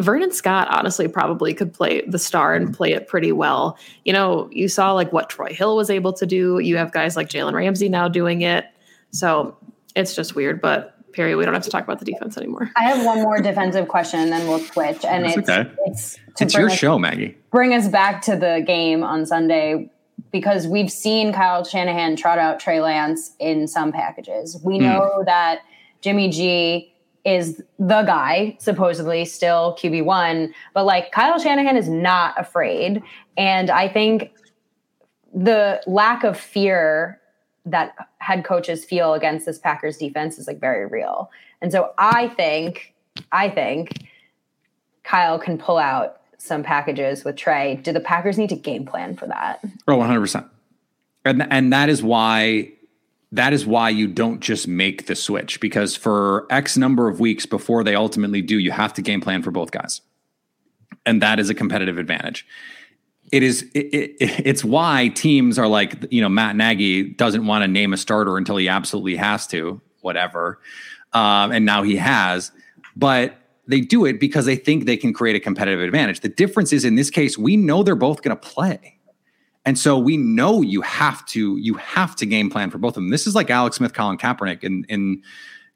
Vernon 0.00 0.30
Scott 0.30 0.68
honestly 0.70 1.08
probably 1.08 1.52
could 1.52 1.74
play 1.74 2.02
the 2.06 2.18
star 2.18 2.54
and 2.54 2.72
play 2.72 2.92
it 2.92 3.08
pretty 3.08 3.32
well. 3.32 3.76
You 4.04 4.12
know, 4.12 4.48
you 4.52 4.68
saw 4.68 4.92
like 4.92 5.12
what 5.12 5.28
Troy 5.28 5.52
Hill 5.52 5.76
was 5.76 5.90
able 5.90 6.12
to 6.14 6.26
do. 6.26 6.60
You 6.60 6.76
have 6.76 6.92
guys 6.92 7.16
like 7.16 7.28
Jalen 7.28 7.52
Ramsey 7.52 7.88
now 7.88 8.06
doing 8.08 8.42
it. 8.42 8.66
So 9.10 9.56
it's 9.96 10.14
just 10.14 10.36
weird. 10.36 10.60
But 10.60 10.94
Perry, 11.12 11.34
We 11.34 11.44
don't 11.44 11.54
have 11.54 11.64
to 11.64 11.70
talk 11.70 11.82
about 11.82 11.98
the 11.98 12.04
defense 12.04 12.36
anymore. 12.36 12.70
I 12.76 12.84
have 12.84 13.04
one 13.04 13.22
more 13.22 13.40
defensive 13.40 13.88
question, 13.88 14.20
and 14.20 14.30
then 14.30 14.46
we'll 14.46 14.60
switch. 14.60 15.04
And 15.04 15.24
That's 15.24 15.36
it's 15.36 15.48
okay. 15.48 15.70
it's 15.86 16.18
It's 16.40 16.54
your 16.54 16.70
us, 16.70 16.78
show, 16.78 16.96
Maggie. 16.96 17.36
Bring 17.50 17.74
us 17.74 17.88
back 17.88 18.22
to 18.22 18.36
the 18.36 18.62
game 18.64 19.02
on 19.02 19.26
Sunday 19.26 19.90
because 20.30 20.68
we've 20.68 20.92
seen 20.92 21.32
Kyle 21.32 21.64
Shanahan 21.64 22.14
trot 22.14 22.38
out 22.38 22.60
Trey 22.60 22.80
Lance 22.80 23.34
in 23.40 23.66
some 23.66 23.90
packages. 23.90 24.60
We 24.62 24.76
hmm. 24.76 24.84
know 24.84 25.22
that 25.26 25.62
Jimmy 26.00 26.30
G 26.30 26.94
is 27.24 27.62
the 27.78 28.02
guy, 28.02 28.56
supposedly 28.60 29.24
still 29.24 29.76
QB 29.78 30.04
one, 30.04 30.54
but 30.72 30.84
like 30.84 31.12
Kyle 31.12 31.38
Shanahan 31.38 31.76
is 31.76 31.88
not 31.88 32.38
afraid, 32.38 33.02
and 33.36 33.70
I 33.70 33.88
think 33.88 34.32
the 35.34 35.82
lack 35.86 36.24
of 36.24 36.38
fear 36.38 37.20
that 37.66 37.94
head 38.18 38.44
coaches 38.44 38.84
feel 38.84 39.14
against 39.14 39.44
this 39.44 39.58
Packers 39.58 39.98
defense 39.98 40.38
is 40.38 40.46
like 40.46 40.58
very 40.58 40.86
real. 40.86 41.30
And 41.60 41.70
so 41.70 41.92
I 41.98 42.28
think, 42.28 42.94
I 43.30 43.50
think 43.50 44.06
Kyle 45.04 45.38
can 45.38 45.58
pull 45.58 45.76
out 45.76 46.20
some 46.38 46.62
packages 46.62 47.24
with 47.24 47.36
Trey. 47.36 47.76
Do 47.82 47.92
the 47.92 48.00
Packers 48.00 48.38
need 48.38 48.48
to 48.50 48.56
game 48.56 48.86
plan 48.86 49.16
for 49.16 49.26
that? 49.26 49.60
Oh, 49.86 49.96
100%. 49.96 50.48
And 51.24 51.46
and 51.50 51.72
that 51.72 51.88
is 51.88 52.02
why 52.02 52.72
that 53.32 53.52
is 53.52 53.66
why 53.66 53.90
you 53.90 54.06
don't 54.06 54.40
just 54.40 54.66
make 54.66 55.06
the 55.06 55.14
switch 55.14 55.60
because 55.60 55.94
for 55.94 56.46
X 56.50 56.76
number 56.76 57.08
of 57.08 57.20
weeks 57.20 57.44
before 57.44 57.84
they 57.84 57.94
ultimately 57.94 58.40
do, 58.40 58.58
you 58.58 58.70
have 58.70 58.94
to 58.94 59.02
game 59.02 59.20
plan 59.20 59.42
for 59.42 59.50
both 59.50 59.70
guys. 59.70 60.00
And 61.04 61.22
that 61.22 61.38
is 61.38 61.50
a 61.50 61.54
competitive 61.54 61.98
advantage. 61.98 62.46
It 63.30 63.42
is 63.42 63.62
it, 63.74 63.86
it, 63.94 64.16
it's 64.20 64.64
why 64.64 65.08
teams 65.08 65.58
are 65.58 65.68
like, 65.68 66.10
you 66.10 66.22
know, 66.22 66.30
Matt 66.30 66.56
Nagy 66.56 67.10
doesn't 67.10 67.46
want 67.46 67.62
to 67.62 67.68
name 67.68 67.92
a 67.92 67.98
starter 67.98 68.38
until 68.38 68.56
he 68.56 68.68
absolutely 68.68 69.16
has 69.16 69.46
to, 69.48 69.80
whatever. 70.00 70.60
Um, 71.12 71.52
and 71.52 71.66
now 71.66 71.82
he 71.82 71.96
has, 71.96 72.50
but 72.96 73.36
they 73.66 73.82
do 73.82 74.06
it 74.06 74.18
because 74.18 74.46
they 74.46 74.56
think 74.56 74.86
they 74.86 74.96
can 74.96 75.12
create 75.12 75.36
a 75.36 75.40
competitive 75.40 75.80
advantage. 75.80 76.20
The 76.20 76.30
difference 76.30 76.72
is 76.72 76.86
in 76.86 76.94
this 76.94 77.10
case, 77.10 77.36
we 77.36 77.58
know 77.58 77.82
they're 77.82 77.94
both 77.94 78.22
going 78.22 78.36
to 78.36 78.48
play. 78.48 78.97
And 79.64 79.78
so 79.78 79.98
we 79.98 80.16
know 80.16 80.62
you 80.62 80.80
have 80.82 81.24
to 81.26 81.56
you 81.56 81.74
have 81.74 82.16
to 82.16 82.26
game 82.26 82.50
plan 82.50 82.70
for 82.70 82.78
both 82.78 82.90
of 82.96 83.02
them. 83.02 83.10
This 83.10 83.26
is 83.26 83.34
like 83.34 83.50
Alex 83.50 83.76
Smith, 83.76 83.92
Colin 83.92 84.16
Kaepernick, 84.16 84.64
and 84.64 84.86
in 84.88 85.22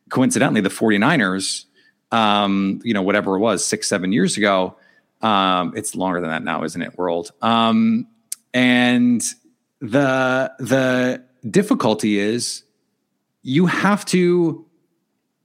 coincidentally 0.09 0.61
the 0.61 0.69
49ers, 0.69 1.65
um, 2.11 2.81
you 2.85 2.95
know, 2.95 3.03
whatever 3.03 3.37
it 3.37 3.41
was, 3.41 3.65
six, 3.65 3.89
seven 3.89 4.13
years 4.13 4.37
ago. 4.37 4.77
Um, 5.21 5.73
it's 5.77 5.95
longer 5.95 6.21
than 6.21 6.31
that 6.31 6.43
now, 6.43 6.65
isn't 6.65 6.81
it, 6.81 6.99
world? 6.99 7.33
Um, 7.43 8.07
and 8.55 9.23
the 9.81 10.53
the 10.59 11.25
difficulty 11.49 12.19
is 12.19 12.65
you 13.43 13.67
have 13.67 14.05
to 14.07 14.65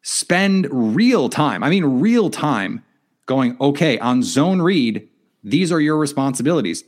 spend 0.03 0.67
real 0.71 1.27
time. 1.29 1.63
I 1.63 1.69
mean, 1.69 1.83
real 1.99 2.29
time 2.29 2.83
going, 3.25 3.57
okay, 3.59 3.99
on 3.99 4.23
zone 4.23 4.61
read, 4.61 5.07
these 5.43 5.71
are 5.71 5.81
your 5.81 5.97
responsibilities. 5.97 6.83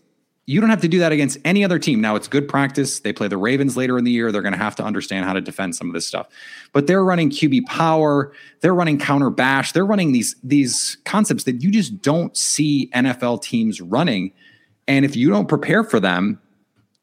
You 0.50 0.60
don't 0.60 0.72
have 0.72 0.82
to 0.82 0.88
do 0.88 0.98
that 0.98 1.12
against 1.12 1.38
any 1.46 1.64
other 1.64 1.78
team. 1.78 2.02
Now, 2.02 2.16
it's 2.16 2.28
good 2.28 2.48
practice. 2.48 3.02
They 3.02 3.14
play 3.14 3.28
the 3.28 3.38
Ravens 3.38 3.78
later 3.78 4.00
in 4.00 4.04
the 4.04 4.10
year. 4.10 4.32
They're 4.32 4.42
going 4.42 4.54
to 4.54 4.58
have 4.58 4.76
to 4.78 4.84
understand 4.84 5.26
how 5.26 5.34
to 5.34 5.42
defend 5.42 5.76
some 5.76 5.88
of 5.88 5.94
this 5.94 6.08
stuff. 6.08 6.28
But 6.74 6.88
they're 6.88 7.04
running 7.04 7.30
QB 7.30 7.68
power. 7.68 8.34
They're 8.62 8.74
running 8.74 8.98
counter 8.98 9.30
bash. 9.30 9.74
They're 9.74 9.86
running 9.86 10.12
these 10.12 10.36
these 10.44 10.98
concepts 11.06 11.44
that 11.44 11.62
you 11.62 11.70
just 11.70 12.02
don't 12.02 12.36
see 12.36 12.90
NFL 12.96 13.44
teams 13.44 13.80
running. 13.80 14.32
And 14.88 15.06
if 15.06 15.16
you 15.16 15.30
don't 15.30 15.48
prepare 15.48 15.84
for 15.84 16.00
them, 16.00 16.42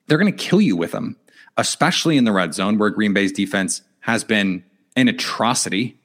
they're 0.08 0.18
going 0.18 0.36
to 0.36 0.44
kill 0.44 0.60
you 0.60 0.74
with 0.74 0.90
them, 0.90 1.16
especially 1.56 2.16
in 2.16 2.24
the 2.24 2.32
red 2.32 2.52
zone 2.52 2.78
where 2.78 2.90
Green 2.90 3.12
Bay's 3.12 3.30
defense 3.30 3.80
has 4.00 4.24
been 4.24 4.64
an 4.96 5.06
atrocity. 5.06 5.96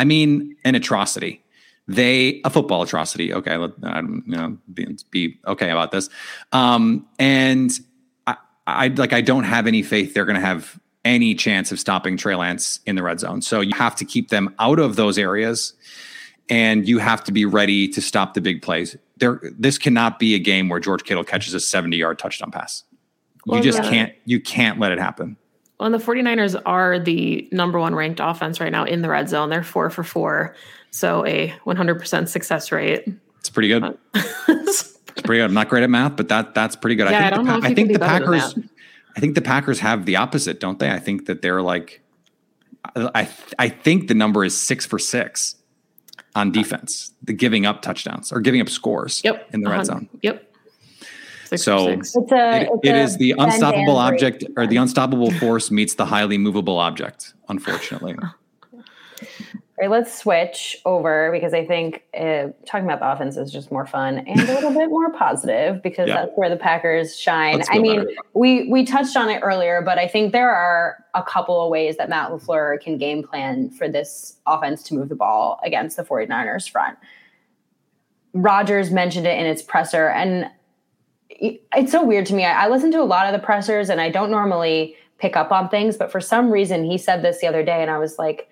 I 0.00 0.04
mean, 0.04 0.56
an 0.64 0.74
atrocity 0.74 1.44
they 1.88 2.40
a 2.44 2.50
football 2.50 2.82
atrocity. 2.82 3.32
Okay, 3.32 3.56
let, 3.56 3.72
I, 3.82 4.00
you 4.00 4.22
know, 4.26 4.58
be, 4.72 4.96
be 5.10 5.40
okay 5.46 5.70
about 5.70 5.90
this. 5.90 6.10
Um, 6.52 7.06
and 7.18 7.72
I, 8.26 8.36
I 8.66 8.88
like 8.88 9.12
I 9.14 9.22
don't 9.22 9.44
have 9.44 9.66
any 9.66 9.82
faith 9.82 10.14
they're 10.14 10.26
going 10.26 10.36
to 10.36 10.46
have 10.46 10.78
any 11.04 11.34
chance 11.34 11.72
of 11.72 11.80
stopping 11.80 12.18
Trey 12.18 12.34
Lance 12.34 12.80
in 12.84 12.94
the 12.94 13.02
red 13.02 13.18
zone. 13.18 13.40
So 13.40 13.62
you 13.62 13.74
have 13.74 13.96
to 13.96 14.04
keep 14.04 14.28
them 14.28 14.54
out 14.58 14.78
of 14.78 14.96
those 14.96 15.18
areas, 15.18 15.72
and 16.50 16.86
you 16.86 16.98
have 16.98 17.24
to 17.24 17.32
be 17.32 17.46
ready 17.46 17.88
to 17.88 18.02
stop 18.02 18.34
the 18.34 18.42
big 18.42 18.60
plays. 18.60 18.96
There, 19.16 19.40
this 19.58 19.78
cannot 19.78 20.18
be 20.18 20.34
a 20.34 20.38
game 20.38 20.68
where 20.68 20.80
George 20.80 21.04
Kittle 21.04 21.24
catches 21.24 21.54
a 21.54 21.60
seventy-yard 21.60 22.18
touchdown 22.18 22.50
pass. 22.50 22.84
You 23.46 23.52
Well, 23.52 23.62
just 23.62 23.82
yeah. 23.82 23.90
can't. 23.90 24.12
You 24.26 24.40
can't 24.40 24.78
let 24.78 24.92
it 24.92 24.98
happen. 24.98 25.38
Well, 25.80 25.86
and 25.86 25.94
the 25.94 26.04
49ers 26.04 26.60
are 26.66 26.98
the 26.98 27.48
number 27.52 27.78
one 27.78 27.94
ranked 27.94 28.18
offense 28.20 28.60
right 28.60 28.72
now 28.72 28.84
in 28.84 29.00
the 29.00 29.08
red 29.08 29.28
zone. 29.28 29.48
They're 29.48 29.62
four 29.62 29.90
for 29.90 30.02
four. 30.02 30.56
So 30.90 31.24
a 31.26 31.54
100% 31.66 32.28
success 32.28 32.72
rate. 32.72 33.04
It's 33.38 33.50
pretty 33.50 33.68
good. 33.68 33.84
Uh, 33.84 33.92
it's 34.48 34.98
pretty 35.22 35.40
good. 35.40 35.44
I'm 35.44 35.54
not 35.54 35.68
great 35.68 35.82
at 35.82 35.90
math, 35.90 36.16
but 36.16 36.28
that 36.28 36.54
that's 36.54 36.76
pretty 36.76 36.96
good. 36.96 37.10
Yeah, 37.10 37.26
I 37.26 37.30
the 37.30 37.36
don't 37.36 37.46
know 37.46 37.58
if 37.58 37.64
I 37.64 37.74
think 37.74 37.92
the 37.92 37.98
be 37.98 38.04
Packers. 38.04 38.58
I 39.16 39.20
think 39.20 39.34
the 39.34 39.42
Packers 39.42 39.80
have 39.80 40.06
the 40.06 40.16
opposite, 40.16 40.60
don't 40.60 40.78
they? 40.78 40.90
I 40.90 40.98
think 40.98 41.26
that 41.26 41.42
they're 41.42 41.62
like, 41.62 42.02
I 42.96 43.28
I 43.58 43.68
think 43.68 44.08
the 44.08 44.14
number 44.14 44.44
is 44.44 44.58
six 44.58 44.86
for 44.86 44.98
six 44.98 45.56
on 46.34 46.48
uh, 46.48 46.52
defense, 46.52 47.12
the 47.22 47.32
giving 47.32 47.66
up 47.66 47.82
touchdowns 47.82 48.32
or 48.32 48.40
giving 48.40 48.60
up 48.60 48.68
scores. 48.68 49.22
Yep. 49.24 49.48
in 49.52 49.60
the 49.62 49.70
red 49.70 49.86
zone. 49.86 50.08
Yep. 50.22 50.44
Six 51.46 51.62
So- 51.62 51.96
for 51.96 52.04
six. 52.04 52.16
It's 52.16 52.32
a. 52.32 52.60
It, 52.60 52.68
it's 52.84 53.14
it 53.14 53.18
the 53.18 53.34
unstoppable 53.38 53.96
object 53.96 54.44
or 54.56 54.66
the 54.66 54.76
unstoppable 54.76 55.30
force 55.40 55.70
meets 55.70 55.94
the 55.94 56.06
highly 56.06 56.38
movable 56.38 56.78
object. 56.78 57.34
Unfortunately, 57.48 58.14
All 58.22 58.82
right, 59.80 59.90
let's 59.90 60.16
switch 60.16 60.76
over 60.84 61.30
because 61.32 61.54
I 61.54 61.64
think 61.66 62.04
uh, 62.18 62.48
talking 62.66 62.84
about 62.88 63.00
the 63.00 63.10
offense 63.10 63.36
is 63.36 63.52
just 63.52 63.70
more 63.70 63.86
fun 63.86 64.18
and 64.18 64.40
a 64.40 64.52
little 64.54 64.72
bit 64.72 64.88
more 64.88 65.12
positive 65.12 65.82
because 65.82 66.08
Yeah. 66.08 66.14
that's 66.26 66.32
where 66.36 66.48
the 66.48 66.56
Packers 66.56 67.18
shine. 67.18 67.62
I 67.70 67.78
mean, 67.78 68.00
better. 68.00 68.10
we 68.34 68.68
we 68.70 68.84
touched 68.84 69.16
on 69.16 69.28
it 69.28 69.40
earlier, 69.42 69.82
but 69.82 69.98
I 69.98 70.08
think 70.08 70.32
there 70.32 70.50
are 70.50 71.04
a 71.14 71.22
couple 71.22 71.62
of 71.64 71.70
ways 71.70 71.96
that 71.96 72.08
Matt 72.08 72.30
LaFleur 72.30 72.80
can 72.80 72.98
game 72.98 73.22
plan 73.22 73.70
for 73.70 73.88
this 73.88 74.36
offense 74.46 74.82
to 74.84 74.94
move 74.94 75.08
the 75.08 75.16
ball 75.16 75.60
against 75.64 75.96
the 75.96 76.02
49ers 76.04 76.68
front. 76.70 76.98
Rodgers 78.34 78.90
mentioned 78.90 79.26
it 79.26 79.38
in 79.38 79.46
its 79.46 79.62
presser, 79.62 80.08
and 80.10 80.50
it's 81.30 81.92
so 81.92 82.04
weird 82.04 82.26
to 82.26 82.34
me. 82.34 82.44
I, 82.44 82.64
I 82.64 82.68
listen 82.68 82.90
to 82.92 83.00
a 83.00 83.04
lot 83.04 83.26
of 83.26 83.38
the 83.38 83.44
pressers, 83.44 83.88
and 83.90 84.00
I 84.00 84.10
don't 84.10 84.30
normally 84.30 84.96
pick 85.18 85.36
up 85.36 85.50
on 85.50 85.68
things, 85.68 85.96
but 85.96 86.12
for 86.12 86.20
some 86.20 86.50
reason, 86.50 86.84
he 86.84 86.96
said 86.98 87.22
this 87.22 87.40
the 87.40 87.46
other 87.46 87.62
day, 87.64 87.82
and 87.82 87.90
I 87.90 87.98
was 87.98 88.18
like, 88.18 88.48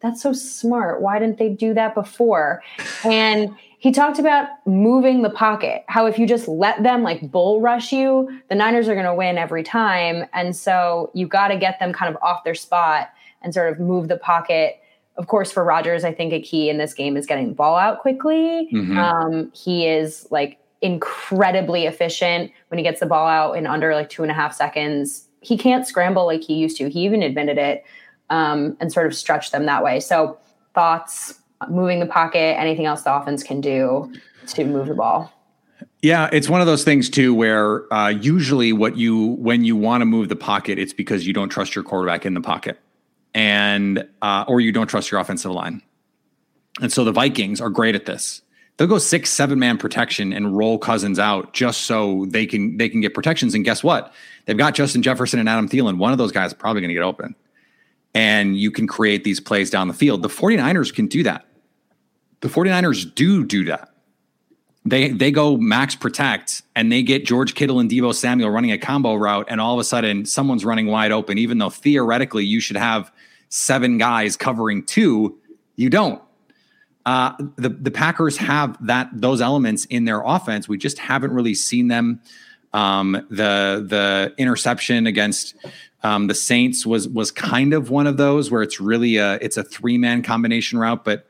that's 0.00 0.22
so 0.22 0.32
smart. 0.32 1.02
Why 1.02 1.18
didn't 1.18 1.38
they 1.38 1.50
do 1.50 1.74
that 1.74 1.94
before? 1.94 2.62
And 3.04 3.54
he 3.78 3.92
talked 3.92 4.18
about 4.18 4.48
moving 4.66 5.22
the 5.22 5.30
pocket, 5.30 5.84
how 5.88 6.06
if 6.06 6.18
you 6.18 6.26
just 6.26 6.48
let 6.48 6.82
them 6.82 7.02
like 7.02 7.30
bull 7.30 7.60
rush 7.60 7.92
you, 7.92 8.28
the 8.48 8.54
Niners 8.54 8.88
are 8.88 8.94
going 8.94 9.06
to 9.06 9.14
win 9.14 9.38
every 9.38 9.62
time. 9.62 10.26
And 10.32 10.54
so 10.54 11.10
you 11.14 11.26
got 11.26 11.48
to 11.48 11.56
get 11.56 11.78
them 11.78 11.92
kind 11.92 12.14
of 12.14 12.22
off 12.22 12.44
their 12.44 12.54
spot 12.54 13.08
and 13.42 13.54
sort 13.54 13.72
of 13.72 13.80
move 13.80 14.08
the 14.08 14.18
pocket. 14.18 14.80
Of 15.16 15.28
course, 15.28 15.50
for 15.50 15.64
Rodgers, 15.64 16.04
I 16.04 16.12
think 16.12 16.32
a 16.32 16.40
key 16.40 16.68
in 16.68 16.78
this 16.78 16.92
game 16.92 17.16
is 17.16 17.26
getting 17.26 17.48
the 17.48 17.54
ball 17.54 17.76
out 17.76 18.00
quickly. 18.00 18.68
Mhm. 18.72 18.96
Um, 18.96 19.52
he 19.54 19.86
is 19.86 20.26
like 20.30 20.58
incredibly 20.82 21.86
efficient 21.86 22.50
when 22.68 22.78
he 22.78 22.84
gets 22.84 23.00
the 23.00 23.06
ball 23.06 23.26
out 23.26 23.52
in 23.52 23.66
under 23.66 23.94
like 23.94 24.08
two 24.08 24.22
and 24.22 24.30
a 24.30 24.34
half 24.34 24.54
seconds. 24.54 25.28
He 25.40 25.56
can't 25.56 25.86
scramble 25.86 26.26
like 26.26 26.42
he 26.42 26.54
used 26.54 26.76
to. 26.78 26.88
He 26.90 27.00
even 27.00 27.22
admitted 27.22 27.56
it 27.56 27.84
um, 28.30 28.76
and 28.80 28.92
sort 28.92 29.06
of 29.06 29.14
stretch 29.14 29.50
them 29.50 29.66
that 29.66 29.84
way. 29.84 30.00
So, 30.00 30.38
thoughts, 30.74 31.40
moving 31.68 32.00
the 32.00 32.06
pocket, 32.06 32.58
anything 32.58 32.86
else 32.86 33.02
the 33.02 33.14
offense 33.14 33.42
can 33.42 33.60
do 33.60 34.12
to 34.48 34.64
move 34.64 34.86
the 34.86 34.94
ball. 34.94 35.32
Yeah, 36.02 36.30
it's 36.32 36.48
one 36.48 36.60
of 36.60 36.66
those 36.66 36.84
things 36.84 37.10
too 37.10 37.34
where 37.34 37.92
uh, 37.92 38.08
usually 38.08 38.72
what 38.72 38.96
you 38.96 39.36
when 39.38 39.64
you 39.64 39.76
want 39.76 40.00
to 40.00 40.06
move 40.06 40.28
the 40.28 40.36
pocket, 40.36 40.78
it's 40.78 40.94
because 40.94 41.26
you 41.26 41.32
don't 41.32 41.50
trust 41.50 41.74
your 41.74 41.84
quarterback 41.84 42.24
in 42.24 42.32
the 42.34 42.40
pocket, 42.40 42.78
and 43.34 44.08
uh, 44.22 44.44
or 44.48 44.60
you 44.60 44.72
don't 44.72 44.86
trust 44.86 45.10
your 45.10 45.20
offensive 45.20 45.50
line. 45.50 45.82
And 46.80 46.90
so 46.90 47.04
the 47.04 47.12
Vikings 47.12 47.60
are 47.60 47.68
great 47.68 47.94
at 47.94 48.06
this. 48.06 48.40
They'll 48.76 48.88
go 48.88 48.96
six, 48.96 49.28
seven 49.28 49.58
man 49.58 49.76
protection 49.76 50.32
and 50.32 50.56
roll 50.56 50.78
Cousins 50.78 51.18
out 51.18 51.52
just 51.52 51.82
so 51.82 52.24
they 52.30 52.46
can 52.46 52.78
they 52.78 52.88
can 52.88 53.02
get 53.02 53.12
protections. 53.12 53.54
And 53.54 53.62
guess 53.62 53.84
what? 53.84 54.14
They've 54.46 54.56
got 54.56 54.74
Justin 54.74 55.02
Jefferson 55.02 55.38
and 55.38 55.50
Adam 55.50 55.68
Thielen. 55.68 55.98
One 55.98 56.12
of 56.12 56.18
those 56.18 56.32
guys 56.32 56.54
probably 56.54 56.80
going 56.80 56.88
to 56.88 56.94
get 56.94 57.02
open. 57.02 57.34
And 58.14 58.58
you 58.58 58.70
can 58.70 58.86
create 58.86 59.24
these 59.24 59.38
plays 59.38 59.70
down 59.70 59.88
the 59.88 59.94
field. 59.94 60.22
The 60.22 60.28
49ers 60.28 60.92
can 60.92 61.06
do 61.06 61.22
that. 61.22 61.46
The 62.40 62.48
49ers 62.48 63.14
do 63.14 63.44
do 63.44 63.64
that 63.66 63.90
they 64.84 65.10
they 65.10 65.30
go 65.30 65.56
max 65.56 65.94
protect 65.94 66.62
and 66.74 66.90
they 66.90 67.02
get 67.02 67.24
George 67.24 67.54
Kittle 67.54 67.80
and 67.80 67.90
Deebo 67.90 68.14
Samuel 68.14 68.50
running 68.50 68.72
a 68.72 68.78
combo 68.78 69.14
route, 69.14 69.46
and 69.48 69.60
all 69.60 69.74
of 69.74 69.80
a 69.80 69.84
sudden 69.84 70.24
someone's 70.24 70.64
running 70.64 70.86
wide 70.86 71.12
open, 71.12 71.38
even 71.38 71.58
though 71.58 71.70
theoretically 71.70 72.44
you 72.44 72.60
should 72.60 72.76
have 72.76 73.12
seven 73.48 73.98
guys 73.98 74.36
covering 74.36 74.84
two, 74.84 75.38
you 75.76 75.90
don't. 75.90 76.22
Uh, 77.04 77.32
the 77.56 77.68
the 77.68 77.90
Packers 77.90 78.38
have 78.38 78.76
that 78.86 79.08
those 79.12 79.40
elements 79.40 79.84
in 79.86 80.04
their 80.04 80.22
offense. 80.22 80.68
We 80.68 80.78
just 80.78 80.98
haven't 80.98 81.32
really 81.32 81.54
seen 81.54 81.88
them 81.88 82.20
Um, 82.72 83.12
the 83.30 83.84
the 83.86 84.34
interception 84.38 85.06
against 85.06 85.56
um, 86.02 86.28
the 86.28 86.34
Saints 86.34 86.86
was 86.86 87.08
was 87.08 87.30
kind 87.30 87.74
of 87.74 87.90
one 87.90 88.06
of 88.06 88.16
those 88.16 88.50
where 88.50 88.62
it's 88.62 88.80
really 88.80 89.16
a 89.16 89.34
it's 89.34 89.56
a 89.56 89.64
three 89.64 89.98
man 89.98 90.22
combination 90.22 90.78
route, 90.78 91.04
but 91.04 91.26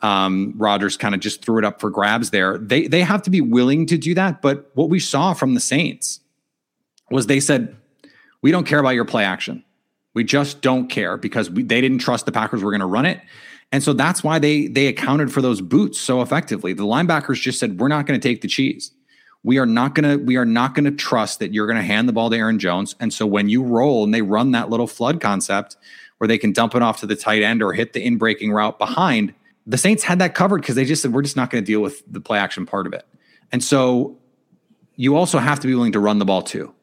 um, 0.00 0.54
Rodgers 0.56 0.96
kind 0.96 1.14
of 1.14 1.20
just 1.20 1.44
threw 1.44 1.58
it 1.58 1.64
up 1.64 1.80
for 1.80 1.90
grabs 1.90 2.30
there. 2.30 2.58
They 2.58 2.86
they 2.86 3.02
have 3.02 3.22
to 3.22 3.30
be 3.30 3.40
willing 3.40 3.86
to 3.86 3.98
do 3.98 4.14
that. 4.14 4.42
But 4.42 4.70
what 4.74 4.88
we 4.88 4.98
saw 4.98 5.34
from 5.34 5.54
the 5.54 5.60
Saints 5.60 6.20
was 7.10 7.26
they 7.26 7.40
said, 7.40 7.76
"We 8.42 8.50
don't 8.50 8.66
care 8.66 8.78
about 8.78 8.90
your 8.90 9.04
play 9.04 9.24
action. 9.24 9.64
We 10.14 10.24
just 10.24 10.62
don't 10.62 10.88
care 10.88 11.16
because 11.16 11.50
we, 11.50 11.62
they 11.62 11.80
didn't 11.80 11.98
trust 11.98 12.26
the 12.26 12.32
Packers 12.32 12.62
were 12.62 12.70
going 12.70 12.80
to 12.80 12.86
run 12.86 13.06
it." 13.06 13.20
And 13.70 13.82
so 13.82 13.92
that's 13.92 14.24
why 14.24 14.38
they 14.38 14.66
they 14.66 14.86
accounted 14.86 15.32
for 15.32 15.42
those 15.42 15.60
boots 15.60 16.00
so 16.00 16.22
effectively. 16.22 16.72
The 16.72 16.84
linebackers 16.84 17.40
just 17.40 17.60
said, 17.60 17.78
"We're 17.78 17.88
not 17.88 18.06
going 18.06 18.18
to 18.18 18.28
take 18.28 18.40
the 18.40 18.48
cheese. 18.48 18.92
We 19.42 19.58
are 19.58 19.66
not 19.66 19.94
going 19.94 20.18
to 20.18 20.24
we 20.24 20.36
are 20.36 20.44
not 20.44 20.74
going 20.74 20.84
to 20.84 20.90
trust 20.90 21.38
that 21.38 21.52
you're 21.52 21.66
going 21.66 21.78
to 21.78 21.82
hand 21.82 22.08
the 22.08 22.12
ball 22.12 22.30
to 22.30 22.36
Aaron 22.36 22.58
Jones." 22.58 22.94
And 23.00 23.12
so 23.12 23.26
when 23.26 23.48
you 23.48 23.62
roll 23.62 24.04
and 24.04 24.12
they 24.12 24.22
run 24.22 24.52
that 24.52 24.70
little 24.70 24.86
flood 24.86 25.20
concept 25.20 25.76
where 26.18 26.28
they 26.28 26.38
can 26.38 26.52
dump 26.52 26.74
it 26.74 26.82
off 26.82 27.00
to 27.00 27.06
the 27.06 27.16
tight 27.16 27.42
end 27.42 27.62
or 27.62 27.72
hit 27.72 27.92
the 27.92 28.04
in 28.04 28.18
breaking 28.18 28.52
route 28.52 28.78
behind, 28.78 29.34
the 29.66 29.78
Saints 29.78 30.02
had 30.02 30.18
that 30.18 30.34
covered 30.34 30.60
because 30.60 30.74
they 30.74 30.84
just 30.84 31.02
said, 31.02 31.12
"We're 31.12 31.22
just 31.22 31.36
not 31.36 31.50
going 31.50 31.62
to 31.62 31.66
deal 31.66 31.80
with 31.80 32.02
the 32.10 32.20
play 32.20 32.38
action 32.38 32.66
part 32.66 32.86
of 32.86 32.92
it." 32.92 33.06
And 33.52 33.62
so 33.62 34.18
you 34.96 35.16
also 35.16 35.38
have 35.38 35.60
to 35.60 35.66
be 35.66 35.74
willing 35.74 35.92
to 35.92 36.00
run 36.00 36.18
the 36.18 36.24
ball 36.24 36.42
too. 36.42 36.74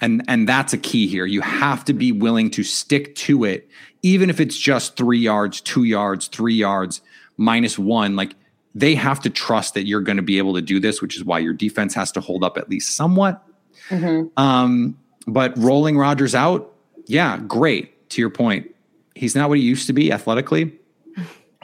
And 0.00 0.22
and 0.28 0.48
that's 0.48 0.72
a 0.72 0.78
key 0.78 1.06
here. 1.06 1.26
You 1.26 1.40
have 1.40 1.84
to 1.86 1.92
be 1.92 2.12
willing 2.12 2.50
to 2.52 2.62
stick 2.62 3.14
to 3.16 3.44
it 3.44 3.68
even 4.04 4.28
if 4.28 4.38
it's 4.38 4.58
just 4.58 4.96
three 4.98 5.18
yards, 5.18 5.62
two 5.62 5.84
yards, 5.84 6.28
three 6.28 6.54
yards, 6.54 7.00
minus 7.38 7.78
one, 7.78 8.14
like 8.14 8.36
they 8.74 8.94
have 8.94 9.20
to 9.20 9.30
trust 9.30 9.74
that 9.74 9.86
you're 9.86 10.00
going 10.00 10.16
to 10.16 10.22
be 10.22 10.38
able 10.38 10.54
to 10.54 10.62
do 10.62 10.80
this, 10.80 11.00
which 11.00 11.16
is 11.16 11.24
why 11.24 11.38
your 11.38 11.52
defense 11.52 11.94
has 11.94 12.10
to 12.12 12.20
hold 12.20 12.42
up 12.42 12.58
at 12.58 12.68
least 12.68 12.96
somewhat. 12.96 13.42
Mm-hmm. 13.88 14.28
Um, 14.36 14.98
but 15.26 15.56
rolling 15.56 15.96
Rodgers 15.96 16.34
out, 16.34 16.72
yeah, 17.06 17.38
great. 17.38 17.90
To 18.10 18.20
your 18.20 18.30
point, 18.30 18.70
he's 19.14 19.34
not 19.34 19.48
what 19.48 19.58
he 19.58 19.64
used 19.64 19.86
to 19.88 19.92
be 19.92 20.12
athletically, 20.12 20.78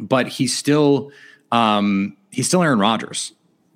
but 0.00 0.26
he's 0.26 0.56
still 0.56 1.12
um, 1.52 2.16
he's 2.30 2.46
still 2.46 2.62
Aaron 2.62 2.78
Rodgers, 2.78 3.32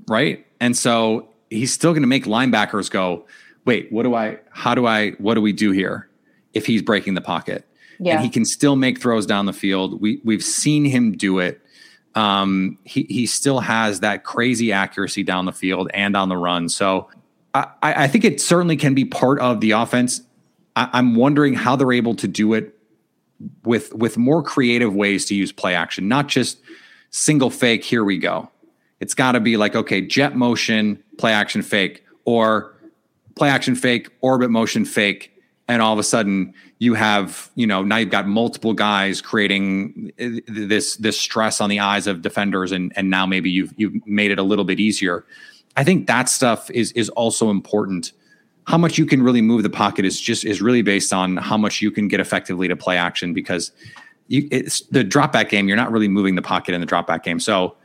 right? 0.09 0.47
And 0.61 0.77
so 0.77 1.29
he's 1.51 1.73
still 1.73 1.93
going 1.93 2.03
to 2.03 2.09
make 2.09 2.25
linebackers 2.25 2.91
go, 2.91 3.27
wait, 3.65 3.91
what 3.93 4.05
do 4.05 4.15
I? 4.15 4.39
How 4.51 4.75
do 4.75 4.87
I? 4.87 5.13
What 5.13 5.35
do 5.35 5.41
we 5.41 5.53
do 5.53 5.71
here? 5.71 6.09
If 6.53 6.67
he's 6.67 6.83
breaking 6.83 7.15
the 7.15 7.21
pocket, 7.21 7.67
yeah. 7.99 8.15
and 8.15 8.25
he 8.25 8.31
can 8.31 8.45
still 8.45 8.77
make 8.77 9.01
throws 9.01 9.27
down 9.27 9.47
the 9.47 9.53
field. 9.53 10.01
We 10.01 10.21
we've 10.25 10.45
seen 10.45 10.85
him 10.85 11.13
do 11.13 11.39
it. 11.39 11.61
Um, 12.15 12.79
he 12.85 13.07
he 13.09 13.27
still 13.27 13.61
has 13.61 14.01
that 14.01 14.25
crazy 14.25 14.73
accuracy 14.73 15.23
down 15.23 15.47
the 15.47 15.53
field 15.53 15.91
and 15.93 16.17
on 16.17 16.29
the 16.29 16.37
run. 16.37 16.69
So 16.69 17.09
I, 17.55 17.67
I 17.83 18.09
think 18.09 18.25
it 18.25 18.41
certainly 18.41 18.77
can 18.77 18.95
be 18.95 19.05
part 19.05 19.41
of 19.41 19.61
the 19.61 19.73
offense. 19.73 20.23
I, 20.77 20.91
I'm 20.93 21.15
wondering 21.15 21.55
how 21.55 21.77
they're 21.77 21.93
able 21.93 22.15
to 22.17 22.29
do 22.29 22.55
it 22.55 22.79
with 23.65 23.93
with 23.95 24.17
more 24.17 24.43
creative 24.43 24.95
ways 24.95 25.27
to 25.27 25.35
use 25.35 25.53
play 25.53 25.75
action, 25.75 26.09
not 26.09 26.29
just 26.29 26.59
single 27.11 27.51
fake. 27.51 27.85
Here 27.85 28.05
we 28.05 28.19
go. 28.19 28.51
It's 29.01 29.15
got 29.15 29.33
to 29.33 29.41
be 29.41 29.57
like 29.57 29.75
okay, 29.75 30.01
jet 30.01 30.37
motion, 30.37 31.03
play 31.19 31.33
action 31.33 31.63
fake, 31.63 32.05
or 32.25 32.75
play 33.35 33.49
action 33.49 33.75
fake, 33.75 34.09
orbit 34.21 34.51
motion 34.51 34.85
fake, 34.85 35.34
and 35.69 35.81
all 35.81 35.93
of 35.93 35.99
a 35.99 36.03
sudden 36.03 36.53
you 36.79 36.95
have 36.95 37.51
you 37.55 37.67
know 37.67 37.83
now 37.83 37.97
you've 37.97 38.11
got 38.11 38.27
multiple 38.27 38.73
guys 38.73 39.21
creating 39.21 40.13
uh, 40.21 40.29
this 40.47 40.97
this 40.97 41.19
stress 41.19 41.61
on 41.61 41.71
the 41.71 41.81
eyes 41.81 42.07
of 42.07 42.23
defenders 42.23 42.73
and 42.73 42.93
and 42.97 43.11
now 43.11 43.27
maybe 43.27 43.51
you've 43.51 43.73
you've 43.77 43.95
made 44.07 44.31
it 44.31 44.39
a 44.39 44.43
little 44.43 44.65
bit 44.65 44.81
easier. 44.81 45.25
I 45.77 45.85
think 45.85 46.07
that 46.07 46.29
stuff 46.29 46.71
is 46.71 46.93
is 46.93 47.09
also 47.11 47.51
important. 47.51 48.13
How 48.67 48.79
much 48.79 48.97
you 48.97 49.05
can 49.05 49.23
really 49.23 49.43
move 49.43 49.63
the 49.63 49.71
pocket 49.71 50.05
is 50.05 50.21
just 50.21 50.45
is 50.45 50.63
really 50.63 50.83
based 50.83 51.13
on 51.13 51.37
how 51.37 51.57
much 51.57 51.83
you 51.83 51.91
can 51.91 52.09
get 52.09 52.21
effectively 52.21 52.69
to 52.69 52.77
play 52.77 52.97
action 52.97 53.35
because 53.35 53.73
you 54.29 54.49
it's 54.51 54.81
the 54.83 55.05
drop 55.05 55.33
back 55.33 55.51
game 55.51 55.69
you're 55.69 55.77
not 55.77 55.93
really 55.93 56.09
moving 56.09 56.35
the 56.35 56.43
pocket 56.43 56.75
in 56.75 56.81
the 56.81 56.87
drop 56.87 57.07
back 57.07 57.25
game. 57.25 57.41
So 57.41 57.77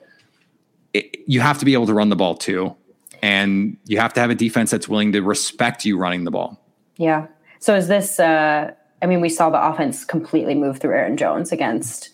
it, 0.94 1.18
you 1.28 1.40
have 1.40 1.60
to 1.60 1.66
be 1.66 1.74
able 1.74 1.86
to 1.88 1.94
run 1.94 2.10
the 2.10 2.16
ball 2.16 2.36
too 2.36 2.76
and 3.22 3.78
you 3.86 4.00
have 4.00 4.14
to 4.14 4.22
have 4.22 4.30
a 4.30 4.36
defense 4.36 4.72
that's 4.72 4.88
willing 4.88 5.12
to 5.12 5.22
respect 5.22 5.86
you 5.86 5.98
running 5.98 6.24
the 6.24 6.32
ball. 6.32 6.60
Yeah 6.98 7.28
so 7.60 7.76
is 7.76 7.88
this? 7.88 8.20
Uh, 8.20 8.72
I 9.02 9.06
mean, 9.06 9.22
we 9.22 9.30
saw 9.30 9.50
the 9.50 9.66
offense 9.66 10.04
completely 10.04 10.56
move 10.56 10.80
through 10.80 10.94
Aaron 10.94 11.18
Jones 11.18 11.52
against 11.52 12.10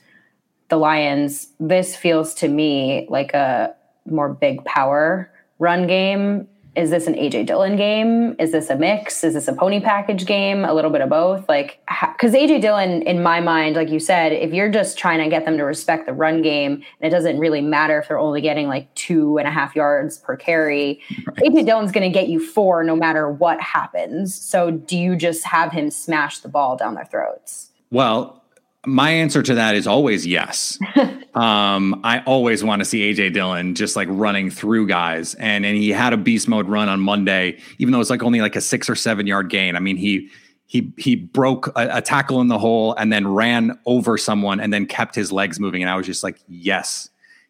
the 0.70 0.78
Lions. 0.78 1.48
This 1.60 1.96
feels 1.96 2.34
to 2.36 2.48
me 2.48 3.08
like 3.10 3.34
a 3.34 3.76
more 4.06 4.30
big 4.30 4.64
power 4.66 5.32
run 5.60 5.88
game 5.88 6.48
is 6.76 6.90
this 6.90 7.08
an 7.08 7.14
AJ 7.14 7.46
Dillon 7.48 7.76
game? 7.76 8.36
Is 8.38 8.52
this 8.52 8.70
a 8.70 8.76
mix? 8.76 9.24
Is 9.24 9.34
this 9.34 9.48
a 9.48 9.54
pony 9.54 9.80
package 9.80 10.26
game? 10.26 10.66
A 10.66 10.74
little 10.74 10.92
bit 10.92 11.02
of 11.02 11.10
both. 11.10 11.48
Like, 11.48 11.80
because 11.88 12.34
AJ 12.34 12.62
Dillon, 12.62 13.02
in 13.04 13.24
my 13.24 13.40
mind, 13.40 13.76
like 13.76 13.90
you 13.90 14.00
said, 14.00 14.34
if 14.34 14.54
you're 14.54 14.70
just 14.70 14.98
trying 14.98 15.20
to 15.20 15.30
get 15.30 15.46
them 15.46 15.58
to 15.58 15.64
respect 15.64 16.06
the 16.06 16.14
run 16.14 16.42
game, 16.42 16.74
and 16.74 16.84
it 17.02 17.10
doesn't 17.10 17.40
really 17.40 17.62
matter 17.62 18.00
if 18.00 18.10
they're 18.10 18.20
only 18.20 18.42
getting 18.42 18.68
like 18.68 18.94
two 18.96 19.38
and 19.38 19.48
a 19.48 19.52
half 19.52 19.76
yards 19.76 20.18
per 20.18 20.36
carry, 20.36 21.00
right. 21.26 21.38
AJ 21.38 21.66
Dillon's 21.66 21.92
going 21.92 22.12
to 22.12 22.14
get 22.14 22.28
you 22.28 22.46
four 22.46 22.84
no 22.84 22.96
matter 22.96 23.30
what 23.32 23.60
happens. 23.62 24.36
So, 24.36 24.72
do 24.72 24.98
you 24.98 25.16
just 25.16 25.46
have 25.46 25.72
him 25.72 25.90
smash 25.90 26.40
the 26.40 26.50
ball 26.50 26.76
down 26.76 26.96
their 26.96 27.06
throats? 27.06 27.72
Well, 27.92 28.44
my 28.86 29.10
answer 29.10 29.42
to 29.44 29.56
that 29.56 29.76
is 29.76 29.88
always 29.88 30.26
yes. 30.26 30.80
um, 31.36 32.00
I 32.04 32.20
always 32.26 32.64
want 32.64 32.80
to 32.80 32.86
see 32.86 33.14
AJ 33.14 33.34
Dillon 33.34 33.76
just 33.76 33.96
like 33.96 34.08
running 34.12 34.50
through 34.50 34.88
guys, 34.88 35.34
and 35.36 35.66
and 35.66 35.78
he 35.78 35.90
had 35.90 36.14
a 36.14 36.18
beast 36.18 36.48
mode 36.48 36.68
run 36.68 36.90
on 36.90 37.00
Monday, 37.00 37.60
even 37.80 37.92
though 37.92 38.00
it's 38.00 38.10
like 38.10 38.24
only 38.24 38.42
like 38.42 38.56
a 38.56 38.62
six 38.62 38.90
or 38.90 38.96
seven 38.96 39.28
yard 39.28 39.50
gain. 39.50 39.76
I 39.76 39.80
mean, 39.80 39.98
he 39.98 40.30
he 40.66 40.94
he 40.98 41.16
broke 41.16 41.68
a, 41.76 41.98
a, 41.98 42.02
tackle 42.02 42.42
in 42.42 42.48
the 42.48 42.58
hole 42.58 42.94
and 42.96 43.14
then 43.14 43.28
ran 43.28 43.78
over 43.86 44.18
someone 44.18 44.60
and 44.60 44.74
then 44.74 44.86
kept 44.86 45.16
his 45.16 45.32
legs 45.32 45.60
moving, 45.60 45.82
and 45.84 45.90
I 45.90 45.96
was 45.96 46.06
just 46.06 46.24
like, 46.24 46.40
yes, 46.48 47.10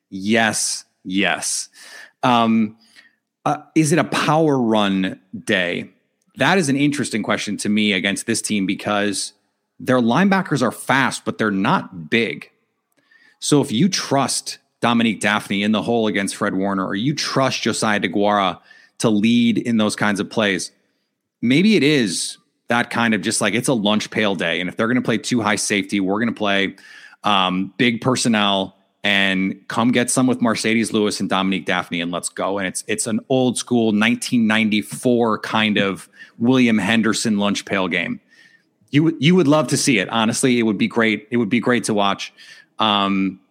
yes, 0.09 0.85
yes. 1.03 1.69
Um, 2.23 2.77
uh, 3.45 3.57
is 3.75 3.91
it 3.91 3.99
a 3.99 4.03
power 4.03 4.59
run 4.59 5.19
day? 5.43 5.89
That 6.37 6.57
is 6.57 6.67
an 6.67 6.75
interesting 6.75 7.23
question 7.23 7.55
to 7.57 7.69
me 7.69 7.93
against 7.93 8.25
this 8.25 8.41
team 8.41 8.65
because 8.65 9.33
their 9.79 9.99
linebackers 9.99 10.61
are 10.61 10.71
fast, 10.71 11.25
but 11.25 11.37
they're 11.37 11.51
not 11.51 12.09
big. 12.09 12.49
So 13.39 13.61
if 13.61 13.71
you 13.71 13.89
trust 13.89 14.59
Dominique 14.81 15.21
Dafney 15.21 15.63
in 15.63 15.71
the 15.71 15.81
hole 15.81 16.07
against 16.07 16.35
Fred 16.35 16.55
Warner, 16.55 16.85
or 16.85 16.95
you 16.95 17.13
trust 17.13 17.61
Josiah 17.61 17.99
DeGuara 17.99 18.59
to 18.99 19.09
lead 19.09 19.57
in 19.57 19.77
those 19.77 19.95
kinds 19.95 20.19
of 20.19 20.29
plays, 20.29 20.71
maybe 21.41 21.75
it 21.75 21.83
is 21.83 22.37
that 22.67 22.89
kind 22.89 23.13
of 23.13 23.21
just 23.21 23.41
like 23.41 23.53
it's 23.53 23.67
a 23.67 23.73
lunch 23.73 24.09
pail 24.09 24.35
day. 24.35 24.59
And 24.59 24.69
if 24.69 24.77
they're 24.77 24.87
going 24.87 24.95
to 24.95 25.01
play 25.01 25.17
too 25.17 25.41
high 25.41 25.57
safety, 25.57 25.99
we're 25.99 26.19
going 26.19 26.33
to 26.33 26.37
play 26.37 26.75
um, 27.23 27.73
big 27.77 28.01
personnel 28.01 28.75
and 29.03 29.55
come 29.67 29.91
get 29.91 30.09
some 30.09 30.25
with 30.25 30.39
Marcedes 30.39 30.91
Lewis 30.91 31.19
and 31.19 31.29
Dominique 31.29 31.67
Dafney 31.67 32.01
and 32.01 32.11
let's 32.11 32.29
go. 32.29 32.57
And 32.57 32.67
it's 32.67 32.83
it's 32.87 33.05
an 33.05 33.19
old 33.29 33.57
school 33.57 33.87
1994 33.87 35.39
kind 35.39 35.77
of 35.77 36.09
William 36.39 36.79
Henderson 36.79 37.37
lunch 37.37 37.65
pail 37.65 37.87
game 37.87 38.19
you 38.95 39.15
you 39.19 39.35
would 39.35 39.47
love 39.47 39.67
to 39.67 39.77
see 39.77 39.99
it. 39.99 40.09
Honestly, 40.09 40.57
it 40.57 40.63
would 40.63 40.77
be 40.77 40.87
great. 40.87 41.27
It 41.29 41.37
would 41.37 41.49
be 41.49 41.59
great 41.59 41.83
to 41.85 41.93
watch. 41.93 42.33
Um, 42.79 43.41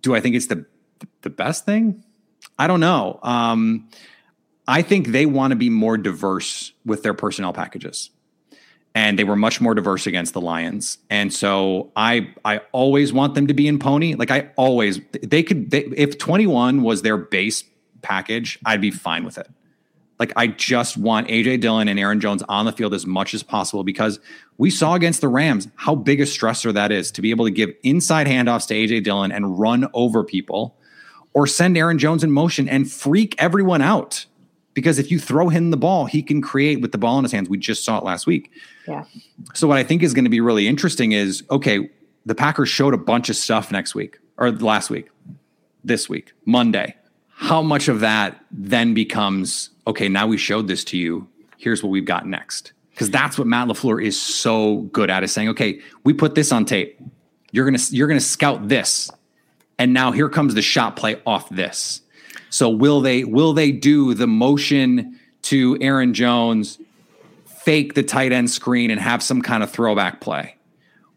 do 0.00 0.14
I 0.14 0.20
think 0.20 0.36
it's 0.36 0.46
the 0.46 0.64
the 1.22 1.30
best 1.30 1.66
thing? 1.66 2.02
I 2.58 2.66
don't 2.66 2.80
know. 2.80 3.18
Um, 3.22 3.88
I 4.66 4.82
think 4.82 5.08
they 5.08 5.26
want 5.26 5.50
to 5.50 5.56
be 5.56 5.68
more 5.68 5.98
diverse 5.98 6.72
with 6.86 7.02
their 7.02 7.14
personnel 7.14 7.52
packages. 7.52 8.10
And 8.96 9.18
they 9.18 9.24
were 9.24 9.34
much 9.34 9.60
more 9.60 9.74
diverse 9.74 10.06
against 10.06 10.34
the 10.34 10.40
Lions. 10.40 10.98
And 11.10 11.32
so 11.32 11.90
I 11.96 12.32
I 12.44 12.60
always 12.70 13.12
want 13.12 13.34
them 13.34 13.48
to 13.48 13.54
be 13.54 13.66
in 13.66 13.80
pony. 13.80 14.14
Like 14.14 14.30
I 14.30 14.50
always 14.56 15.00
they 15.20 15.42
could 15.42 15.72
they, 15.72 15.80
if 15.96 16.16
21 16.16 16.82
was 16.82 17.02
their 17.02 17.16
base 17.16 17.64
package, 18.02 18.60
I'd 18.64 18.80
be 18.80 18.92
fine 18.92 19.24
with 19.24 19.36
it. 19.36 19.48
Like 20.18 20.32
I 20.36 20.46
just 20.46 20.96
want 20.96 21.28
AJ 21.28 21.60
Dillon 21.60 21.88
and 21.88 21.98
Aaron 21.98 22.20
Jones 22.20 22.42
on 22.48 22.66
the 22.66 22.72
field 22.72 22.94
as 22.94 23.04
much 23.04 23.34
as 23.34 23.42
possible 23.42 23.82
because 23.82 24.20
we 24.58 24.70
saw 24.70 24.94
against 24.94 25.20
the 25.20 25.28
Rams 25.28 25.68
how 25.74 25.94
big 25.94 26.20
a 26.20 26.24
stressor 26.24 26.72
that 26.72 26.92
is 26.92 27.10
to 27.12 27.22
be 27.22 27.30
able 27.30 27.44
to 27.44 27.50
give 27.50 27.70
inside 27.82 28.26
handoffs 28.26 28.66
to 28.68 28.74
AJ 28.74 29.04
Dillon 29.04 29.32
and 29.32 29.58
run 29.58 29.88
over 29.92 30.22
people 30.22 30.76
or 31.32 31.46
send 31.46 31.76
Aaron 31.76 31.98
Jones 31.98 32.22
in 32.22 32.30
motion 32.30 32.68
and 32.68 32.90
freak 32.90 33.34
everyone 33.38 33.82
out. 33.82 34.26
Because 34.72 34.98
if 34.98 35.10
you 35.10 35.20
throw 35.20 35.48
him 35.48 35.70
the 35.70 35.76
ball, 35.76 36.06
he 36.06 36.22
can 36.22 36.42
create 36.42 36.80
with 36.80 36.92
the 36.92 36.98
ball 36.98 37.18
in 37.18 37.24
his 37.24 37.32
hands. 37.32 37.48
We 37.48 37.58
just 37.58 37.84
saw 37.84 37.98
it 37.98 38.04
last 38.04 38.26
week. 38.26 38.50
Yeah. 38.88 39.04
So 39.52 39.68
what 39.68 39.78
I 39.78 39.84
think 39.84 40.02
is 40.02 40.14
going 40.14 40.24
to 40.24 40.30
be 40.30 40.40
really 40.40 40.66
interesting 40.66 41.12
is 41.12 41.44
okay, 41.50 41.90
the 42.26 42.34
Packers 42.34 42.68
showed 42.68 42.94
a 42.94 42.98
bunch 42.98 43.28
of 43.28 43.36
stuff 43.36 43.70
next 43.70 43.94
week 43.94 44.18
or 44.36 44.50
last 44.50 44.90
week, 44.90 45.10
this 45.84 46.08
week, 46.08 46.32
Monday. 46.44 46.96
How 47.36 47.62
much 47.62 47.88
of 47.88 48.00
that 48.00 48.44
then 48.50 48.94
becomes 48.94 49.70
okay, 49.86 50.08
now 50.08 50.26
we 50.26 50.36
showed 50.36 50.68
this 50.68 50.84
to 50.84 50.96
you. 50.96 51.28
Here's 51.58 51.82
what 51.82 51.90
we've 51.90 52.04
got 52.04 52.26
next 52.26 52.72
because 52.90 53.10
that's 53.10 53.36
what 53.36 53.46
Matt 53.46 53.68
LaFleur 53.68 54.02
is 54.02 54.20
so 54.20 54.82
good 54.92 55.10
at 55.10 55.24
is 55.24 55.32
saying, 55.32 55.48
okay, 55.50 55.80
we 56.04 56.12
put 56.12 56.34
this 56.34 56.52
on 56.52 56.64
tape. 56.64 56.98
You're 57.50 57.64
gonna 57.64 57.82
you're 57.90 58.08
gonna 58.08 58.20
scout 58.20 58.68
this, 58.68 59.10
and 59.78 59.92
now 59.92 60.12
here 60.12 60.28
comes 60.28 60.54
the 60.54 60.62
shot 60.62 60.96
play 60.96 61.20
off 61.26 61.48
this. 61.48 62.00
So 62.50 62.68
will 62.68 63.00
they 63.00 63.24
will 63.24 63.52
they 63.52 63.72
do 63.72 64.14
the 64.14 64.26
motion 64.26 65.18
to 65.42 65.76
Aaron 65.80 66.14
Jones 66.14 66.78
fake 67.64 67.94
the 67.94 68.02
tight 68.02 68.30
end 68.30 68.50
screen 68.50 68.90
and 68.90 69.00
have 69.00 69.22
some 69.22 69.40
kind 69.40 69.62
of 69.62 69.70
throwback 69.70 70.20
play. 70.20 70.56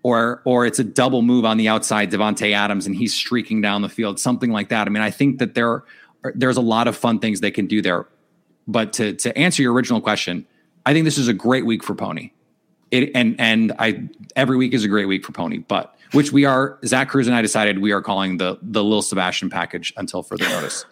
Or, 0.03 0.41
or 0.45 0.65
it's 0.65 0.80
a 0.80 0.84
double 0.84 1.22
move 1.22 1.43
on 1.43 1.57
the 1.57 1.68
outside, 1.68 2.09
Davante 2.09 2.53
Adams, 2.53 2.86
and 2.86 2.95
he's 2.95 3.13
streaking 3.13 3.59
down 3.59 3.82
the 3.82 3.89
field, 3.89 4.20
something 4.20 4.51
like 4.51 4.70
that. 4.70 4.88
I 4.88 4.89
mean, 4.89 5.03
I 5.03 5.11
think 5.11 5.39
that 5.39 5.53
there, 5.53 5.84
there's 6.36 6.57
a 6.57 6.61
lot 6.61 6.88
of 6.88 6.95
fun 6.95 7.19
things 7.19 7.41
they 7.41 7.51
can 7.51 7.67
do 7.67 7.82
there. 7.82 8.07
But 8.67 8.93
to 8.93 9.13
to 9.13 9.38
answer 9.38 9.61
your 9.61 9.73
original 9.73 10.01
question, 10.01 10.45
I 10.86 10.93
think 10.93 11.05
this 11.05 11.17
is 11.17 11.28
a 11.28 11.34
great 11.34 11.65
week 11.65 11.84
for 11.84 11.95
Pony. 11.95 12.32
It, 12.91 13.11
and 13.15 13.36
and 13.39 13.73
I 13.80 14.07
every 14.36 14.57
week 14.57 14.73
is 14.73 14.84
a 14.84 14.88
great 14.88 15.07
week 15.07 15.25
for 15.25 15.32
Pony, 15.32 15.59
but 15.59 15.95
which 16.11 16.32
we 16.32 16.45
are 16.45 16.80
Zach 16.86 17.09
Kruse 17.09 17.28
and 17.28 17.36
I 17.36 17.41
decided 17.41 17.80
we 17.80 17.91
are 17.91 18.01
calling 18.01 18.38
the 18.38 18.57
the 18.61 18.84
little 18.84 19.01
Sebastian 19.01 19.49
package 19.49 19.93
until 19.97 20.23
further 20.23 20.47
notice. 20.49 20.86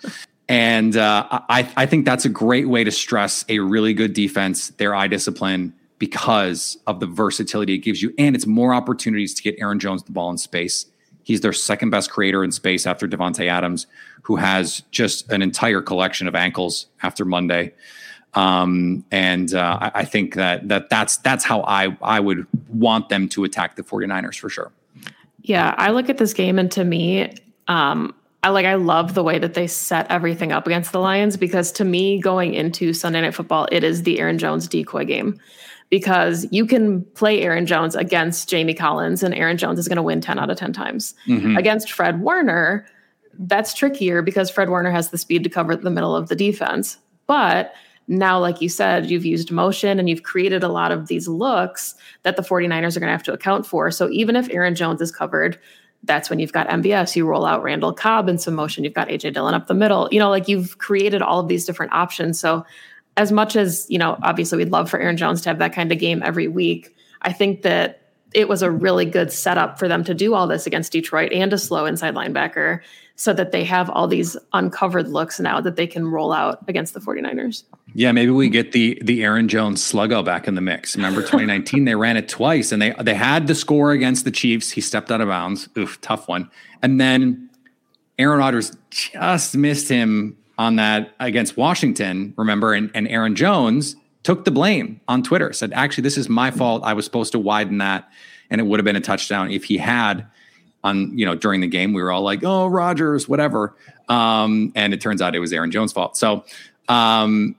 And 0.47 0.95
uh, 0.95 1.27
I, 1.31 1.71
I 1.75 1.86
think 1.88 2.05
that's 2.05 2.25
a 2.25 2.29
great 2.29 2.69
way 2.69 2.83
to 2.83 2.91
stress 2.91 3.43
a 3.49 3.59
really 3.59 3.93
good 3.93 4.13
defense, 4.13 4.69
their 4.69 4.93
eye 4.93 5.07
discipline, 5.07 5.73
because 5.97 6.77
of 6.86 6.99
the 6.99 7.07
versatility 7.07 7.73
it 7.73 7.79
gives 7.79 8.01
you. 8.01 8.13
And 8.17 8.36
it's 8.36 8.45
more 8.45 8.73
opportunities 8.73 9.33
to 9.36 9.41
get 9.41 9.55
Aaron 9.59 9.79
Jones 9.79 10.03
the 10.03 10.11
ball 10.11 10.29
in 10.29 10.38
space. 10.38 10.86
He's 11.26 11.41
their 11.41 11.53
second 11.53 11.89
best 11.89 12.11
creator 12.11 12.43
in 12.43 12.51
space 12.51 12.86
after 12.86 13.07
Davante 13.07 13.47
Adams, 13.47 13.88
who 14.21 14.36
has 14.36 14.84
just 14.91 15.32
an 15.32 15.41
entire 15.41 15.82
collection 15.82 16.28
of 16.28 16.36
ankles 16.36 16.86
after 17.01 17.26
Monday. 17.26 17.73
Um, 18.36 19.03
and 19.09 19.51
uh, 19.51 19.80
I, 19.82 19.91
I 19.95 20.05
think 20.05 20.36
that 20.36 20.67
that 20.67 20.91
that's 20.91 21.17
that's 21.17 21.43
how 21.43 21.61
I 21.61 21.97
I 22.03 22.19
would 22.19 22.45
want 22.69 23.09
them 23.09 23.28
to 23.30 23.43
attack 23.43 23.76
the 23.76 23.82
49ers 23.82 24.38
for 24.38 24.49
sure. 24.49 24.71
Yeah, 25.41 25.73
I 25.80 25.89
look 25.89 26.09
at 26.09 26.19
this 26.19 26.32
game 26.36 26.59
and 26.59 26.71
to 26.73 26.84
me, 26.84 27.34
um, 27.67 28.13
I 28.43 28.49
like 28.49 28.67
I 28.67 28.76
love 28.76 29.15
the 29.15 29.23
way 29.23 29.39
that 29.39 29.55
they 29.55 29.65
set 29.65 30.05
everything 30.11 30.51
up 30.51 30.67
against 30.67 30.91
the 30.91 30.99
Lions 30.99 31.38
because 31.38 31.71
to 31.73 31.86
me, 31.86 32.19
going 32.19 32.53
into 32.53 32.93
Sunday 32.93 33.21
Night 33.21 33.34
Football, 33.34 33.67
it 33.71 33.84
is 33.84 34.03
the 34.03 34.19
Aaron 34.19 34.38
Jones 34.38 34.67
decoy 34.67 35.05
game 35.05 35.39
because 35.89 36.47
you 36.51 36.65
can 36.65 37.03
play 37.13 37.41
Aaron 37.41 37.65
Jones 37.65 37.95
against 37.95 38.49
Jamie 38.49 38.73
Collins 38.73 39.23
and 39.23 39.33
Aaron 39.36 39.57
Jones 39.57 39.79
is 39.79 39.88
going 39.88 39.97
to 39.97 40.03
win 40.03 40.21
10 40.21 40.39
out 40.39 40.49
of 40.49 40.57
10 40.57 40.73
times. 40.73 41.13
Mm-hmm. 41.27 41.57
Against 41.57 41.91
Fred 41.91 42.21
Warner, 42.21 42.86
that's 43.38 43.73
trickier 43.73 44.21
because 44.21 44.49
Fred 44.49 44.69
Warner 44.69 44.91
has 44.91 45.09
the 45.09 45.17
speed 45.17 45.43
to 45.43 45.49
cover 45.49 45.75
the 45.75 45.91
middle 45.91 46.15
of 46.15 46.27
the 46.27 46.36
defense. 46.36 46.97
But 47.27 47.73
now, 48.07 48.39
like 48.39 48.61
you 48.61 48.69
said, 48.69 49.09
you've 49.09 49.25
used 49.25 49.51
motion 49.51 49.99
and 49.99 50.09
you've 50.09 50.23
created 50.23 50.63
a 50.63 50.67
lot 50.67 50.91
of 50.91 51.07
these 51.07 51.27
looks 51.27 51.95
that 52.23 52.36
the 52.36 52.43
49ers 52.43 52.95
are 52.95 52.99
going 52.99 53.07
to 53.07 53.13
have 53.13 53.23
to 53.23 53.33
account 53.33 53.65
for. 53.65 53.89
So 53.91 54.09
even 54.09 54.36
if 54.36 54.49
Aaron 54.51 54.75
Jones 54.75 55.01
is 55.01 55.11
covered, 55.11 55.59
that's 56.03 56.29
when 56.29 56.39
you've 56.39 56.53
got 56.53 56.67
MVS. 56.67 57.15
You 57.15 57.25
roll 57.25 57.45
out 57.45 57.63
Randall 57.63 57.93
Cobb 57.93 58.29
in 58.29 58.38
some 58.38 58.53
motion. 58.53 58.83
You've 58.83 58.93
got 58.93 59.07
AJ 59.07 59.33
Dillon 59.33 59.55
up 59.55 59.67
the 59.67 59.73
middle. 59.73 60.07
You 60.11 60.19
know, 60.19 60.29
like 60.29 60.47
you've 60.47 60.77
created 60.77 61.21
all 61.21 61.39
of 61.39 61.47
these 61.47 61.65
different 61.65 61.93
options. 61.93 62.39
So, 62.39 62.65
as 63.18 63.32
much 63.32 63.55
as, 63.55 63.86
you 63.89 63.97
know, 63.97 64.18
obviously 64.24 64.57
we'd 64.57 64.72
love 64.72 64.89
for 64.89 64.99
Aaron 64.99 65.18
Jones 65.18 65.41
to 65.41 65.49
have 65.49 65.59
that 65.59 65.74
kind 65.74 65.91
of 65.91 65.99
game 65.99 66.22
every 66.24 66.47
week, 66.47 66.95
I 67.22 67.32
think 67.32 67.61
that 67.61 68.01
it 68.34 68.49
was 68.49 68.61
a 68.61 68.70
really 68.70 69.05
good 69.05 69.32
setup 69.32 69.80
for 69.80 69.88
them 69.88 70.03
to 70.03 70.13
do 70.13 70.34
all 70.34 70.45
this 70.45 70.68
against 70.68 70.91
Detroit 70.91 71.32
and 71.32 71.53
a 71.53 71.57
slow 71.57 71.86
inside 71.86 72.16
linebacker 72.16 72.82
so 73.16 73.32
that 73.34 73.53
they 73.53 73.63
have 73.63 73.89
all 73.89 74.07
these 74.07 74.36
uncovered 74.51 75.07
looks 75.07 75.39
now 75.39 75.61
that 75.61 75.78
they 75.78 75.88
can 75.88 76.05
roll 76.05 76.34
out 76.34 76.59
against 76.68 76.93
the 76.93 76.99
49ers. 76.99 77.63
Yeah, 77.93 78.11
maybe 78.11 78.32
we 78.32 78.49
get 78.49 78.74
the 78.74 79.01
the 79.01 79.24
Aaron 79.24 79.47
Jones 79.47 79.82
sluggo 79.82 80.24
back 80.24 80.49
in 80.49 80.55
the 80.55 80.61
mix. 80.61 80.97
Remember 80.97 81.22
2019 81.22 81.86
they 81.86 81.95
ran 81.95 82.18
it 82.18 82.28
twice 82.28 82.74
and 82.74 82.82
they 82.82 82.93
they 83.01 83.13
had 83.13 83.47
the 83.47 83.55
score 83.55 83.91
against 83.91 84.26
the 84.26 84.32
Chiefs. 84.32 84.70
He 84.70 84.82
stepped 84.82 85.11
out 85.11 85.22
of 85.22 85.30
bounds. 85.30 85.70
Oof, 85.78 86.01
tough 86.01 86.28
one. 86.28 86.51
And 86.82 86.99
then 86.99 87.49
Aaron 88.20 88.39
Rodgers 88.39 88.76
just 88.89 89.55
missed 89.55 89.88
him 89.88 90.36
on 90.58 90.78
that 90.78 91.14
against 91.20 91.58
Washington, 91.58 92.34
remember? 92.38 92.74
And, 92.74 92.91
and 92.93 93.08
Aaron 93.08 93.36
Jones 93.36 93.95
took 94.24 94.45
the 94.45 94.51
blame 94.51 95.01
on 95.08 95.22
Twitter, 95.24 95.53
said, 95.53 95.72
actually, 95.74 96.01
this 96.03 96.18
is 96.18 96.30
my 96.30 96.51
fault. 96.51 96.84
I 96.84 96.93
was 96.93 97.06
supposed 97.06 97.32
to 97.34 97.39
widen 97.39 97.78
that 97.80 98.10
and 98.49 98.62
it 98.62 98.64
would 98.64 98.80
have 98.80 98.86
been 98.86 98.95
a 98.95 99.01
touchdown 99.01 99.51
if 99.51 99.66
he 99.66 99.78
had 99.78 100.28
on, 100.84 101.18
you 101.18 101.26
know, 101.26 101.36
during 101.36 101.62
the 101.62 101.68
game. 101.68 101.93
We 101.93 102.01
were 102.01 102.12
all 102.12 102.22
like, 102.22 102.43
oh, 102.43 102.68
Rodgers, 102.68 103.28
whatever. 103.28 103.76
Um, 104.08 104.72
and 104.76 104.93
it 104.93 105.01
turns 105.01 105.22
out 105.22 105.36
it 105.36 105.39
was 105.39 105.51
Aaron 105.51 105.72
Jones' 105.72 105.91
fault. 105.91 106.16
So 106.16 106.45
um, 106.88 107.56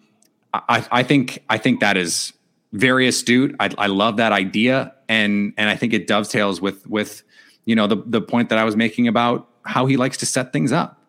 I, 0.53 0.86
I 0.90 1.03
think 1.03 1.42
I 1.49 1.59
think 1.59 1.80
that 1.80 1.97
is 1.97 2.32
very 2.72 3.09
astute. 3.09 3.57
I, 3.59 3.70
I 3.76 3.86
love 3.88 4.18
that 4.18 4.32
idea, 4.32 4.94
and 5.09 5.53
and 5.57 5.68
I 5.68 5.76
think 5.76 5.92
it 5.92 6.07
dovetails 6.07 6.61
with 6.61 6.86
with 6.86 7.22
you 7.64 7.74
know 7.74 7.86
the 7.86 7.97
the 8.07 8.20
point 8.20 8.49
that 8.51 8.59
I 8.59 8.64
was 8.64 8.76
making 8.76 9.09
about 9.09 9.49
how 9.64 9.86
he 9.86 9.97
likes 9.97 10.16
to 10.18 10.26
set 10.26 10.53
things 10.53 10.70
up. 10.70 11.01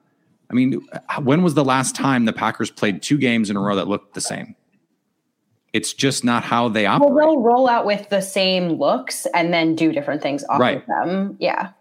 I 0.49 0.53
mean, 0.53 0.81
when 1.21 1.43
was 1.43 1.53
the 1.55 1.65
last 1.65 1.95
time 1.95 2.25
the 2.25 2.33
Packers 2.33 2.71
played 2.71 3.01
two 3.01 3.17
games 3.17 3.49
in 3.49 3.57
a 3.57 3.59
row 3.59 3.75
that 3.75 3.87
looked 3.87 4.13
the 4.13 4.21
same? 4.21 4.55
It's 5.73 5.93
just 5.93 6.23
not 6.23 6.43
how 6.43 6.69
they 6.69 6.85
operate. 6.85 7.11
Well, 7.11 7.19
they'll 7.19 7.41
roll 7.41 7.69
out 7.69 7.85
with 7.85 8.09
the 8.09 8.21
same 8.21 8.69
looks 8.69 9.25
and 9.33 9.53
then 9.53 9.75
do 9.75 9.91
different 9.91 10.21
things 10.21 10.43
off 10.49 10.59
right. 10.59 10.77
of 10.77 10.85
them. 10.87 11.35
Yeah, 11.39 11.71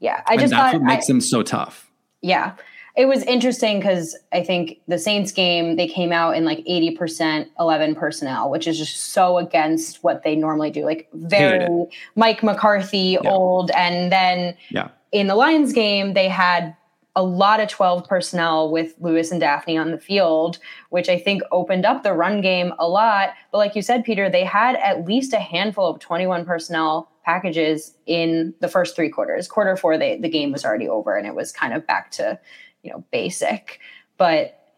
yeah. 0.00 0.22
I 0.26 0.32
and 0.32 0.40
just 0.40 0.50
that's 0.50 0.74
what 0.74 0.82
makes 0.82 1.08
I, 1.08 1.12
them 1.12 1.20
so 1.20 1.42
tough. 1.42 1.90
Yeah, 2.20 2.56
it 2.94 3.06
was 3.06 3.22
interesting 3.22 3.78
because 3.78 4.16
I 4.32 4.42
think 4.42 4.80
the 4.86 4.98
Saints 4.98 5.32
game, 5.32 5.76
they 5.76 5.88
came 5.88 6.12
out 6.12 6.36
in 6.36 6.44
like 6.44 6.58
80% 6.58 7.48
11 7.58 7.94
personnel, 7.94 8.50
which 8.50 8.66
is 8.66 8.76
just 8.76 8.96
so 9.12 9.38
against 9.38 10.04
what 10.04 10.24
they 10.24 10.36
normally 10.36 10.70
do. 10.70 10.84
Like 10.84 11.08
very 11.14 11.86
Mike 12.16 12.42
McCarthy 12.42 13.18
yeah. 13.22 13.30
old. 13.30 13.70
And 13.70 14.12
then 14.12 14.54
yeah. 14.68 14.88
in 15.10 15.26
the 15.26 15.36
Lions 15.36 15.72
game, 15.72 16.12
they 16.12 16.28
had 16.28 16.76
a 17.14 17.22
lot 17.22 17.60
of 17.60 17.68
12 17.68 18.08
personnel 18.08 18.70
with 18.70 18.94
Lewis 18.98 19.30
and 19.30 19.42
Dafney 19.42 19.78
on 19.78 19.90
the 19.90 19.98
field, 19.98 20.58
which 20.88 21.08
I 21.08 21.18
think 21.18 21.42
opened 21.52 21.84
up 21.84 22.02
the 22.02 22.14
run 22.14 22.40
game 22.40 22.72
a 22.78 22.88
lot. 22.88 23.34
But 23.50 23.58
like 23.58 23.76
you 23.76 23.82
said, 23.82 24.04
Peter, 24.04 24.30
they 24.30 24.44
had 24.44 24.76
at 24.76 25.04
least 25.06 25.34
a 25.34 25.38
handful 25.38 25.86
of 25.86 25.98
21 25.98 26.46
personnel 26.46 27.10
packages 27.24 27.94
in 28.06 28.54
the 28.60 28.68
first 28.68 28.96
three 28.96 29.10
quarters. 29.10 29.46
Quarter 29.46 29.76
four, 29.76 29.98
they, 29.98 30.18
the 30.18 30.28
game 30.28 30.52
was 30.52 30.64
already 30.64 30.88
over 30.88 31.16
and 31.16 31.26
it 31.26 31.34
was 31.34 31.52
kind 31.52 31.74
of 31.74 31.86
back 31.86 32.10
to 32.12 32.38
you 32.82 32.90
know 32.90 33.04
basic 33.10 33.80
but 34.18 34.74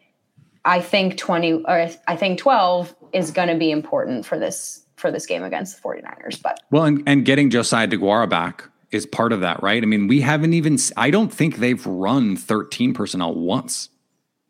i 0.63 0.79
think 0.79 1.17
20 1.17 1.63
or 1.65 1.89
i 2.07 2.15
think 2.15 2.39
12 2.39 2.95
is 3.13 3.31
going 3.31 3.47
to 3.47 3.55
be 3.55 3.71
important 3.71 4.25
for 4.25 4.39
this 4.39 4.85
for 4.95 5.11
this 5.11 5.25
game 5.25 5.43
against 5.43 5.81
the 5.81 5.87
49ers 5.87 6.41
but 6.41 6.59
well 6.71 6.83
and, 6.83 7.03
and 7.05 7.25
getting 7.25 7.49
josiah 7.49 7.87
deguara 7.87 8.29
back 8.29 8.69
is 8.95 9.05
part 9.05 9.33
of 9.33 9.41
that 9.41 9.61
right? 9.61 9.83
I 9.83 9.85
mean 9.85 10.07
we 10.07 10.21
haven't 10.21 10.53
even 10.53 10.77
i 10.97 11.09
don't 11.11 11.31
think 11.31 11.57
they've 11.57 11.85
run 11.85 12.35
13 12.35 12.93
personnel 12.93 13.35
once. 13.35 13.89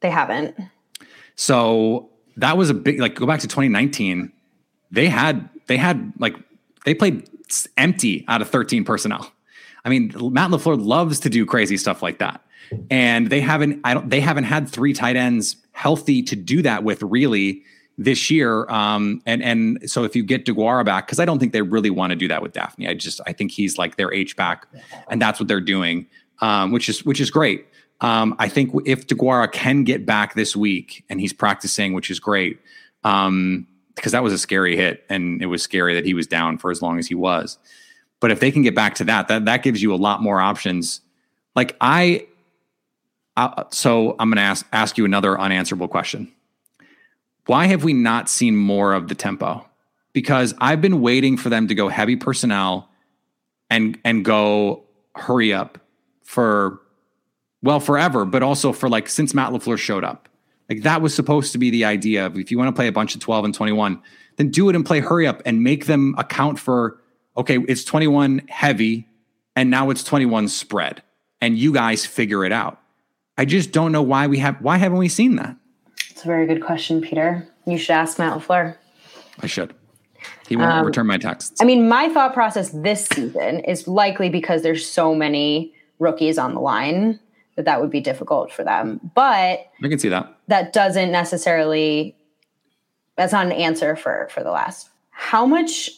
They 0.02 0.10
haven't. 0.10 0.56
So 1.36 2.10
that 2.38 2.58
was 2.58 2.70
a 2.70 2.74
big 2.74 3.00
like 3.00 3.16
go 3.16 3.26
back 3.26 3.40
to 3.42 3.48
2019 3.48 4.32
they 4.92 5.08
had 5.08 5.50
they 5.68 5.78
had 5.78 6.14
like 6.20 6.36
they 6.86 6.94
played 6.94 7.28
empty 7.78 8.24
out 8.28 8.42
of 8.42 8.50
13 8.50 8.86
personnel. 8.86 9.32
I 9.84 9.90
mean 9.90 10.14
matt 10.32 10.52
lafleur 10.52 10.84
loves 10.84 11.20
to 11.22 11.30
do 11.30 11.46
crazy 11.46 11.78
stuff 11.78 12.02
like 12.02 12.20
that. 12.20 12.42
And 12.90 13.30
they 13.30 13.42
haven't 13.42 13.82
I 13.84 13.94
don't 13.94 14.10
they 14.10 14.22
haven't 14.22 14.46
had 14.46 14.70
three 14.70 14.94
tight 14.94 15.16
ends 15.16 15.58
healthy 15.72 16.24
to 16.24 16.36
do 16.36 16.62
that 16.62 16.84
with 16.84 17.02
really 17.04 17.64
this 17.98 18.30
year. 18.30 18.70
Um, 18.70 19.22
and 19.26 19.42
and 19.44 19.90
so 19.90 20.04
if 20.04 20.16
you 20.16 20.24
get 20.24 20.46
Deguara 20.46 20.86
back, 20.86 21.08
because 21.08 21.20
I 21.20 21.26
don't 21.26 21.40
think 21.40 21.54
they 21.54 21.62
really 21.62 21.90
want 21.90 22.12
to 22.12 22.16
do 22.16 22.28
that 22.28 22.42
with 22.42 22.54
Dafney. 22.54 22.90
I 22.90 22.94
just 22.94 23.22
I 23.26 23.34
think 23.34 23.52
he's 23.52 23.78
like 23.78 23.96
their 23.96 24.14
H 24.14 24.36
back, 24.36 24.68
and 25.10 25.22
that's 25.22 25.40
what 25.40 25.48
they're 25.48 25.62
doing, 25.62 26.08
um, 26.42 26.72
which 26.72 26.90
is 26.90 27.06
which 27.06 27.20
is 27.20 27.32
great. 27.32 27.66
Um, 28.02 28.36
I 28.40 28.50
think 28.50 28.74
if 28.86 29.08
Deguara 29.08 29.52
can 29.52 29.84
get 29.84 30.06
back 30.06 30.36
this 30.36 30.56
week 30.56 31.06
and 31.10 31.22
he's 31.22 31.32
practicing, 31.32 31.94
which 31.94 32.12
is 32.12 32.20
great, 32.20 32.60
um, 33.06 33.68
because 33.96 34.12
that 34.12 34.22
was 34.22 34.34
a 34.34 34.38
scary 34.38 34.76
hit 34.76 35.06
and 35.10 35.42
it 35.42 35.46
was 35.46 35.64
scary 35.64 35.96
that 35.96 36.06
he 36.06 36.14
was 36.14 36.28
down 36.28 36.58
for 36.58 36.72
as 36.72 36.82
long 36.82 37.00
as 37.00 37.08
he 37.08 37.16
was. 37.16 37.58
But 38.20 38.32
if 38.32 38.42
they 38.42 38.52
can 38.52 38.64
get 38.64 38.76
back 38.76 38.96
to 38.96 39.06
that, 39.06 39.30
that 39.30 39.46
that 39.46 39.64
gives 39.64 39.82
you 39.82 39.94
a 39.94 39.96
lot 39.96 40.22
more 40.22 40.42
options. 40.42 41.02
Like 41.56 41.78
I 41.80 42.28
uh, 43.38 43.64
so 43.72 44.16
I'm 44.20 44.30
going 44.30 44.38
to 44.38 44.44
ask 44.44 44.66
ask 44.74 44.98
you 44.98 45.06
another 45.06 45.40
unanswerable 45.40 45.88
question. 45.88 46.32
Why 47.46 47.68
have 47.68 47.84
we 47.84 47.94
not 47.94 48.30
seen 48.30 48.56
more 48.56 48.94
of 48.94 49.08
the 49.08 49.16
tempo? 49.16 49.68
Because 50.14 50.54
I've 50.60 50.82
been 50.82 51.02
waiting 51.02 51.38
for 51.38 51.50
them 51.50 51.68
to 51.68 51.76
go 51.76 51.90
heavy 51.90 52.16
personnel 52.16 52.90
and 53.70 54.00
and 54.04 54.26
go 54.26 54.84
hurry 55.16 55.54
up 55.54 55.78
for 56.24 56.82
well 57.62 57.80
forever, 57.80 58.26
but 58.26 58.44
also 58.44 58.72
for 58.72 58.90
like 58.90 59.10
since 59.10 59.34
Matt 59.34 59.52
Lafleur 59.52 59.78
showed 59.78 60.04
up. 60.04 60.30
Like 60.70 60.82
that 60.82 61.02
was 61.02 61.14
supposed 61.14 61.52
to 61.52 61.58
be 61.58 61.70
the 61.70 61.86
idea 61.86 62.26
of 62.26 62.38
if 62.38 62.50
you 62.50 62.58
want 62.58 62.70
to 62.70 62.78
play 62.78 62.88
a 62.88 62.92
bunch 62.92 63.14
of 63.14 63.22
12 63.22 63.46
and 63.46 63.54
21, 63.54 64.02
then 64.38 64.50
do 64.50 64.70
it 64.70 64.76
and 64.76 64.86
play 64.86 65.00
hurry 65.00 65.28
up 65.28 65.42
and 65.46 65.64
make 65.64 65.86
them 65.86 66.16
account 66.18 66.60
for 66.60 67.00
okay, 67.38 67.60
it's 67.68 67.84
21 67.84 68.42
heavy 68.48 69.08
and 69.56 69.70
now 69.70 69.90
it's 69.90 70.04
21 70.04 70.48
spread 70.48 71.04
and 71.42 71.58
you 71.58 71.72
guys 71.74 72.06
figure 72.06 72.44
it 72.46 72.52
out. 72.52 72.80
I 73.38 73.46
just 73.46 73.72
don't 73.72 73.92
know 73.92 74.02
why 74.02 74.28
we 74.28 74.40
have 74.40 74.62
why 74.62 74.78
haven't 74.78 74.98
we 74.98 75.10
seen 75.10 75.36
that? 75.36 75.58
It's 76.16 76.24
a 76.24 76.28
very 76.28 76.48
good 76.48 76.64
question, 76.64 77.02
Peter. 77.02 77.46
You 77.68 77.78
should 77.78 77.92
ask 77.92 78.18
Matt 78.18 78.40
LaFleur. 78.40 78.78
I 79.42 79.48
should. 79.48 79.76
He 80.48 80.56
won't 80.56 80.72
um, 80.72 80.86
return 80.86 81.08
my 81.08 81.18
texts. 81.18 81.62
I 81.62 81.66
mean, 81.66 81.90
my 81.90 82.08
thought 82.08 82.34
process 82.34 82.70
this 82.70 83.06
season 83.08 83.60
is 83.60 83.86
likely 83.86 84.30
because 84.30 84.62
there's 84.62 84.88
so 84.88 85.14
many 85.14 85.74
rookies 86.00 86.38
on 86.38 86.54
the 86.54 86.62
line 86.62 87.20
that 87.58 87.66
that 87.66 87.82
would 87.82 87.90
be 87.90 88.00
difficult 88.00 88.50
for 88.50 88.64
them. 88.64 89.12
But 89.14 89.70
I 89.84 89.90
can 89.90 90.00
see 90.00 90.08
that. 90.08 90.34
That 90.48 90.72
doesn't 90.72 91.12
necessarily 91.12 92.16
that's 93.18 93.34
not 93.34 93.48
an 93.48 93.52
answer 93.52 93.98
for 93.98 94.30
for 94.32 94.42
the 94.42 94.52
last. 94.52 94.92
How 95.10 95.46
much 95.46 95.90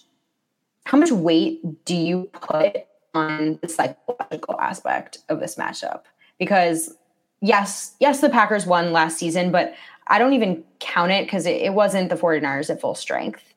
how 0.85 0.97
much 0.97 1.11
weight 1.11 1.85
do 1.85 1.95
you 1.95 2.27
put 2.33 2.75
on 3.13 3.59
the 3.61 3.69
psychological 3.69 4.59
aspect 4.59 5.19
of 5.29 5.39
this 5.39 5.57
matchup? 5.57 6.05
Because 6.39 6.95
yes, 7.39 7.93
yes, 7.99 8.19
the 8.19 8.29
Packers 8.29 8.65
won 8.65 8.91
last 8.91 9.19
season, 9.19 9.51
but 9.51 9.75
I 10.09 10.19
don't 10.19 10.33
even 10.33 10.63
count 10.79 11.11
it 11.11 11.25
because 11.25 11.45
it, 11.45 11.61
it, 11.61 11.73
wasn't 11.73 12.09
the 12.09 12.15
49ers 12.15 12.69
at 12.69 12.81
full 12.81 12.95
strength. 12.95 13.53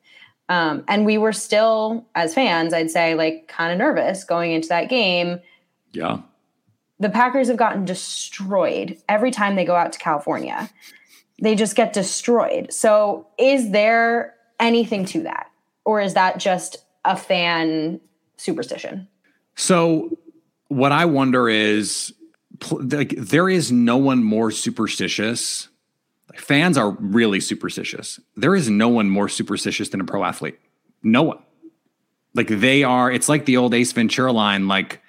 Um, 0.49 0.83
and 0.87 1.05
we 1.05 1.17
were 1.17 1.33
still, 1.33 2.05
as 2.13 2.33
fans, 2.33 2.73
I'd 2.73 2.91
say, 2.91 3.15
like 3.15 3.47
kind 3.47 3.71
of 3.71 3.77
nervous 3.77 4.23
going 4.23 4.51
into 4.51 4.67
that 4.69 4.89
game. 4.89 5.39
Yeah. 5.93 6.19
The 6.99 7.09
Packers 7.09 7.47
have 7.47 7.57
gotten 7.57 7.85
destroyed 7.85 8.97
every 9.07 9.31
time 9.31 9.55
they 9.55 9.65
go 9.65 9.75
out 9.75 9.93
to 9.93 9.99
California. 9.99 10.69
They 11.41 11.55
just 11.55 11.75
get 11.75 11.93
destroyed. 11.93 12.71
So, 12.71 13.27
is 13.39 13.71
there 13.71 14.35
anything 14.59 15.05
to 15.05 15.23
that? 15.23 15.47
Or 15.85 15.99
is 16.01 16.13
that 16.13 16.37
just 16.37 16.77
a 17.03 17.17
fan 17.17 17.99
superstition? 18.37 19.07
So, 19.55 20.17
what 20.67 20.91
I 20.91 21.05
wonder 21.05 21.49
is 21.49 22.13
like, 22.69 23.15
there 23.17 23.49
is 23.49 23.71
no 23.71 23.97
one 23.97 24.23
more 24.23 24.51
superstitious 24.51 25.69
Fans 26.37 26.77
are 26.77 26.91
really 26.91 27.39
superstitious. 27.39 28.19
There 28.35 28.55
is 28.55 28.69
no 28.69 28.89
one 28.89 29.09
more 29.09 29.29
superstitious 29.29 29.89
than 29.89 30.01
a 30.01 30.05
pro 30.05 30.23
athlete. 30.23 30.59
No 31.03 31.23
one. 31.23 31.39
Like 32.33 32.47
they 32.47 32.83
are, 32.83 33.11
it's 33.11 33.27
like 33.27 33.45
the 33.45 33.57
old 33.57 33.73
Ace 33.73 33.91
Ventura 33.91 34.31
line, 34.31 34.67
like, 34.67 35.01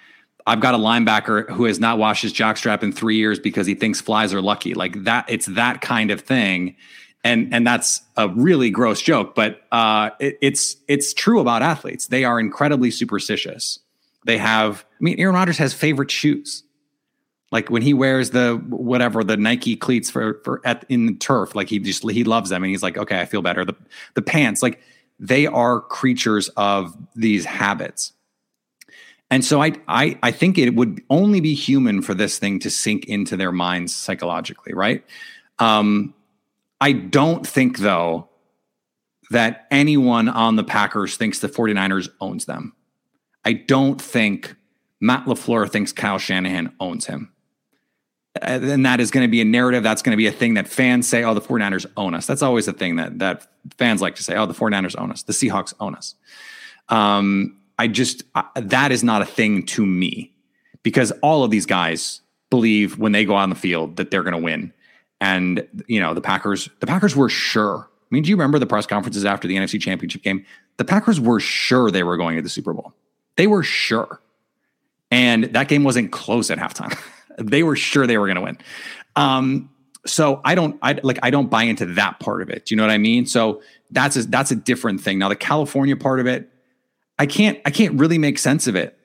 I've 0.45 0.61
got 0.61 0.75
a 0.75 0.79
linebacker 0.79 1.49
who 1.51 1.67
has 1.67 1.79
not 1.79 1.99
washed 1.99 2.23
his 2.23 2.33
jockstrap 2.33 2.83
in 2.83 2.93
three 2.93 3.17
years 3.17 3.39
because 3.39 3.67
he 3.67 3.75
thinks 3.75 4.01
flies 4.01 4.35
are 4.35 4.43
lucky. 4.43 4.75
Like 4.75 5.05
that, 5.05 5.25
it's 5.29 5.47
that 5.47 5.81
kind 5.81 6.11
of 6.11 6.21
thing. 6.21 6.75
And 7.23 7.55
and 7.55 7.65
that's 7.65 8.03
a 8.17 8.29
really 8.29 8.69
gross 8.69 9.01
joke, 9.01 9.37
but 9.37 9.63
uh, 9.71 10.11
it, 10.19 10.39
it's 10.43 10.77
it's 10.89 11.15
true 11.15 11.39
about 11.39 11.63
athletes. 11.63 12.09
They 12.09 12.25
are 12.25 12.41
incredibly 12.41 12.91
superstitious. 12.91 13.79
They 14.27 14.39
have, 14.39 14.85
I 15.01 15.05
mean, 15.05 15.21
Aaron 15.21 15.37
Rodgers 15.37 15.59
has 15.59 15.73
favorite 15.73 16.11
shoes 16.11 16.65
like 17.53 17.69
when 17.69 17.83
he 17.83 17.93
wears 17.93 18.31
the 18.31 18.55
whatever 18.69 19.23
the 19.23 19.37
Nike 19.37 19.77
cleats 19.77 20.11
for 20.11 20.41
for 20.43 20.61
at 20.65 20.85
in 20.89 21.07
the 21.07 21.15
turf, 21.15 21.55
like 21.55 21.69
he 21.69 21.79
just 21.79 22.11
he 22.11 22.25
loves 22.25 22.51
them 22.51 22.65
and 22.65 22.71
he's 22.71 22.83
like, 22.83 22.97
okay, 22.97 23.21
I 23.21 23.27
feel 23.27 23.43
better. 23.43 23.65
The 23.65 23.77
the 24.15 24.23
pants, 24.23 24.63
like 24.63 24.81
they 25.21 25.47
are 25.47 25.83
creatures 25.83 26.49
of 26.57 26.97
these 27.15 27.45
habits. 27.45 28.15
And 29.31 29.45
so 29.45 29.63
I 29.63 29.75
I 29.87 30.19
I 30.23 30.31
think 30.33 30.57
it 30.57 30.75
would 30.75 31.03
only 31.11 31.41
be 31.41 31.55
human 31.55 32.01
for 32.01 32.15
this 32.15 32.39
thing 32.39 32.59
to 32.61 32.71
sink 32.71 33.05
into 33.05 33.37
their 33.37 33.53
minds 33.53 33.95
psychologically, 33.95 34.73
right? 34.73 35.05
Um, 35.59 36.15
I 36.81 36.93
don't 36.93 37.47
think 37.47 37.79
though 37.79 38.31
that 39.31 39.67
anyone 39.71 40.29
on 40.29 40.57
the 40.57 40.65
Packers 40.65 41.17
thinks 41.17 41.39
the 41.39 41.49
49ers 41.49 42.09
owns 42.21 42.47
them. 42.47 42.75
I 43.45 43.53
don't 43.53 44.01
think 44.01 44.57
Matt 45.01 45.27
LaFleur 45.27 45.71
thinks 45.71 45.93
Kyle 45.93 46.19
Shanahan 46.19 46.75
owns 46.81 47.07
him 47.07 47.33
and 48.41 48.87
that 48.87 49.01
is 49.01 49.11
going 49.11 49.25
to 49.27 49.31
be 49.31 49.41
a 49.41 49.45
narrative. 49.45 49.83
That's 49.83 50.01
going 50.01 50.13
to 50.13 50.17
be 50.17 50.27
a 50.27 50.33
thing 50.33 50.55
that 50.55 50.67
fans 50.67 51.07
say, 51.07 51.23
oh, 51.23 51.35
the 51.35 51.41
49ers 51.41 51.87
own 51.97 52.15
us. 52.15 52.27
That's 52.27 52.43
always 52.43 52.67
a 52.67 52.73
thing 52.73 52.97
that 52.97 53.19
that 53.19 53.47
fans 53.77 54.01
like 54.01 54.17
to 54.17 54.23
say, 54.23 54.37
oh, 54.37 54.47
the 54.47 54.55
49ers 54.55 54.99
own 54.99 55.11
us. 55.11 55.23
The 55.23 55.33
Seahawks 55.33 55.75
own 55.81 55.95
us. 55.95 56.15
Um, 56.89 57.59
I 57.79 57.89
just, 57.89 58.23
I, 58.35 58.45
that 58.57 58.93
is 58.93 59.05
not 59.05 59.23
a 59.23 59.27
thing 59.27 59.67
to 59.67 59.85
me 59.85 60.33
because 60.83 61.13
all 61.23 61.45
of 61.45 61.51
these 61.51 61.67
guys 61.67 62.21
believe 62.49 62.99
when 62.99 63.13
they 63.13 63.25
go 63.25 63.35
on 63.35 63.51
the 63.51 63.57
field 63.57 63.97
that 63.97 64.11
they're 64.11 64.23
going 64.23 64.37
to 64.37 64.43
win. 64.43 64.73
And, 65.21 65.67
you 65.87 66.01
know, 66.01 66.15
the 66.15 66.21
Packers, 66.21 66.69
the 66.81 66.87
Packers 66.87 67.15
were 67.15 67.29
sure. 67.29 67.89
I 67.89 68.15
mean, 68.15 68.23
do 68.23 68.31
you 68.31 68.37
remember 68.37 68.59
the 68.59 68.67
press 68.67 68.87
conferences 68.87 69.25
after 69.25 69.47
the 69.47 69.57
NFC 69.57 69.81
championship 69.81 70.23
game? 70.23 70.45
The 70.79 70.85
Packers 70.85 71.21
were 71.21 71.41
sure 71.41 71.91
they 71.91 72.03
were 72.03 72.17
going 72.17 72.37
to 72.37 72.43
the 72.43 72.49
Super 72.49 72.73
Bowl. 72.73 72.93
They 73.37 73.47
were 73.47 73.63
sure. 73.63 74.21
And 75.11 75.45
that 75.45 75.69
game 75.69 75.85
wasn't 75.85 76.13
close 76.13 76.51
at 76.51 76.59
halftime. 76.59 76.99
They 77.39 77.63
were 77.63 77.77
sure 77.77 78.07
they 78.07 78.19
were 78.19 78.27
going 78.27 78.37
to 78.37 78.43
win. 78.43 78.59
Um, 79.17 79.71
so 80.07 80.41
I 80.45 80.55
don't, 80.55 80.79
I 80.83 80.99
like, 81.03 81.19
I 81.23 81.31
don't 81.31 81.49
buy 81.49 81.65
into 81.65 81.87
that 81.95 82.19
part 82.19 82.43
of 82.43 82.51
it. 82.51 82.67
Do 82.67 82.75
you 82.75 82.77
know 82.77 82.85
what 82.85 82.93
I 82.93 82.99
mean? 82.99 83.27
So 83.27 83.63
that's 83.91 84.17
a, 84.17 84.25
that's 84.25 84.51
a 84.51 84.57
different 84.57 85.01
thing. 85.01 85.19
Now 85.19 85.29
the 85.29 85.37
California 85.37 85.97
part 85.97 86.19
of 86.19 86.27
it, 86.27 86.49
I 87.19 87.27
can't, 87.27 87.61
I 87.65 87.71
can't 87.71 87.99
really 87.99 88.19
make 88.19 88.39
sense 88.39 88.67
of 88.67 88.75
it. 88.75 88.99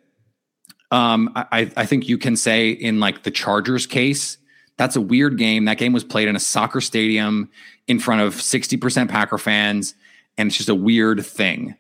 Um, 0.90 1.32
I, 1.36 1.72
I 1.76 1.86
think 1.86 2.08
you 2.08 2.18
can 2.18 2.36
say 2.36 2.70
in 2.70 3.00
like 3.00 3.24
the 3.24 3.32
Chargers 3.32 3.86
case, 3.86 4.38
that's 4.78 4.96
a 4.96 5.02
weird 5.02 5.38
game. 5.38 5.66
That 5.66 5.78
game 5.78 5.92
was 5.92 6.04
played 6.04 6.28
in 6.28 6.36
a 6.36 6.40
soccer 6.40 6.82
stadium 6.82 7.50
in 7.88 8.00
front 8.00 8.22
of 8.22 8.36
60% 8.36 9.10
Packer 9.10 9.38
fans, 9.38 9.96
and 10.38 10.48
it's 10.48 10.58
just 10.58 10.70
a 10.70 10.76
weird 10.76 11.26
thing. 11.26 11.76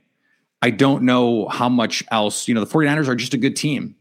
I 0.62 0.72
don't 0.72 1.04
know 1.04 1.48
how 1.48 1.70
much 1.70 2.04
else, 2.12 2.48
you 2.48 2.54
know, 2.54 2.64
the 2.64 2.72
49ers 2.72 3.08
are 3.08 3.16
just 3.16 3.34
a 3.34 3.38
good 3.38 3.56
team. 3.56 3.96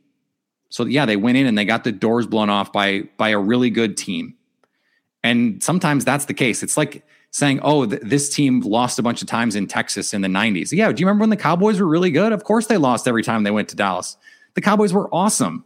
So 0.68 0.84
yeah, 0.84 1.06
they 1.06 1.16
went 1.16 1.36
in 1.36 1.46
and 1.46 1.56
they 1.56 1.64
got 1.64 1.84
the 1.84 1.92
doors 1.92 2.26
blown 2.26 2.50
off 2.50 2.72
by 2.72 3.02
by 3.16 3.30
a 3.30 3.38
really 3.38 3.70
good 3.70 3.96
team. 3.96 4.34
And 5.22 5.62
sometimes 5.62 6.04
that's 6.04 6.26
the 6.26 6.34
case. 6.34 6.62
It's 6.62 6.76
like 6.76 7.04
saying, 7.30 7.60
"Oh, 7.62 7.86
th- 7.86 8.02
this 8.02 8.28
team 8.34 8.60
lost 8.60 8.98
a 8.98 9.02
bunch 9.02 9.22
of 9.22 9.28
times 9.28 9.56
in 9.56 9.66
Texas 9.66 10.14
in 10.14 10.20
the 10.22 10.28
90s." 10.28 10.72
Yeah, 10.72 10.90
do 10.92 11.00
you 11.00 11.06
remember 11.06 11.22
when 11.22 11.30
the 11.30 11.36
Cowboys 11.36 11.80
were 11.80 11.86
really 11.86 12.10
good? 12.10 12.32
Of 12.32 12.44
course 12.44 12.66
they 12.66 12.76
lost 12.76 13.08
every 13.08 13.22
time 13.22 13.42
they 13.42 13.50
went 13.50 13.68
to 13.70 13.76
Dallas. 13.76 14.16
The 14.54 14.60
Cowboys 14.60 14.92
were 14.92 15.12
awesome. 15.14 15.64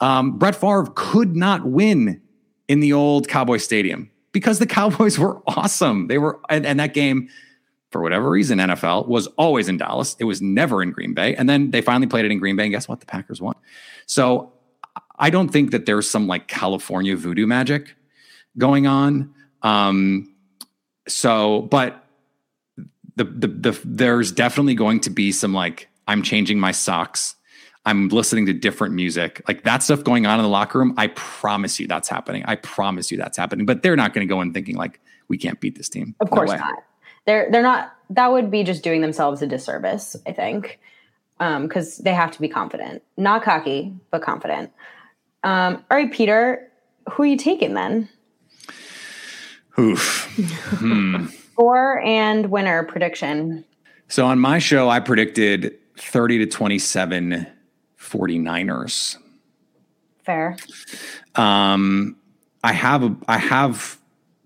Um, 0.00 0.38
Brett 0.38 0.56
Favre 0.56 0.88
could 0.94 1.36
not 1.36 1.64
win 1.64 2.20
in 2.68 2.80
the 2.80 2.92
old 2.92 3.28
Cowboy 3.28 3.58
Stadium 3.58 4.10
because 4.32 4.58
the 4.58 4.66
Cowboys 4.78 5.18
were 5.18 5.40
awesome. 5.46 6.08
They 6.08 6.18
were, 6.18 6.40
and, 6.48 6.66
and 6.66 6.80
that 6.80 6.94
game 6.94 7.28
for 7.92 8.00
whatever 8.00 8.28
reason, 8.30 8.58
NFL 8.58 9.06
was 9.06 9.26
always 9.38 9.68
in 9.68 9.76
Dallas. 9.76 10.16
It 10.18 10.24
was 10.24 10.40
never 10.40 10.82
in 10.82 10.90
Green 10.90 11.12
Bay. 11.12 11.36
And 11.36 11.48
then 11.48 11.70
they 11.70 11.82
finally 11.82 12.06
played 12.06 12.24
it 12.24 12.32
in 12.32 12.38
Green 12.38 12.56
Bay. 12.56 12.64
And 12.64 12.72
guess 12.72 12.88
what? 12.88 13.00
The 13.00 13.06
Packers 13.06 13.40
won. 13.40 13.54
So 14.06 14.52
I 15.18 15.30
don't 15.30 15.50
think 15.50 15.70
that 15.70 15.84
there's 15.84 16.08
some 16.08 16.26
like 16.26 16.48
California 16.48 17.14
voodoo 17.16 17.46
magic 17.46 17.94
going 18.56 18.86
on. 18.86 19.34
Um, 19.62 20.34
so, 21.06 21.62
but 21.62 22.04
the, 23.16 23.24
the, 23.24 23.46
the, 23.46 23.80
there's 23.84 24.32
definitely 24.32 24.74
going 24.74 25.00
to 25.00 25.10
be 25.10 25.30
some 25.30 25.52
like, 25.52 25.88
I'm 26.08 26.22
changing 26.22 26.58
my 26.58 26.72
socks. 26.72 27.36
I'm 27.84 28.08
listening 28.08 28.46
to 28.46 28.52
different 28.52 28.94
music. 28.94 29.42
Like 29.46 29.64
that 29.64 29.82
stuff 29.82 30.02
going 30.02 30.24
on 30.24 30.38
in 30.38 30.44
the 30.44 30.48
locker 30.48 30.78
room. 30.78 30.94
I 30.96 31.08
promise 31.08 31.78
you 31.78 31.86
that's 31.86 32.08
happening. 32.08 32.42
I 32.46 32.56
promise 32.56 33.10
you 33.10 33.18
that's 33.18 33.36
happening. 33.36 33.66
But 33.66 33.82
they're 33.82 33.96
not 33.96 34.14
going 34.14 34.26
to 34.26 34.32
go 34.32 34.40
in 34.40 34.52
thinking 34.52 34.76
like, 34.76 35.00
we 35.28 35.36
can't 35.36 35.60
beat 35.60 35.76
this 35.76 35.88
team. 35.88 36.14
Of 36.20 36.30
course 36.30 36.50
no 36.50 36.56
not 36.56 36.84
they're 37.26 37.48
they're 37.50 37.62
not 37.62 37.94
that 38.10 38.30
would 38.30 38.50
be 38.50 38.62
just 38.62 38.82
doing 38.82 39.00
themselves 39.00 39.42
a 39.42 39.46
disservice 39.46 40.16
i 40.26 40.32
think 40.32 40.78
because 41.38 41.98
um, 41.98 42.04
they 42.04 42.14
have 42.14 42.30
to 42.30 42.40
be 42.40 42.48
confident. 42.48 43.02
Not 43.16 43.42
cocky 43.42 43.92
but 44.10 44.22
confident. 44.22 44.70
Um, 45.42 45.84
all 45.90 45.96
right 45.96 46.12
peter 46.12 46.70
who 47.10 47.24
are 47.24 47.26
you 47.26 47.36
taking 47.36 47.74
then? 47.74 48.08
Oof. 49.78 50.30
hmm. 50.78 51.26
score 51.52 52.00
and 52.00 52.50
winner 52.50 52.84
prediction. 52.84 53.64
So 54.08 54.26
on 54.26 54.38
my 54.38 54.58
show 54.58 54.88
i 54.88 55.00
predicted 55.00 55.78
30 55.96 56.38
to 56.38 56.46
27 56.46 57.46
49ers 57.98 59.16
fair. 60.24 60.56
Um 61.34 62.16
i 62.62 62.72
have 62.72 63.02
a, 63.02 63.16
i 63.26 63.38
have 63.38 63.98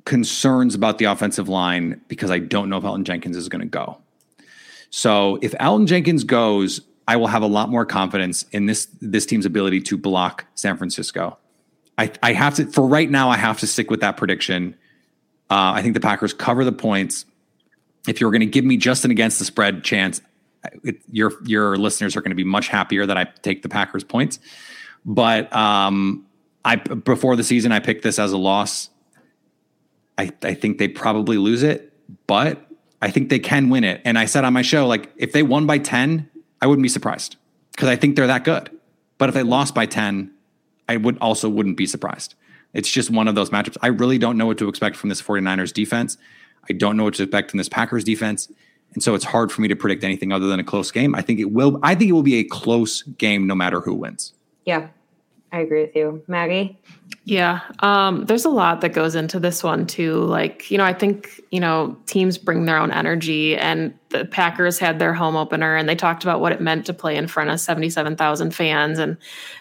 concerns 0.07 0.75
about 0.75 0.97
the 0.97 1.05
offensive 1.05 1.49
line 1.49 2.01
because 2.09 2.31
I 2.31 2.39
don't 2.39 2.71
know 2.71 2.79
if 2.79 2.85
Elgton 2.85 3.03
Jenkins 3.05 3.37
is 3.37 3.51
going 3.51 3.61
to 3.61 3.67
go. 3.67 3.99
So 4.89 5.39
if 5.43 5.53
Elgton 5.53 5.87
Jenkins 5.87 6.25
goes, 6.25 6.81
I 7.07 7.17
will 7.17 7.27
have 7.27 7.43
a 7.43 7.47
lot 7.47 7.69
more 7.69 7.85
confidence 7.85 8.45
in 8.53 8.67
this 8.67 8.87
this 9.01 9.27
team's 9.27 9.45
ability 9.45 9.83
to 9.83 9.99
block 9.99 10.47
San 10.55 10.77
Francisco. 10.79 11.37
I, 11.99 12.11
I 12.23 12.33
have 12.33 12.55
to 12.57 12.67
for 12.67 12.87
right 12.87 13.11
now. 13.11 13.29
I 13.29 13.37
have 13.37 13.61
to 13.61 13.67
stick 13.67 13.91
with 13.91 14.01
that 14.01 14.17
prediction. 14.17 14.75
Uh, 15.51 15.75
I 15.75 15.83
think 15.83 15.95
the 15.95 16.01
Packers 16.01 16.33
cover 16.33 16.65
the 16.65 16.73
points. 16.73 17.27
If 18.09 18.21
you're 18.21 18.31
going 18.31 18.41
to 18.41 18.47
give 18.47 18.65
me 18.65 18.77
just 18.77 19.05
an 19.05 19.11
against 19.11 19.39
the 19.39 19.45
spread 19.45 19.85
chance, 19.85 20.21
it, 20.85 20.97
your 21.11 21.33
your 21.45 21.77
listeners 21.77 22.17
are 22.17 22.21
going 22.21 22.31
to 22.31 22.37
be 22.37 22.45
much 22.45 22.69
happier 22.69 23.07
that 23.07 23.17
I 23.17 23.25
take 23.43 23.63
the 23.63 23.69
Packers 23.69 24.05
points. 24.05 24.39
But 25.05 25.55
um, 25.55 26.27
I 26.65 26.77
before 26.77 27.37
the 27.37 27.45
season, 27.45 27.73
I 27.73 27.81
picked 27.81 28.03
this 28.03 28.19
as 28.19 28.33
a 28.33 28.39
loss. 28.39 28.91
I, 30.19 30.33
I 30.43 30.55
think 30.55 30.79
they 30.79 30.89
probably 30.89 31.37
lose 31.37 31.63
it, 31.63 31.93
but 32.27 32.67
I 33.03 33.11
think 33.11 33.29
they 33.29 33.39
can 33.39 33.69
win 33.69 33.85
it. 33.85 34.01
And 34.05 34.19
I 34.19 34.25
said 34.25 34.45
on 34.45 34.53
my 34.53 34.63
show, 34.63 34.87
like, 34.87 35.13
if 35.17 35.33
they 35.33 35.43
won 35.43 35.67
by 35.67 35.79
10, 35.79 36.29
I 36.61 36.67
wouldn't 36.67 36.83
be 36.83 36.89
surprised 36.89 37.37
because 37.73 37.89
I 37.89 37.97
think 37.97 38.17
they're 38.17 38.27
that 38.27 38.45
good. 38.45 38.71
But 39.19 39.29
if 39.29 39.35
they 39.35 39.43
lost 39.43 39.75
by 39.75 39.87
10, 39.87 40.31
I 40.89 40.97
would 40.97 41.19
also 41.19 41.49
wouldn't 41.49 41.77
be 41.77 41.87
surprised. 41.87 42.35
It's 42.73 42.91
just 42.91 43.11
one 43.11 43.29
of 43.29 43.35
those 43.35 43.51
matchups. 43.51 43.77
I 43.83 43.89
really 43.89 44.19
don't 44.19 44.37
know 44.37 44.47
what 44.47 44.59
to 44.59 44.69
expect 44.69 44.97
from 44.97 45.09
this 45.09 45.23
49ers 45.23 45.73
defense. 45.73 46.19
I 46.69 46.73
don't 46.73 46.97
know 46.97 47.05
what 47.05 47.15
to 47.15 47.23
expect 47.23 47.51
from 47.51 47.59
this 47.59 47.69
Packers 47.69 48.05
defense. 48.05 48.51
And 48.95 49.03
so 49.03 49.15
it's 49.15 49.25
hard 49.25 49.53
for 49.53 49.61
me 49.61 49.69
to 49.69 49.77
predict 49.77 50.05
anything 50.05 50.33
other 50.33 50.47
than 50.47 50.61
a 50.61 50.65
close 50.65 50.91
game. 50.91 51.15
I 51.15 51.23
think 51.23 51.39
it 51.39 51.53
will 51.53 51.79
I 51.83 51.95
think 51.95 52.09
it 52.09 52.13
will 52.13 52.23
be 52.23 52.37
a 52.37 52.45
close 52.45 53.03
game 53.03 53.47
no 53.47 53.55
matter 53.55 53.81
who 53.81 53.95
wins. 53.95 54.33
Yeah. 54.65 54.89
I 55.57 55.61
agree 55.61 55.81
with 55.81 55.97
you. 55.97 56.23
Maggie? 56.27 56.79
Yeah, 57.25 57.61
um, 57.79 58.27
there's 58.27 58.45
a 58.45 58.51
lot 58.51 58.83
that 58.83 58.93
goes 58.93 59.15
into 59.15 59.41
this 59.41 59.65
one 59.65 59.87
too. 59.87 60.17
Like, 60.17 60.71
you 60.71 60.77
know, 60.77 60.85
I 60.85 60.93
think, 60.93 61.41
you 61.51 61.61
know, 61.61 61.97
teams 62.05 62.37
bring 62.37 62.67
their 62.67 62.77
own 62.77 62.93
energy, 62.93 63.57
and 63.57 63.99
the 64.11 64.27
Packers 64.27 64.79
had 64.79 64.99
their 64.99 65.15
home 65.15 65.35
opener 65.35 65.75
and 65.75 65.89
they 65.89 65.95
talked 65.95 66.25
about 66.25 66.41
what 66.41 66.53
it 66.53 66.61
meant 66.61 66.85
to 66.87 66.93
play 66.93 67.17
in 67.17 67.27
front 67.27 67.49
of 67.49 67.59
77,000 67.59 68.55
fans. 68.55 68.99
And 68.99 69.17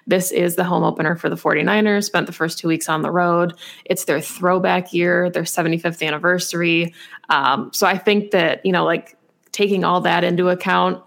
this 0.05 0.31
is 0.31 0.57
the 0.57 0.65
home 0.65 0.83
opener 0.83 1.15
for 1.15 1.29
the 1.29 1.37
49ers, 1.37 2.03
spent 2.03 2.27
the 2.27 2.33
first 2.33 2.59
two 2.59 2.67
weeks 2.67 2.89
on 2.89 3.01
the 3.01 3.09
road. 3.09 3.53
It's 3.85 4.03
their 4.03 4.19
throwback 4.19 4.93
year, 4.93 5.29
their 5.29 5.43
75th 5.43 6.05
anniversary. 6.05 6.93
Um, 7.29 7.71
so 7.73 7.87
I 7.87 7.97
think 7.97 8.31
that, 8.31 8.65
you 8.65 8.73
know, 8.73 8.83
like 8.83 9.17
taking 9.53 9.85
all 9.85 10.01
that 10.01 10.25
into 10.25 10.49
account, 10.49 11.01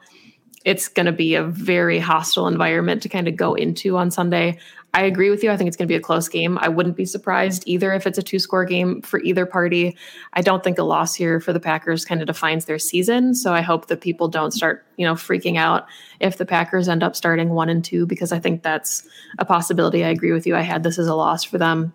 it's 0.68 0.89
going 0.89 1.07
to 1.07 1.12
be 1.12 1.34
a 1.34 1.45
very 1.45 1.99
hostile 1.99 2.47
environment 2.47 3.03
to 3.03 3.09
kind 3.09 3.26
of 3.26 3.36
go 3.36 3.55
into 3.55 3.97
on 3.97 4.11
Sunday. 4.11 4.59
I 4.95 5.03
agree 5.03 5.28
with 5.28 5.45
you. 5.45 5.51
I 5.51 5.57
think 5.57 5.68
it's 5.68 5.76
going 5.76 5.86
to 5.86 5.93
be 5.93 5.97
a 5.97 6.01
close 6.01 6.28
game. 6.28 6.59
I 6.61 6.68
wouldn't 6.68 6.97
be 6.97 7.05
surprised 7.05 7.62
either 7.66 7.93
if 7.93 8.07
it's 8.07 8.18
a 8.18 8.22
two 8.22 8.39
score 8.39 8.64
game 8.64 9.03
for 9.03 9.20
either 9.20 9.45
party. 9.45 9.97
I 10.32 10.41
don't 10.41 10.64
think 10.64 10.78
a 10.78 10.82
loss 10.82 11.14
here 11.14 11.41
for 11.41 11.53
the 11.53 11.61
Packers 11.61 12.05
kind 12.05 12.22
of 12.22 12.26
defines 12.26 12.64
their 12.64 12.78
season. 12.78 13.34
So 13.34 13.53
I 13.53 13.61
hope 13.61 13.89
that 13.89 14.01
people 14.01 14.28
don't 14.28 14.51
start, 14.51 14.86
you 14.97 15.07
know, 15.07 15.14
freaking 15.14 15.57
out 15.57 15.86
if 16.20 16.39
the 16.39 16.47
Packers 16.47 16.89
end 16.89 17.03
up 17.03 17.14
starting 17.14 17.51
one 17.51 17.68
and 17.68 17.84
two, 17.84 18.07
because 18.07 18.32
I 18.32 18.39
think 18.39 18.62
that's 18.62 19.07
a 19.39 19.45
possibility. 19.45 20.05
I 20.05 20.09
agree 20.09 20.32
with 20.32 20.47
you. 20.47 20.57
I 20.57 20.62
had 20.62 20.82
this 20.82 20.99
as 20.99 21.07
a 21.07 21.14
loss 21.14 21.45
for 21.45 21.59
them 21.59 21.93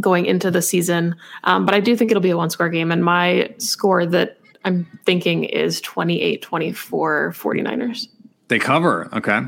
going 0.00 0.24
into 0.24 0.50
the 0.50 0.62
season. 0.62 1.14
Um, 1.44 1.66
but 1.66 1.74
I 1.74 1.80
do 1.80 1.94
think 1.96 2.10
it'll 2.10 2.22
be 2.22 2.30
a 2.30 2.36
one 2.36 2.50
score 2.50 2.70
game. 2.70 2.90
And 2.90 3.04
my 3.04 3.54
score 3.58 4.06
that 4.06 4.38
I'm 4.64 4.86
thinking 5.04 5.44
is 5.44 5.80
28 5.82 6.40
24 6.40 7.32
49ers. 7.32 8.08
They 8.48 8.58
cover. 8.58 9.08
Okay. 9.14 9.42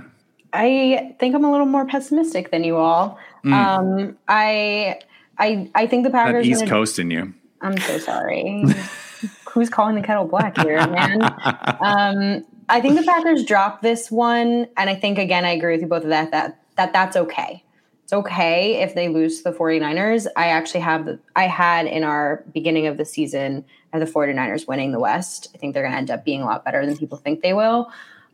I 0.54 1.14
think 1.18 1.34
I'm 1.34 1.44
a 1.44 1.50
little 1.50 1.66
more 1.66 1.86
pessimistic 1.86 2.50
than 2.50 2.64
you 2.64 2.76
all. 2.76 3.18
Mm. 3.44 3.52
Um, 3.52 4.18
I, 4.28 5.00
I, 5.38 5.70
I 5.74 5.86
think 5.86 6.04
the 6.04 6.10
Packers. 6.10 6.46
That 6.46 6.50
East 6.50 6.66
Coast 6.66 6.98
in 6.98 7.10
you. 7.10 7.34
I'm 7.60 7.78
so 7.78 7.98
sorry. 7.98 8.64
Who's 9.50 9.70
calling 9.70 9.94
the 9.94 10.02
kettle 10.02 10.26
black 10.26 10.58
here, 10.58 10.86
man? 10.86 11.22
um, 11.80 12.44
I 12.68 12.80
think 12.80 12.98
the 12.98 13.04
Packers 13.04 13.44
drop 13.44 13.82
this 13.82 14.10
one, 14.10 14.68
and 14.76 14.90
I 14.90 14.94
think 14.94 15.18
again, 15.18 15.44
I 15.44 15.50
agree 15.50 15.72
with 15.72 15.82
you 15.82 15.86
both 15.86 16.02
of 16.02 16.08
that. 16.08 16.30
That 16.30 16.60
that 16.76 16.92
that's 16.92 17.16
okay. 17.16 17.62
It's 18.02 18.12
okay 18.12 18.82
if 18.82 18.94
they 18.94 19.08
lose 19.08 19.42
to 19.42 19.50
the 19.50 19.56
49ers. 19.56 20.26
I 20.36 20.48
actually 20.48 20.80
have 20.80 21.06
the 21.06 21.20
I 21.36 21.44
had 21.44 21.86
in 21.86 22.02
our 22.04 22.44
beginning 22.52 22.86
of 22.86 22.96
the 22.96 23.04
season 23.04 23.64
the 24.00 24.06
49ers 24.06 24.66
winning 24.66 24.92
the 24.92 24.98
West. 24.98 25.48
I 25.54 25.58
think 25.58 25.74
they're 25.74 25.82
going 25.82 25.92
to 25.92 25.98
end 25.98 26.10
up 26.10 26.24
being 26.24 26.42
a 26.42 26.46
lot 26.46 26.64
better 26.64 26.84
than 26.84 26.96
people 26.96 27.18
think 27.18 27.42
they 27.42 27.52
will. 27.52 27.92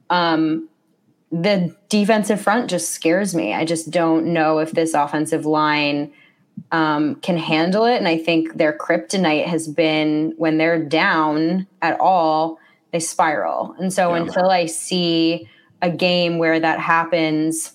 Um, 0.09 0.70
the 1.33 1.74
defensive 1.89 2.41
front 2.41 2.68
just 2.68 2.91
scares 2.91 3.35
me. 3.35 3.55
I 3.55 3.64
just 3.64 3.91
don't 3.91 4.26
know 4.33 4.59
if 4.59 4.72
this 4.72 4.95
offensive 4.95 5.47
line 5.47 6.12
um, 6.72 7.16
can 7.16 7.39
handle 7.39 7.85
it. 7.85 7.97
And 7.97 8.09
I 8.09 8.18
think 8.18 8.55
their 8.55 8.76
kryptonite 8.76 9.47
has 9.47 9.68
been 9.68 10.35
when 10.37 10.59
they're 10.59 10.83
down 10.83 11.66
at 11.83 11.99
all, 12.01 12.59
they 12.93 13.01
spiral. 13.01 13.74
And 13.78 13.93
so 13.93 14.11
yeah. 14.11 14.22
until 14.22 14.51
I 14.51 14.66
see 14.66 15.49
a 15.83 15.91
game 15.91 16.39
where 16.39 16.59
that 16.59 16.81
happens 16.81 17.74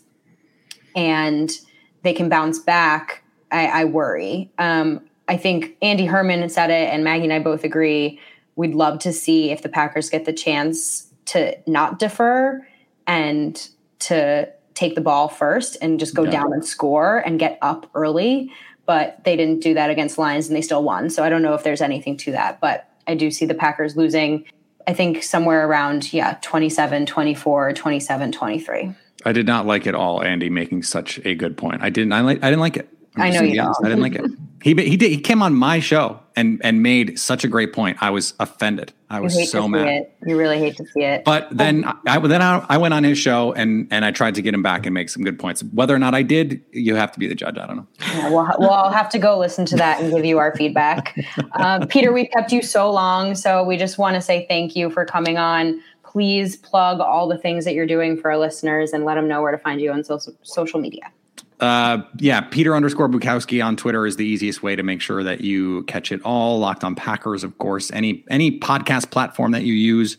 and 0.96 1.50
they 2.04 2.14
can 2.14 2.30
bounce 2.30 2.60
back, 2.60 3.24
I, 3.52 3.68
I 3.68 3.86
worry. 3.86 4.52
Um, 4.58 5.02
I 5.28 5.38
think 5.38 5.76
Andy 5.82 6.06
Herman 6.06 6.48
said 6.50 6.70
it, 6.70 6.94
and 6.94 7.04
Maggie 7.04 7.24
and 7.24 7.34
I 7.34 7.40
both 7.40 7.64
agree. 7.64 8.20
We'd 8.56 8.76
love 8.76 9.00
to 9.00 9.12
see 9.12 9.50
if 9.50 9.64
the 9.64 9.70
Packers 9.70 10.10
get 10.10 10.26
the 10.26 10.34
chance 10.34 11.08
to 11.26 11.58
not 11.68 11.98
defer 11.98 12.66
and 13.08 13.70
to 14.00 14.50
take 14.74 14.96
the 14.96 15.02
ball 15.02 15.28
first 15.28 15.78
and 15.82 16.00
just 16.00 16.14
go 16.14 16.24
yeah. 16.24 16.32
down 16.32 16.54
and 16.54 16.66
score 16.66 17.20
and 17.20 17.40
get 17.40 17.58
up 17.62 17.90
early. 17.96 18.52
But 18.86 19.24
they 19.24 19.36
didn't 19.36 19.62
do 19.62 19.74
that 19.74 19.90
against 19.90 20.18
Lions 20.18 20.48
and 20.48 20.56
they 20.56 20.62
still 20.62 20.84
won. 20.84 21.10
So 21.10 21.24
I 21.24 21.30
don't 21.30 21.42
know 21.42 21.56
if 21.56 21.64
there's 21.64 21.82
anything 21.82 22.18
to 22.18 22.32
that. 22.34 22.60
But 22.60 22.90
I 23.08 23.16
do 23.16 23.32
see 23.32 23.46
the 23.46 23.56
Packers 23.56 23.96
losing, 23.96 24.46
I 24.88 24.94
think 24.94 25.24
somewhere 25.24 25.68
around, 25.68 26.14
yeah, 26.14 26.38
27, 26.42 27.06
24, 27.06 27.74
27, 27.74 28.32
23. 28.32 28.96
I 29.26 29.32
did 29.32 29.48
not 29.48 29.66
like 29.66 29.88
it 29.88 29.96
all, 29.96 30.22
Andy, 30.22 30.50
making 30.50 30.84
such 30.84 31.20
a 31.26 31.34
good 31.34 31.58
point. 31.58 31.82
I 31.82 31.90
didn't 31.90 32.14
I 32.14 32.22
like 32.22 32.44
I 32.44 32.50
didn't 32.50 32.60
like 32.60 32.78
it. 32.78 32.90
I 33.16 33.32
know 33.32 33.42
you. 33.42 33.62
I 33.62 33.88
didn't 33.88 34.02
like 34.02 34.16
it. 34.16 34.26
He 34.62 34.74
he 34.76 34.98
did 34.98 35.12
he 35.12 35.18
came 35.18 35.42
on 35.42 35.56
my 35.56 35.80
show 35.80 36.20
and 36.36 36.62
and 36.64 36.84
made 36.84 37.18
such 37.18 37.44
a 37.44 37.48
great 37.48 37.74
point. 37.74 37.98
I 38.02 38.12
was 38.12 38.36
offended. 38.40 38.94
I 39.10 39.20
was 39.20 39.52
so 39.52 39.68
mad. 39.68 39.88
It. 39.88 40.18
You 40.26 40.38
really 40.38 40.58
hate 40.58 40.78
to 40.78 40.86
see 40.86 41.04
it. 41.04 41.24
But 41.24 41.48
then 41.52 41.86
oh. 41.86 41.94
I 42.08 42.20
then 42.20 42.42
I, 42.42 42.66
I, 42.68 42.78
went 42.78 42.94
on 42.94 43.04
his 43.04 43.18
show 43.18 43.54
and 43.54 43.88
and 43.92 44.04
I 44.04 44.12
tried 44.12 44.36
to 44.36 44.42
get 44.42 44.54
him 44.54 44.64
back 44.64 44.86
and 44.86 44.94
make 44.94 45.10
some 45.10 45.24
good 45.24 45.38
points. 45.38 45.64
Whether 45.64 45.94
or 45.94 46.00
not 46.00 46.16
I 46.16 46.24
did, 46.24 46.64
you 46.72 46.96
have 46.96 47.12
to 47.12 47.20
be 47.20 47.28
the 47.28 47.36
judge. 47.36 47.58
I 47.58 47.68
don't 47.68 47.78
know. 47.78 47.88
Yeah, 48.00 48.30
well, 48.32 48.56
well, 48.58 48.72
I'll 48.72 48.92
have 48.92 49.10
to 49.10 49.20
go 49.20 49.38
listen 49.38 49.66
to 49.68 49.76
that 49.78 50.02
and 50.02 50.12
give 50.14 50.26
you 50.26 50.40
our 50.40 50.56
feedback. 50.56 51.18
Uh, 51.54 51.86
Peter, 51.90 52.12
We've 52.12 52.30
kept 52.32 52.52
you 52.52 52.62
so 52.62 52.92
long, 52.92 53.36
so 53.36 53.64
we 53.64 53.78
just 53.78 53.98
want 53.98 54.16
to 54.16 54.22
say 54.22 54.46
thank 54.48 54.76
you 54.76 54.90
for 54.90 55.06
coming 55.06 55.38
on. 55.38 55.82
Please 56.04 56.56
plug 56.56 57.00
all 57.00 57.28
the 57.28 57.38
things 57.38 57.66
that 57.66 57.74
you're 57.74 57.86
doing 57.86 58.18
for 58.18 58.32
our 58.32 58.38
listeners 58.38 58.94
and 58.94 59.06
let 59.06 59.16
them 59.16 59.28
know 59.28 59.42
where 59.42 59.52
to 59.52 59.58
find 59.58 59.82
you 59.82 59.92
on 59.92 60.04
social 60.04 60.34
social 60.44 60.80
media. 60.80 61.12
Uh, 61.60 62.04
yeah, 62.20 62.42
Peter 62.42 62.76
underscore 62.76 63.08
Bukowski 63.08 63.64
on 63.64 63.78
Twitter 63.78 64.06
is 64.06 64.18
the 64.18 64.26
easiest 64.26 64.62
way 64.62 64.76
to 64.76 64.84
make 64.84 65.02
sure 65.02 65.24
that 65.24 65.42
you 65.42 65.84
catch 65.84 66.12
it 66.12 66.22
all. 66.24 66.60
Locked 66.60 66.84
on 66.84 66.96
Packers, 66.96 67.44
of 67.44 67.58
course. 67.58 67.92
Any 67.92 68.26
any 68.30 68.60
podcast 68.60 69.10
platform 69.10 69.52
that 69.54 69.64
you 69.64 69.74
use, 69.74 70.18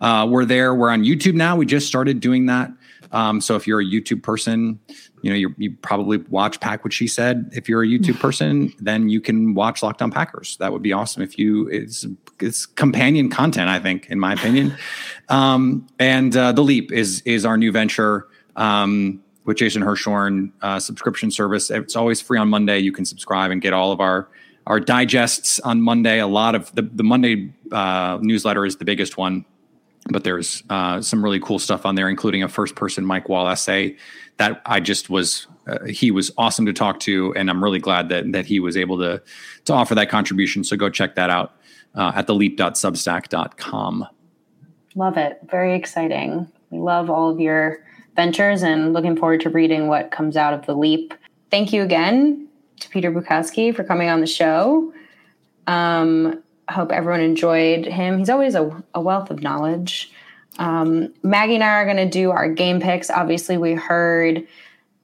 uh, 0.00 0.26
we're 0.28 0.44
there. 0.44 0.74
We're 0.74 0.90
on 0.90 1.02
YouTube 1.02 1.34
now. 1.34 1.56
We 1.56 1.64
just 1.64 1.86
started 1.86 2.20
doing 2.20 2.46
that. 2.46 2.70
Um, 3.12 3.40
so 3.40 3.54
if 3.54 3.66
you're 3.66 3.80
a 3.80 3.84
YouTube 3.84 4.22
person, 4.22 4.78
you 5.22 5.30
know 5.30 5.36
you 5.36 5.54
you 5.56 5.70
probably 5.70 6.18
watch 6.18 6.60
Pack 6.60 6.84
what 6.84 6.92
she 6.92 7.06
said. 7.06 7.50
If 7.52 7.66
you're 7.66 7.82
a 7.82 7.86
YouTube 7.86 8.20
person, 8.20 8.72
then 8.78 9.08
you 9.08 9.22
can 9.22 9.54
watch 9.54 9.82
Locked 9.82 10.02
on 10.02 10.10
Packers. 10.10 10.58
That 10.58 10.72
would 10.72 10.82
be 10.82 10.92
awesome. 10.92 11.22
If 11.22 11.38
you 11.38 11.66
it's 11.68 12.06
it's 12.40 12.66
companion 12.66 13.30
content, 13.30 13.70
I 13.70 13.78
think, 13.78 14.10
in 14.10 14.20
my 14.20 14.34
opinion. 14.34 14.76
Um, 15.30 15.86
and 15.98 16.36
uh, 16.36 16.52
the 16.52 16.60
Leap 16.60 16.92
is 16.92 17.22
is 17.22 17.46
our 17.46 17.56
new 17.56 17.72
venture. 17.72 18.28
Um, 18.56 19.23
with 19.44 19.58
Jason 19.58 19.82
Hirschhorn 19.82 20.52
uh, 20.62 20.78
subscription 20.78 21.30
service. 21.30 21.70
It's 21.70 21.96
always 21.96 22.20
free 22.20 22.38
on 22.38 22.48
Monday. 22.48 22.78
You 22.78 22.92
can 22.92 23.04
subscribe 23.04 23.50
and 23.50 23.60
get 23.60 23.72
all 23.72 23.92
of 23.92 24.00
our 24.00 24.28
our 24.66 24.80
digests 24.80 25.60
on 25.60 25.82
Monday. 25.82 26.20
A 26.20 26.26
lot 26.26 26.54
of 26.54 26.74
the 26.74 26.82
the 26.82 27.04
Monday 27.04 27.52
uh, 27.72 28.18
newsletter 28.20 28.64
is 28.64 28.76
the 28.76 28.84
biggest 28.84 29.16
one, 29.16 29.44
but 30.10 30.24
there's 30.24 30.62
uh, 30.70 31.00
some 31.00 31.22
really 31.22 31.40
cool 31.40 31.58
stuff 31.58 31.84
on 31.84 31.94
there, 31.94 32.08
including 32.08 32.42
a 32.42 32.48
first 32.48 32.74
person 32.74 33.04
Mike 33.04 33.26
Wahle 33.26 33.50
essay 33.50 33.96
that 34.38 34.62
I 34.66 34.80
just 34.80 35.10
was. 35.10 35.46
Uh, 35.66 35.84
he 35.86 36.10
was 36.10 36.30
awesome 36.36 36.66
to 36.66 36.72
talk 36.72 37.00
to, 37.00 37.34
and 37.34 37.48
I'm 37.48 37.62
really 37.62 37.78
glad 37.78 38.08
that 38.10 38.32
that 38.32 38.46
he 38.46 38.60
was 38.60 38.76
able 38.76 38.98
to 38.98 39.22
to 39.66 39.72
offer 39.72 39.94
that 39.94 40.08
contribution. 40.08 40.64
So 40.64 40.76
go 40.76 40.88
check 40.88 41.14
that 41.16 41.30
out 41.30 41.56
uh, 41.94 42.12
at 42.14 42.26
theleap.substack.com. 42.26 44.06
Love 44.94 45.16
it. 45.16 45.40
Very 45.50 45.74
exciting. 45.74 46.48
We 46.70 46.78
love 46.78 47.10
all 47.10 47.30
of 47.30 47.40
your 47.40 47.84
ventures 48.16 48.62
and 48.62 48.92
looking 48.92 49.16
forward 49.16 49.40
to 49.42 49.50
reading 49.50 49.88
what 49.88 50.10
comes 50.10 50.36
out 50.36 50.54
of 50.54 50.66
the 50.66 50.74
leap. 50.74 51.14
Thank 51.50 51.72
you 51.72 51.82
again 51.82 52.48
to 52.80 52.88
Peter 52.88 53.10
Bukowski 53.10 53.74
for 53.74 53.84
coming 53.84 54.08
on 54.08 54.20
the 54.20 54.26
show. 54.26 54.92
Um, 55.66 56.42
I 56.68 56.72
hope 56.72 56.92
everyone 56.92 57.20
enjoyed 57.20 57.86
him. 57.86 58.18
He's 58.18 58.30
always 58.30 58.54
a, 58.54 58.82
a 58.94 59.00
wealth 59.00 59.30
of 59.30 59.42
knowledge. 59.42 60.10
Um, 60.58 61.12
Maggie 61.22 61.54
and 61.54 61.64
I 61.64 61.68
are 61.68 61.84
going 61.84 61.96
to 61.96 62.08
do 62.08 62.30
our 62.30 62.48
game 62.48 62.80
picks. 62.80 63.10
Obviously, 63.10 63.56
we 63.56 63.72
heard 63.74 64.46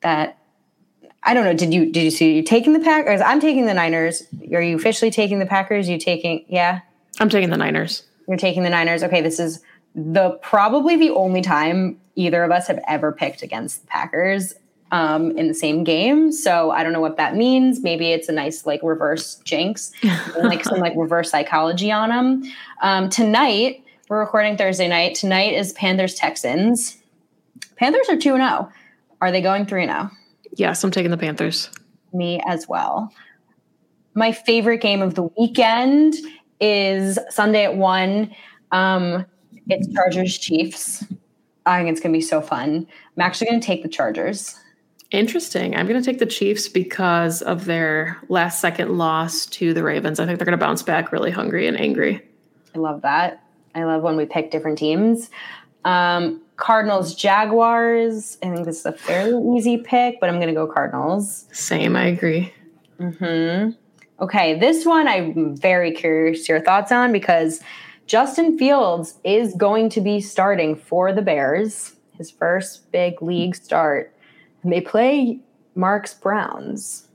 that. 0.01 0.39
I 1.23 1.35
don't 1.35 1.45
know. 1.45 1.53
Did 1.53 1.75
you 1.75 1.93
did 1.93 2.03
you 2.03 2.11
see 2.11 2.37
you 2.37 2.43
taking 2.43 2.73
the 2.73 2.81
Packers? 2.81 3.21
I'm 3.21 3.41
taking 3.41 3.67
the 3.67 3.75
Niners. 3.75 4.23
Are 4.55 4.63
you 4.63 4.77
officially 4.77 5.11
taking 5.11 5.39
the 5.39 5.47
Packers? 5.47 5.89
You 5.89 5.99
taking? 5.99 6.47
Yeah, 6.49 6.81
I'm 7.19 7.29
taking 7.29 7.51
the 7.51 7.59
Niners. 7.59 8.05
You're 8.27 8.39
taking 8.39 8.63
the 8.63 8.71
Niners. 8.71 9.03
Okay, 9.03 9.21
this 9.21 9.39
is 9.39 9.61
the 9.95 10.31
probably 10.41 10.97
the 10.97 11.11
only 11.11 11.43
time 11.43 12.01
either 12.17 12.43
of 12.45 12.51
us 12.51 12.67
have 12.67 12.81
ever 12.87 13.13
picked 13.13 13.43
against 13.43 13.83
the 13.83 13.87
Packers 13.87 14.55
um, 14.93 15.37
in 15.39 15.49
the 15.49 15.55
same 15.55 15.85
game. 15.85 16.33
So 16.33 16.71
I 16.71 16.83
don't 16.83 16.93
know 16.93 17.01
what 17.01 17.17
that 17.17 17.37
means. 17.37 17.81
Maybe 17.81 18.13
it's 18.13 18.29
a 18.29 18.33
nice 18.33 18.67
like 18.67 18.81
reverse 18.83 19.37
jinx, 19.45 19.93
like 20.43 20.65
some 20.65 20.79
like 20.79 20.95
reverse 20.97 21.31
psychology 21.31 21.93
on 21.93 22.09
them. 22.11 22.53
Um, 22.83 23.09
tonight 23.09 23.85
we're 24.09 24.19
recording 24.19 24.57
Thursday 24.57 24.89
night. 24.89 25.15
Tonight 25.15 25.55
is 25.55 25.73
Panthers 25.75 26.17
Texans. 26.17 26.97
Panthers 27.77 28.09
are 28.09 28.17
two 28.17 28.35
and 28.35 28.43
zero. 28.43 28.69
Oh. 28.69 28.73
Are 29.21 29.31
they 29.31 29.41
going 29.41 29.67
three 29.67 29.85
and 29.85 29.91
zero? 29.91 30.11
Oh? 30.13 30.17
Yes, 30.57 30.83
I'm 30.83 30.91
taking 30.91 31.13
the 31.13 31.17
Panthers. 31.17 31.71
Me 32.13 32.43
as 32.45 32.67
well. 32.67 33.13
My 34.15 34.33
favorite 34.33 34.81
game 34.81 35.01
of 35.01 35.15
the 35.15 35.29
weekend 35.39 36.17
is 36.61 37.21
Sunday 37.29 37.65
at 37.65 37.77
one. 37.77 38.35
Um, 38.73 39.25
it's 39.69 39.87
Chargers 39.95 40.37
Chiefs. 40.37 41.05
I 41.71 41.79
think 41.79 41.91
it's 41.91 42.01
going 42.01 42.13
to 42.13 42.17
be 42.17 42.23
so 42.23 42.41
fun. 42.41 42.87
I'm 43.17 43.23
actually 43.23 43.49
going 43.49 43.61
to 43.61 43.67
take 43.67 43.83
the 43.83 43.89
Chargers. 43.89 44.59
Interesting. 45.11 45.77
I'm 45.77 45.87
going 45.87 46.01
to 46.01 46.05
take 46.05 46.19
the 46.19 46.27
Chiefs 46.27 46.69
because 46.69 47.43
of 47.43 47.65
their 47.65 48.19
last 48.29 48.61
second 48.61 48.97
loss 48.97 49.47
to 49.47 49.73
the 49.75 49.83
Ravens. 49.83 50.21
I 50.21 50.27
think 50.27 50.39
they're 50.39 50.47
going 50.47 50.59
to 50.59 50.65
bounce 50.65 50.83
back 50.83 51.13
really 51.13 51.31
hungry 51.31 51.67
and 51.67 51.79
angry. 51.79 52.27
I 52.75 52.79
love 52.79 53.03
that. 53.03 53.45
I 53.75 53.85
love 53.85 54.03
when 54.03 54.17
we 54.17 54.27
pick 54.27 54.51
different 54.51 54.79
teams. 54.79 55.31
Um, 55.85 56.43
Cardinals, 56.57 57.15
Jaguars. 57.15 58.37
I 58.43 58.51
think 58.51 58.67
this 58.67 58.81
is 58.81 58.87
a 58.87 58.93
fairly 58.93 59.57
easy 59.57 59.79
pick, 59.79 60.21
but 60.21 60.29
I'm 60.29 60.37
going 60.37 60.49
to 60.49 60.55
go 60.55 60.67
Cardinals. 60.67 61.47
Same, 61.53 61.97
I 61.97 62.07
agree. 62.07 62.53
Hmm. 62.99 63.71
Okay, 64.21 64.59
this 64.59 64.85
one 64.85 65.09
I'm 65.09 65.57
very 65.57 65.93
curious 65.93 66.49
your 66.49 66.61
thoughts 66.61 66.93
on 66.93 67.11
because 67.11 67.61
Justin 68.11 68.59
Fields 68.59 69.21
is 69.23 69.55
going 69.55 69.89
to 69.89 70.01
be 70.01 70.21
starting 70.21 70.75
for 70.75 71.13
the 71.13 71.23
Bears, 71.23 71.95
his 72.19 72.29
first 72.29 72.91
big 72.91 73.23
league 73.23 73.55
start. 73.55 74.13
And 74.65 74.73
they 74.73 74.81
play 74.81 75.39
Mark's 75.77 76.13
Browns. 76.13 77.07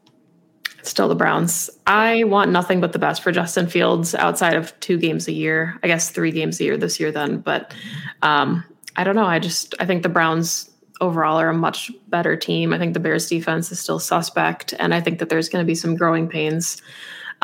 Still 0.84 1.10
the 1.10 1.16
Browns. 1.16 1.70
I 1.86 2.24
want 2.24 2.52
nothing 2.52 2.80
but 2.80 2.94
the 2.94 3.00
best 3.00 3.22
for 3.22 3.34
Justin 3.34 3.68
Fields 3.68 4.16
outside 4.16 4.56
of 4.56 4.80
two 4.80 4.98
games 4.98 5.28
a 5.28 5.34
year. 5.34 5.78
I 5.84 5.88
guess 5.88 6.12
three 6.12 6.32
games 6.32 6.62
a 6.62 6.64
year 6.64 6.78
this 6.78 6.98
year 6.98 7.12
then. 7.12 7.40
But 7.40 7.74
um, 8.22 8.64
I 8.96 9.04
don't 9.04 9.18
know. 9.18 9.26
I 9.26 9.40
just 9.40 9.76
I 9.82 9.86
think 9.86 10.02
the 10.02 10.08
Browns 10.08 10.72
overall 11.02 11.38
are 11.38 11.50
a 11.50 11.54
much 11.54 11.92
better 12.08 12.38
team. 12.38 12.72
I 12.72 12.78
think 12.78 12.94
the 12.94 13.02
Bears 13.02 13.28
defense 13.28 13.70
is 13.70 13.82
still 13.82 14.00
suspect, 14.00 14.74
and 14.80 14.94
I 14.94 15.02
think 15.02 15.20
that 15.20 15.28
there's 15.28 15.50
going 15.50 15.62
to 15.62 15.68
be 15.68 15.76
some 15.76 15.98
growing 15.98 16.30
pains. 16.30 16.82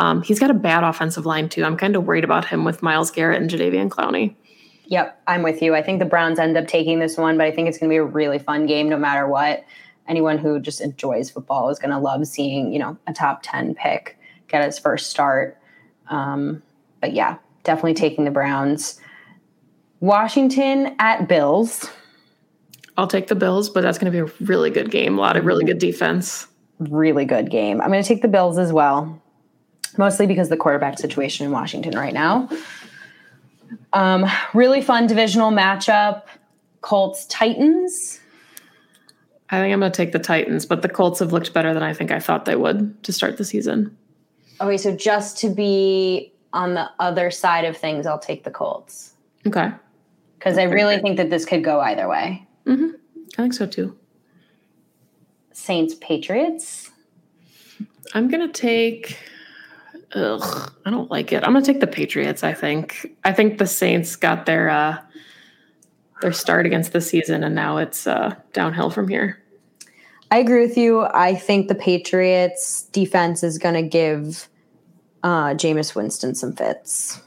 Um, 0.02 0.24
he's 0.24 0.40
got 0.40 0.50
a 0.50 0.56
bad 0.56 0.84
offensive 0.84 1.28
line 1.28 1.48
too. 1.48 1.64
I'm 1.64 1.78
kind 1.78 1.96
of 1.96 2.06
worried 2.06 2.24
about 2.24 2.44
him 2.46 2.66
with 2.66 2.82
Myles 2.82 3.12
Garrett 3.12 3.40
and 3.40 3.48
Jadeveon 3.48 3.90
Clowney. 3.90 4.34
Yep, 4.86 5.22
I'm 5.28 5.44
with 5.44 5.62
you. 5.62 5.76
I 5.76 5.84
think 5.84 6.00
the 6.00 6.06
Browns 6.06 6.40
end 6.40 6.58
up 6.58 6.68
taking 6.68 6.98
this 6.98 7.18
one, 7.18 7.38
but 7.38 7.46
I 7.46 7.52
think 7.52 7.70
it's 7.70 7.78
going 7.78 7.88
to 7.88 7.94
be 7.94 7.98
a 7.98 8.04
really 8.04 8.40
fun 8.40 8.66
game 8.66 8.90
no 8.90 8.98
matter 8.98 9.28
what. 9.28 9.64
Anyone 10.08 10.40
who 10.40 10.60
just 10.60 10.82
enjoys 10.82 11.30
football 11.30 11.70
is 11.70 11.78
going 11.78 11.92
to 11.92 12.00
love 12.00 12.26
seeing, 12.26 12.74
you 12.74 12.80
know, 12.80 12.98
a 13.06 13.14
top 13.14 13.42
10 13.44 13.76
pick 13.76 14.18
get 14.48 14.66
his 14.66 14.80
first 14.80 15.12
start. 15.12 15.60
Um, 16.10 16.64
but 17.00 17.14
yeah, 17.14 17.38
definitely 17.64 17.94
taking 17.94 18.26
the 18.26 18.32
Browns. 18.32 19.00
Washington 20.00 20.96
at 20.98 21.28
Bills. 21.28 21.88
I'll 22.98 23.08
take 23.08 23.28
the 23.28 23.36
Bills, 23.36 23.70
but 23.70 23.82
that's 23.82 24.00
going 24.00 24.12
to 24.12 24.26
be 24.26 24.32
a 24.32 24.46
really 24.48 24.72
good 24.72 24.90
game. 24.90 25.20
A 25.20 25.22
lot 25.22 25.38
of 25.38 25.46
really 25.46 25.64
good 25.64 25.78
defense. 25.78 26.48
Really 26.80 27.24
good 27.24 27.52
game. 27.52 27.80
I'm 27.82 27.92
going 27.92 28.02
to 28.02 28.08
take 28.08 28.24
the 28.24 28.28
Bills 28.28 28.58
as 28.58 28.74
well, 28.74 29.22
mostly 29.98 30.28
because 30.28 30.50
the 30.50 30.58
quarterback 30.58 30.98
situation 31.00 31.46
in 31.46 31.52
Washington 31.52 31.98
right 31.98 32.14
now. 32.14 32.50
Um, 33.94 34.26
really 34.54 34.82
fun 34.82 35.08
divisional 35.08 35.52
matchup. 35.52 36.24
Colts 36.82 37.26
Titans. 37.28 38.20
I 39.50 39.60
think 39.60 39.74
I'm 39.74 39.80
going 39.80 39.92
to 39.92 39.96
take 39.96 40.14
the 40.14 40.20
Titans, 40.20 40.66
but 40.66 40.82
the 40.82 40.90
Colts 40.90 41.20
have 41.20 41.32
looked 41.34 41.54
better 41.54 41.74
than 41.74 41.84
I 41.84 41.94
think 41.94 42.10
I 42.12 42.20
thought 42.20 42.46
they 42.46 42.56
would 42.56 43.04
to 43.04 43.12
start 43.14 43.38
the 43.38 43.44
season. 43.44 43.96
Okay, 44.62 44.78
so 44.78 44.96
just 44.96 45.38
to 45.40 45.50
be 45.50 46.32
on 46.54 46.74
the 46.74 46.90
other 47.00 47.30
side 47.32 47.66
of 47.66 47.76
things, 47.78 48.06
I'll 48.08 48.20
take 48.20 48.44
the 48.44 48.52
Colts 48.52 49.14
Okay. 49.46 49.72
because 50.40 50.58
I 50.58 50.64
really 50.64 51.00
think 51.00 51.18
that 51.18 51.30
this 51.30 51.46
could 51.46 51.64
go 51.64 51.80
either 51.82 52.08
way. 52.08 52.46
I 52.68 52.78
think 53.36 53.54
so 53.54 53.66
too. 53.66 53.98
Saints 55.54 55.96
Patriots. 56.00 56.92
I'm 58.14 58.28
going 58.30 58.46
to 58.46 58.54
take. 58.54 59.18
Ugh, 60.14 60.72
I 60.86 60.90
don't 60.90 61.10
like 61.10 61.32
it. 61.32 61.44
I'm 61.44 61.54
going 61.54 61.64
to 61.64 61.72
take 61.72 61.82
the 61.82 61.88
Patriots. 61.88 62.44
I 62.44 62.54
think. 62.54 63.16
I 63.24 63.32
think 63.32 63.58
the 63.58 63.68
Saints 63.68 64.16
got 64.16 64.46
their 64.46 64.70
uh, 64.70 64.98
their 66.22 66.34
start 66.34 66.66
against 66.66 66.94
the 66.94 67.02
season, 67.02 67.44
and 67.44 67.56
now 67.56 67.78
it's 67.78 68.08
uh, 68.08 68.36
downhill 68.54 68.90
from 68.90 69.08
here. 69.08 69.42
I 70.30 70.38
agree 70.38 70.66
with 70.66 70.78
you. 70.78 71.02
I 71.02 71.36
think 71.36 71.68
the 71.68 71.76
Patriots 71.76 72.84
defense 72.84 73.44
is 73.44 73.58
going 73.58 73.76
to 73.76 73.82
give 73.82 74.48
uh, 75.24 75.50
Jameis 75.50 75.94
Winston 75.94 76.36
some 76.36 76.54
fits. 76.54 77.22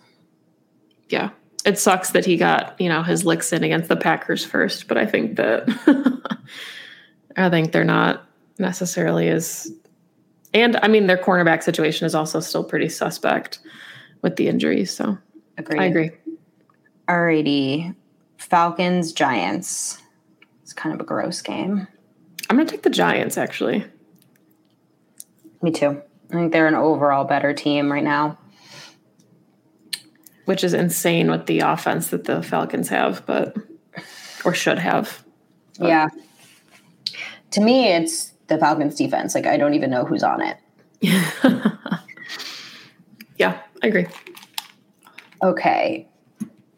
Yeah, 1.09 1.31
it 1.65 1.79
sucks 1.79 2.11
that 2.11 2.25
he 2.25 2.37
got 2.37 2.81
you 2.81 2.89
know 2.89 3.03
his 3.03 3.25
licks 3.25 3.53
in 3.53 3.65
against 3.65 3.89
the 3.89 3.97
Packers 3.97 4.45
first, 4.45 4.89
but 4.89 4.99
I 4.99 5.07
think 5.07 5.37
that 5.37 5.69
I 7.37 7.51
think 7.51 7.73
they're 7.73 7.85
not 7.85 8.27
necessarily 8.59 9.29
as. 9.29 9.73
And 10.55 10.79
I 10.83 10.89
mean, 10.89 11.09
their 11.09 11.19
cornerback 11.19 11.63
situation 11.63 12.07
is 12.07 12.15
also 12.15 12.41
still 12.41 12.65
pretty 12.65 12.89
suspect 12.89 13.59
with 14.23 14.37
the 14.37 14.49
injuries. 14.49 14.91
So 14.95 15.19
Agreed. 15.59 15.81
I 15.81 15.85
agree. 15.85 16.11
Alrighty. 17.09 17.95
Falcons 18.39 19.13
Giants. 19.13 20.01
It's 20.63 20.73
kind 20.73 20.95
of 20.95 21.01
a 21.01 21.05
gross 21.05 21.43
game. 21.43 21.87
I'm 22.49 22.57
going 22.57 22.67
to 22.67 22.71
take 22.71 22.83
the 22.83 22.91
Giants 22.91 23.37
actually. 23.37 23.85
Me 25.61 25.71
too. 25.71 26.01
I 26.31 26.35
think 26.35 26.53
they're 26.53 26.67
an 26.67 26.75
overall 26.75 27.25
better 27.25 27.53
team 27.53 27.91
right 27.91 28.05
now. 28.05 28.39
which 30.45 30.63
is 30.63 30.75
insane 30.75 31.31
with 31.31 31.47
the 31.47 31.61
offense 31.61 32.09
that 32.09 32.25
the 32.25 32.43
Falcons 32.43 32.89
have, 32.89 33.25
but 33.27 33.57
or 34.45 34.53
should 34.55 34.79
have. 34.79 35.25
Yeah. 35.81 36.09
To 37.53 37.61
me, 37.61 37.89
it's 37.89 38.34
the 38.49 38.59
Falcons 38.59 38.95
defense. 38.95 39.35
Like 39.35 39.47
I 39.47 39.57
don't 39.57 39.75
even 39.75 39.91
know 39.91 40.05
who's 40.05 40.23
on 40.23 40.43
it. 40.43 40.59
Yeah, 43.39 43.61
I 43.83 43.89
agree. 43.89 44.07
Okay. 45.43 46.09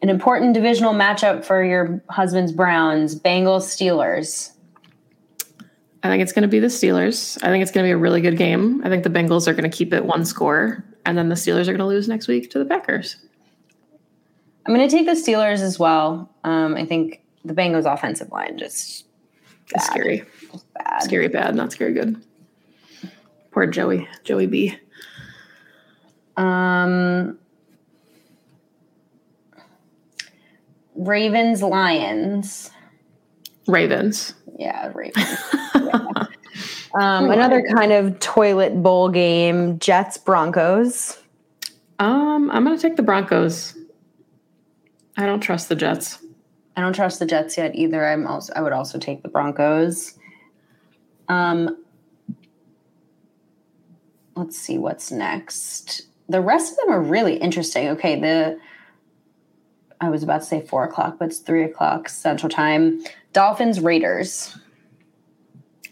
An 0.01 0.09
important 0.09 0.53
divisional 0.53 0.93
matchup 0.93 1.43
for 1.45 1.63
your 1.63 2.03
husband's 2.09 2.51
Browns, 2.51 3.19
Bengals 3.19 3.63
Steelers. 3.63 4.51
I 6.03 6.09
think 6.09 6.21
it's 6.21 6.31
going 6.31 6.43
to 6.43 6.47
be 6.47 6.59
the 6.59 6.67
Steelers. 6.67 7.37
I 7.43 7.47
think 7.47 7.61
it's 7.61 7.71
going 7.71 7.83
to 7.83 7.87
be 7.87 7.91
a 7.91 7.97
really 7.97 8.21
good 8.21 8.37
game. 8.37 8.81
I 8.85 8.89
think 8.89 9.03
the 9.03 9.09
Bengals 9.09 9.47
are 9.47 9.53
going 9.53 9.69
to 9.69 9.75
keep 9.75 9.93
it 9.93 10.05
one 10.05 10.25
score, 10.25 10.83
and 11.05 11.17
then 11.17 11.29
the 11.29 11.35
Steelers 11.35 11.63
are 11.63 11.71
going 11.71 11.79
to 11.79 11.85
lose 11.85 12.07
next 12.07 12.27
week 12.27 12.51
to 12.51 12.59
the 12.59 12.65
Packers. 12.65 13.17
I'm 14.65 14.73
going 14.73 14.87
to 14.87 14.95
take 14.95 15.05
the 15.05 15.13
Steelers 15.13 15.61
as 15.61 15.79
well. 15.79 16.29
Um, 16.43 16.75
I 16.75 16.85
think 16.85 17.21
the 17.43 17.53
Bengals 17.53 17.91
offensive 17.91 18.31
line 18.31 18.57
just 18.57 19.05
It's 19.69 19.89
Bad. 20.73 21.03
scary, 21.03 21.03
bad. 21.03 21.03
scary 21.03 21.27
bad, 21.27 21.55
not 21.55 21.71
scary 21.71 21.93
good. 21.93 22.21
Poor 23.51 23.67
Joey, 23.67 24.07
Joey 24.23 24.45
B. 24.45 24.77
Um, 26.35 27.39
Ravens 30.95 31.63
Lions. 31.63 32.71
Ravens. 33.67 34.33
Yeah, 34.57 34.91
Ravens. 34.93 35.27
Yeah. 35.75 36.25
Um, 36.95 37.29
another 37.29 37.63
kind 37.75 37.91
of 37.91 38.19
toilet 38.19 38.81
bowl 38.81 39.09
game, 39.09 39.77
Jets 39.77 40.17
Broncos. 40.17 41.17
Um, 41.99 42.49
I'm 42.51 42.65
going 42.65 42.75
to 42.75 42.81
take 42.81 42.95
the 42.95 43.03
Broncos. 43.03 43.77
I 45.17 45.25
don't 45.25 45.39
trust 45.39 45.69
the 45.69 45.75
Jets. 45.75 46.19
I 46.75 46.81
don't 46.81 46.93
trust 46.93 47.19
the 47.19 47.25
Jets 47.25 47.57
yet 47.57 47.75
either. 47.75 48.05
I'm 48.05 48.27
also 48.27 48.53
I 48.55 48.61
would 48.61 48.73
also 48.73 48.99
take 48.99 49.23
the 49.23 49.29
Broncos. 49.29 50.16
Um 51.29 51.83
let's 54.35 54.57
see 54.57 54.77
what's 54.77 55.11
next. 55.11 56.03
The 56.29 56.41
rest 56.41 56.71
of 56.71 56.77
them 56.77 56.89
are 56.91 57.01
really 57.01 57.37
interesting. 57.37 57.89
Okay, 57.89 58.19
the 58.19 58.59
I 59.99 60.09
was 60.09 60.23
about 60.23 60.41
to 60.41 60.45
say 60.45 60.61
four 60.61 60.83
o'clock, 60.83 61.17
but 61.17 61.29
it's 61.29 61.39
three 61.39 61.63
o'clock 61.63 62.09
Central 62.09 62.49
Time. 62.49 63.01
Dolphins 63.33 63.79
Raiders. 63.79 64.57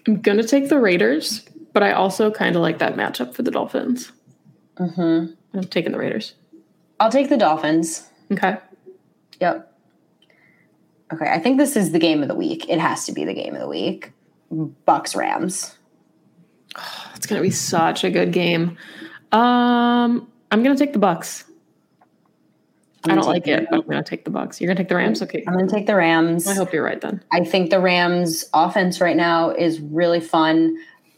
I'm 0.07 0.21
going 0.21 0.37
to 0.37 0.47
take 0.47 0.69
the 0.69 0.79
Raiders, 0.79 1.41
but 1.73 1.81
I 1.81 1.91
also 1.91 2.29
kind 2.29 2.55
of 2.55 2.61
like 2.61 2.77
that 2.77 2.95
matchup 2.95 3.33
for 3.33 3.41
the 3.41 3.49
Dolphins. 3.49 4.11
Mm-hmm. 4.75 5.33
I'm 5.57 5.63
taking 5.63 5.91
the 5.91 5.97
Raiders. 5.97 6.35
I'll 6.99 7.11
take 7.11 7.29
the 7.29 7.37
Dolphins. 7.37 8.07
Okay. 8.31 8.57
Yep. 9.41 9.71
Okay, 11.13 11.29
I 11.29 11.39
think 11.39 11.57
this 11.57 11.75
is 11.75 11.91
the 11.91 11.99
game 11.99 12.21
of 12.21 12.27
the 12.27 12.35
week. 12.35 12.69
It 12.69 12.79
has 12.79 13.05
to 13.05 13.11
be 13.11 13.25
the 13.25 13.33
game 13.33 13.53
of 13.53 13.61
the 13.61 13.67
week. 13.67 14.11
Bucks 14.51 15.15
Rams. 15.15 15.77
It's 17.15 17.25
going 17.25 17.41
to 17.41 17.43
be 17.43 17.51
such 17.51 18.03
a 18.03 18.11
good 18.11 18.31
game. 18.31 18.77
Um, 19.31 20.31
I'm 20.51 20.63
going 20.63 20.75
to 20.75 20.83
take 20.83 20.93
the 20.93 20.99
Bucks. 20.99 21.45
I 23.07 23.11
I'm 23.11 23.17
don't 23.17 23.27
like 23.27 23.47
it, 23.47 23.67
but 23.69 23.81
I'm 23.81 23.85
going 23.85 24.03
to 24.03 24.09
take 24.09 24.25
the 24.25 24.31
Bucks. 24.31 24.59
You're 24.59 24.67
going 24.67 24.77
to 24.77 24.83
take 24.83 24.89
the 24.89 24.95
Rams? 24.95 25.21
Okay. 25.21 25.43
I'm 25.47 25.53
going 25.53 25.67
to 25.67 25.73
take 25.73 25.85
the 25.85 25.95
Rams. 25.95 26.47
I 26.47 26.55
hope 26.55 26.73
you're 26.73 26.83
right 26.83 26.99
then. 26.99 27.23
I 27.31 27.43
think 27.43 27.69
the 27.69 27.79
Rams 27.79 28.45
offense 28.53 28.99
right 28.99 29.15
now 29.15 29.51
is 29.51 29.79
really 29.79 30.19
fun. 30.19 30.77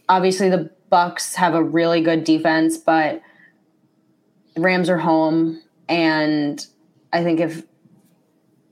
Obviously 0.10 0.50
the 0.50 0.70
Bucks 0.90 1.36
have 1.36 1.54
a 1.54 1.64
really 1.64 2.02
good 2.02 2.24
defense, 2.24 2.78
but 2.78 3.22
the 4.56 4.62
Rams 4.62 4.90
are 4.90 4.98
home 4.98 5.62
and 5.90 6.66
I 7.14 7.24
think 7.24 7.40
if 7.40 7.64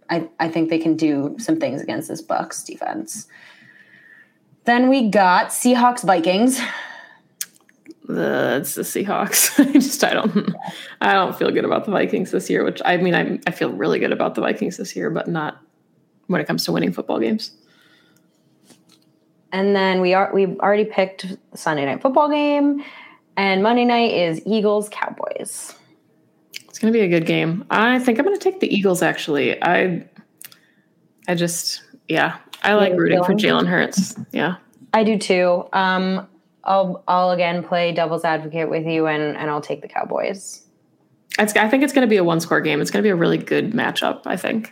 I, 0.10 0.30
I 0.39 0.49
think 0.49 0.70
they 0.70 0.80
can 0.80 0.95
do 0.95 1.36
some 1.39 1.60
things 1.60 1.82
against 1.82 2.08
this 2.08 2.22
Bucks 2.22 2.64
defense. 2.64 3.28
Then 4.66 4.89
we 4.89 5.09
got 5.09 5.47
Seahawks 5.47 6.03
Vikings. 6.03 6.59
It's 8.07 8.76
the 8.76 8.82
Seahawks. 8.84 9.59
I 9.70 9.74
just 9.74 10.03
I 10.03 10.13
don't 10.13 10.53
I 11.01 11.13
don't 11.13 11.36
feel 11.36 11.51
good 11.51 11.66
about 11.66 11.86
the 11.86 11.91
Vikings 11.91 12.32
this 12.32 12.49
year. 12.49 12.63
Which 12.63 12.82
I 12.86 12.97
mean 12.97 13.16
I 13.16 13.39
I 13.47 13.51
feel 13.51 13.72
really 13.72 13.99
good 13.99 14.11
about 14.11 14.36
the 14.36 14.41
Vikings 14.41 14.78
this 14.78 14.95
year, 14.95 15.09
but 15.09 15.28
not 15.28 15.61
when 16.28 16.41
it 16.41 16.47
comes 16.47 16.66
to 16.66 16.72
winning 16.72 16.91
football 16.91 17.20
games. 17.20 17.51
And 19.51 19.76
then 19.76 20.01
we 20.01 20.13
are 20.13 20.32
we 20.34 20.47
already 20.57 20.86
picked 20.86 21.28
the 21.51 21.57
Sunday 21.57 21.86
night 21.86 22.01
football 22.01 22.30
game. 22.30 22.84
And 23.38 23.63
Monday 23.63 23.86
night 23.86 24.13
is 24.13 24.41
Eagles 24.45 24.88
Cowboys. 24.89 25.74
It's 26.68 26.80
going 26.80 26.91
to 26.91 26.97
be 26.97 27.03
a 27.03 27.09
good 27.09 27.26
game. 27.26 27.66
I 27.70 27.99
think 27.99 28.18
I'm 28.18 28.26
going 28.26 28.38
to 28.38 28.43
take 28.43 28.59
the 28.59 28.74
Eagles. 28.74 29.01
Actually, 29.01 29.61
I 29.61 30.05
I 31.28 31.36
just, 31.36 31.82
yeah, 32.08 32.38
I 32.64 32.74
like 32.74 32.93
rooting 32.93 33.24
for 33.24 33.34
Jalen. 33.34 33.68
Hurts. 33.68 34.16
Yeah. 34.32 34.58
I 34.93 35.03
do 35.03 35.18
too. 35.18 35.68
Um, 35.74 36.28
I'll 36.64 37.03
I'll 37.08 37.32
again 37.32 37.64
play 37.64 37.91
devil's 37.91 38.24
advocate 38.24 38.70
with 38.70 38.86
you, 38.86 39.08
and 39.08 39.36
and 39.38 39.49
I'll 39.49 39.62
take 39.62 39.82
the 39.82 39.88
Cowboys. 39.88 40.66
It's, 41.38 41.56
I 41.56 41.68
think 41.68 41.84
it's 41.84 41.93
going 41.93 42.08
to 42.08 42.10
be 42.10 42.18
a 42.18 42.24
one 42.24 42.39
score 42.39 42.62
game. 42.62 42.82
It's 42.82 42.91
going 42.91 43.03
to 43.03 43.06
be 43.06 43.12
a 43.12 43.16
really 43.16 43.38
good 43.38 43.74
matchup, 43.74 44.22
I 44.26 44.38
think. 44.38 44.72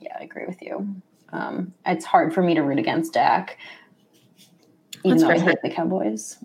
Yeah, 0.00 0.16
I 0.18 0.24
agree 0.24 0.46
with 0.46 0.62
you. 0.62 1.02
Um, 1.32 1.74
it's 1.84 2.06
hard 2.06 2.32
for 2.32 2.42
me 2.42 2.54
to 2.54 2.62
root 2.62 2.78
against 2.78 3.12
Dak, 3.12 3.58
even 5.04 5.18
That's 5.18 5.22
though 5.22 5.30
I 5.30 5.38
hate 5.38 5.58
the 5.62 5.70
Cowboys. 5.70 6.38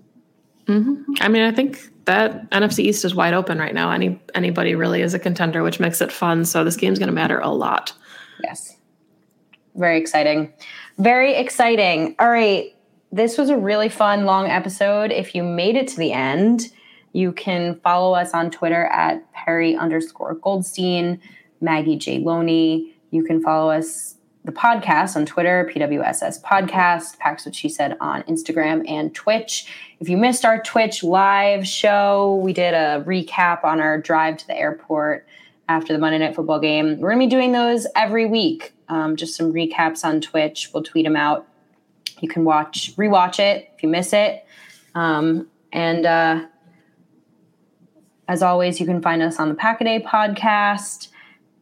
I 0.68 1.28
mean, 1.28 1.44
I 1.44 1.52
think 1.52 1.90
that 2.06 2.50
NFC 2.52 2.80
East 2.80 3.04
is 3.04 3.16
wide 3.16 3.34
open 3.34 3.58
right 3.58 3.74
now. 3.74 3.92
Any 3.92 4.22
anybody 4.34 4.76
really 4.76 5.02
is 5.02 5.14
a 5.14 5.20
contender, 5.20 5.64
which 5.64 5.80
makes 5.80 6.02
it 6.02 6.12
fun. 6.12 6.46
So 6.46 6.64
this 6.64 6.76
game's 6.76 7.00
going 7.00 7.08
to 7.08 7.14
matter 7.14 7.40
a 7.40 7.50
lot. 7.50 7.94
Yes. 8.44 8.78
Very 9.76 9.98
exciting. 9.98 10.54
Very 10.98 11.36
exciting. 11.36 12.16
All 12.20 12.30
right. 12.30 12.76
This 13.12 13.38
was 13.38 13.50
a 13.50 13.58
really 13.58 13.90
fun, 13.90 14.26
long 14.26 14.48
episode. 14.48 15.12
If 15.12 15.36
you 15.36 15.44
made 15.44 15.76
it 15.76 15.88
to 15.90 15.98
the 15.98 16.12
end, 16.12 16.72
you 17.14 17.32
can 17.32 17.80
follow 17.82 18.16
us 18.16 18.34
on 18.34 18.50
Twitter 18.50 18.86
at 18.86 19.32
Perry 19.34 19.76
underscore 19.76 20.36
Goldstein, 20.36 21.20
Maggie 21.62 21.96
J. 21.96 22.20
Loney. 22.20 22.96
You 23.12 23.24
can 23.24 23.42
follow 23.42 23.72
us, 23.72 24.16
the 24.46 24.52
podcast 24.52 25.16
on 25.16 25.26
Twitter, 25.26 25.72
PWSS 25.74 26.42
Podcast, 26.42 27.18
Pax 27.20 27.46
What 27.46 27.56
She 27.56 27.70
Said 27.70 27.96
on 28.02 28.24
Instagram 28.24 28.84
and 28.90 29.14
Twitch. 29.14 29.72
If 30.00 30.10
you 30.10 30.18
missed 30.18 30.44
our 30.44 30.62
Twitch 30.62 31.04
live 31.04 31.66
show, 31.68 32.42
we 32.44 32.52
did 32.52 32.74
a 32.74 33.04
recap 33.08 33.64
on 33.64 33.80
our 33.80 34.02
drive 34.02 34.38
to 34.38 34.48
the 34.48 34.58
airport 34.58 35.26
after 35.70 35.94
the 35.94 36.00
Monday 36.00 36.20
Night 36.20 36.36
Football 36.36 36.60
game. 36.60 37.00
We're 37.00 37.10
going 37.10 37.20
to 37.22 37.26
be 37.26 37.30
doing 37.30 37.52
those 37.52 37.88
every 37.96 38.26
week. 38.26 38.74
Um, 38.90 39.16
just 39.16 39.36
some 39.36 39.54
recaps 39.54 40.04
on 40.04 40.22
Twitch. 40.22 40.70
We'll 40.74 40.84
tweet 40.84 41.06
them 41.06 41.16
out. 41.16 41.48
You 42.20 42.28
can 42.28 42.46
watch, 42.46 42.96
rewatch 42.96 43.40
it 43.40 43.72
if 43.76 43.84
you 43.84 43.90
miss 43.90 44.14
it. 44.14 44.46
Um, 44.96 45.48
and 45.72 46.06
uh, 46.06 46.46
as 48.28 48.42
always, 48.42 48.80
you 48.80 48.86
can 48.86 49.02
find 49.02 49.22
us 49.22 49.40
on 49.40 49.50
the 49.50 49.56
Packaday 49.56 50.04
podcast. 50.04 51.10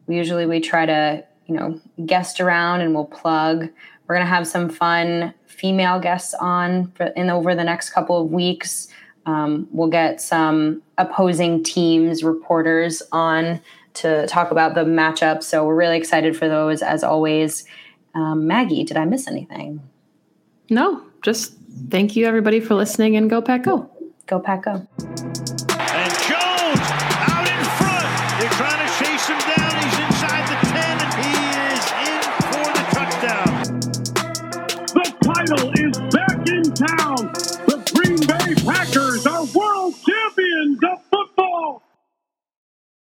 We 0.06 0.16
usually 0.16 0.46
we 0.46 0.60
try 0.60 0.86
to 0.86 1.24
you 1.46 1.54
know 1.54 1.80
guest 2.06 2.40
around 2.40 2.82
and 2.82 2.94
we'll 2.94 3.06
plug. 3.06 3.68
We're 4.06 4.16
gonna 4.16 4.26
have 4.26 4.46
some 4.46 4.68
fun 4.68 5.34
female 5.46 6.00
guests 6.00 6.34
on 6.34 6.92
for, 6.92 7.06
in 7.06 7.30
over 7.30 7.54
the 7.54 7.64
next 7.64 7.90
couple 7.90 8.20
of 8.20 8.30
weeks. 8.30 8.88
Um, 9.26 9.68
we'll 9.70 9.90
get 9.90 10.20
some 10.20 10.82
opposing 10.98 11.62
teams 11.62 12.24
reporters 12.24 13.02
on 13.12 13.60
to 13.94 14.26
talk 14.26 14.50
about 14.50 14.74
the 14.74 14.84
matchup. 14.84 15.42
So 15.42 15.66
we're 15.66 15.74
really 15.74 15.96
excited 15.96 16.36
for 16.36 16.48
those 16.48 16.82
as 16.82 17.04
always. 17.04 17.64
Um, 18.14 18.46
Maggie, 18.46 18.84
did 18.84 18.96
I 18.96 19.04
miss 19.04 19.26
anything? 19.26 19.80
No, 20.70 21.02
just 21.22 21.54
thank 21.90 22.16
you 22.16 22.26
everybody 22.26 22.60
for 22.60 22.74
listening 22.74 23.16
and 23.16 23.28
go 23.28 23.40
pack 23.42 23.64
go. 23.64 23.90
Go 24.26 24.38
Pack 24.38 24.64
Go. 24.64 25.51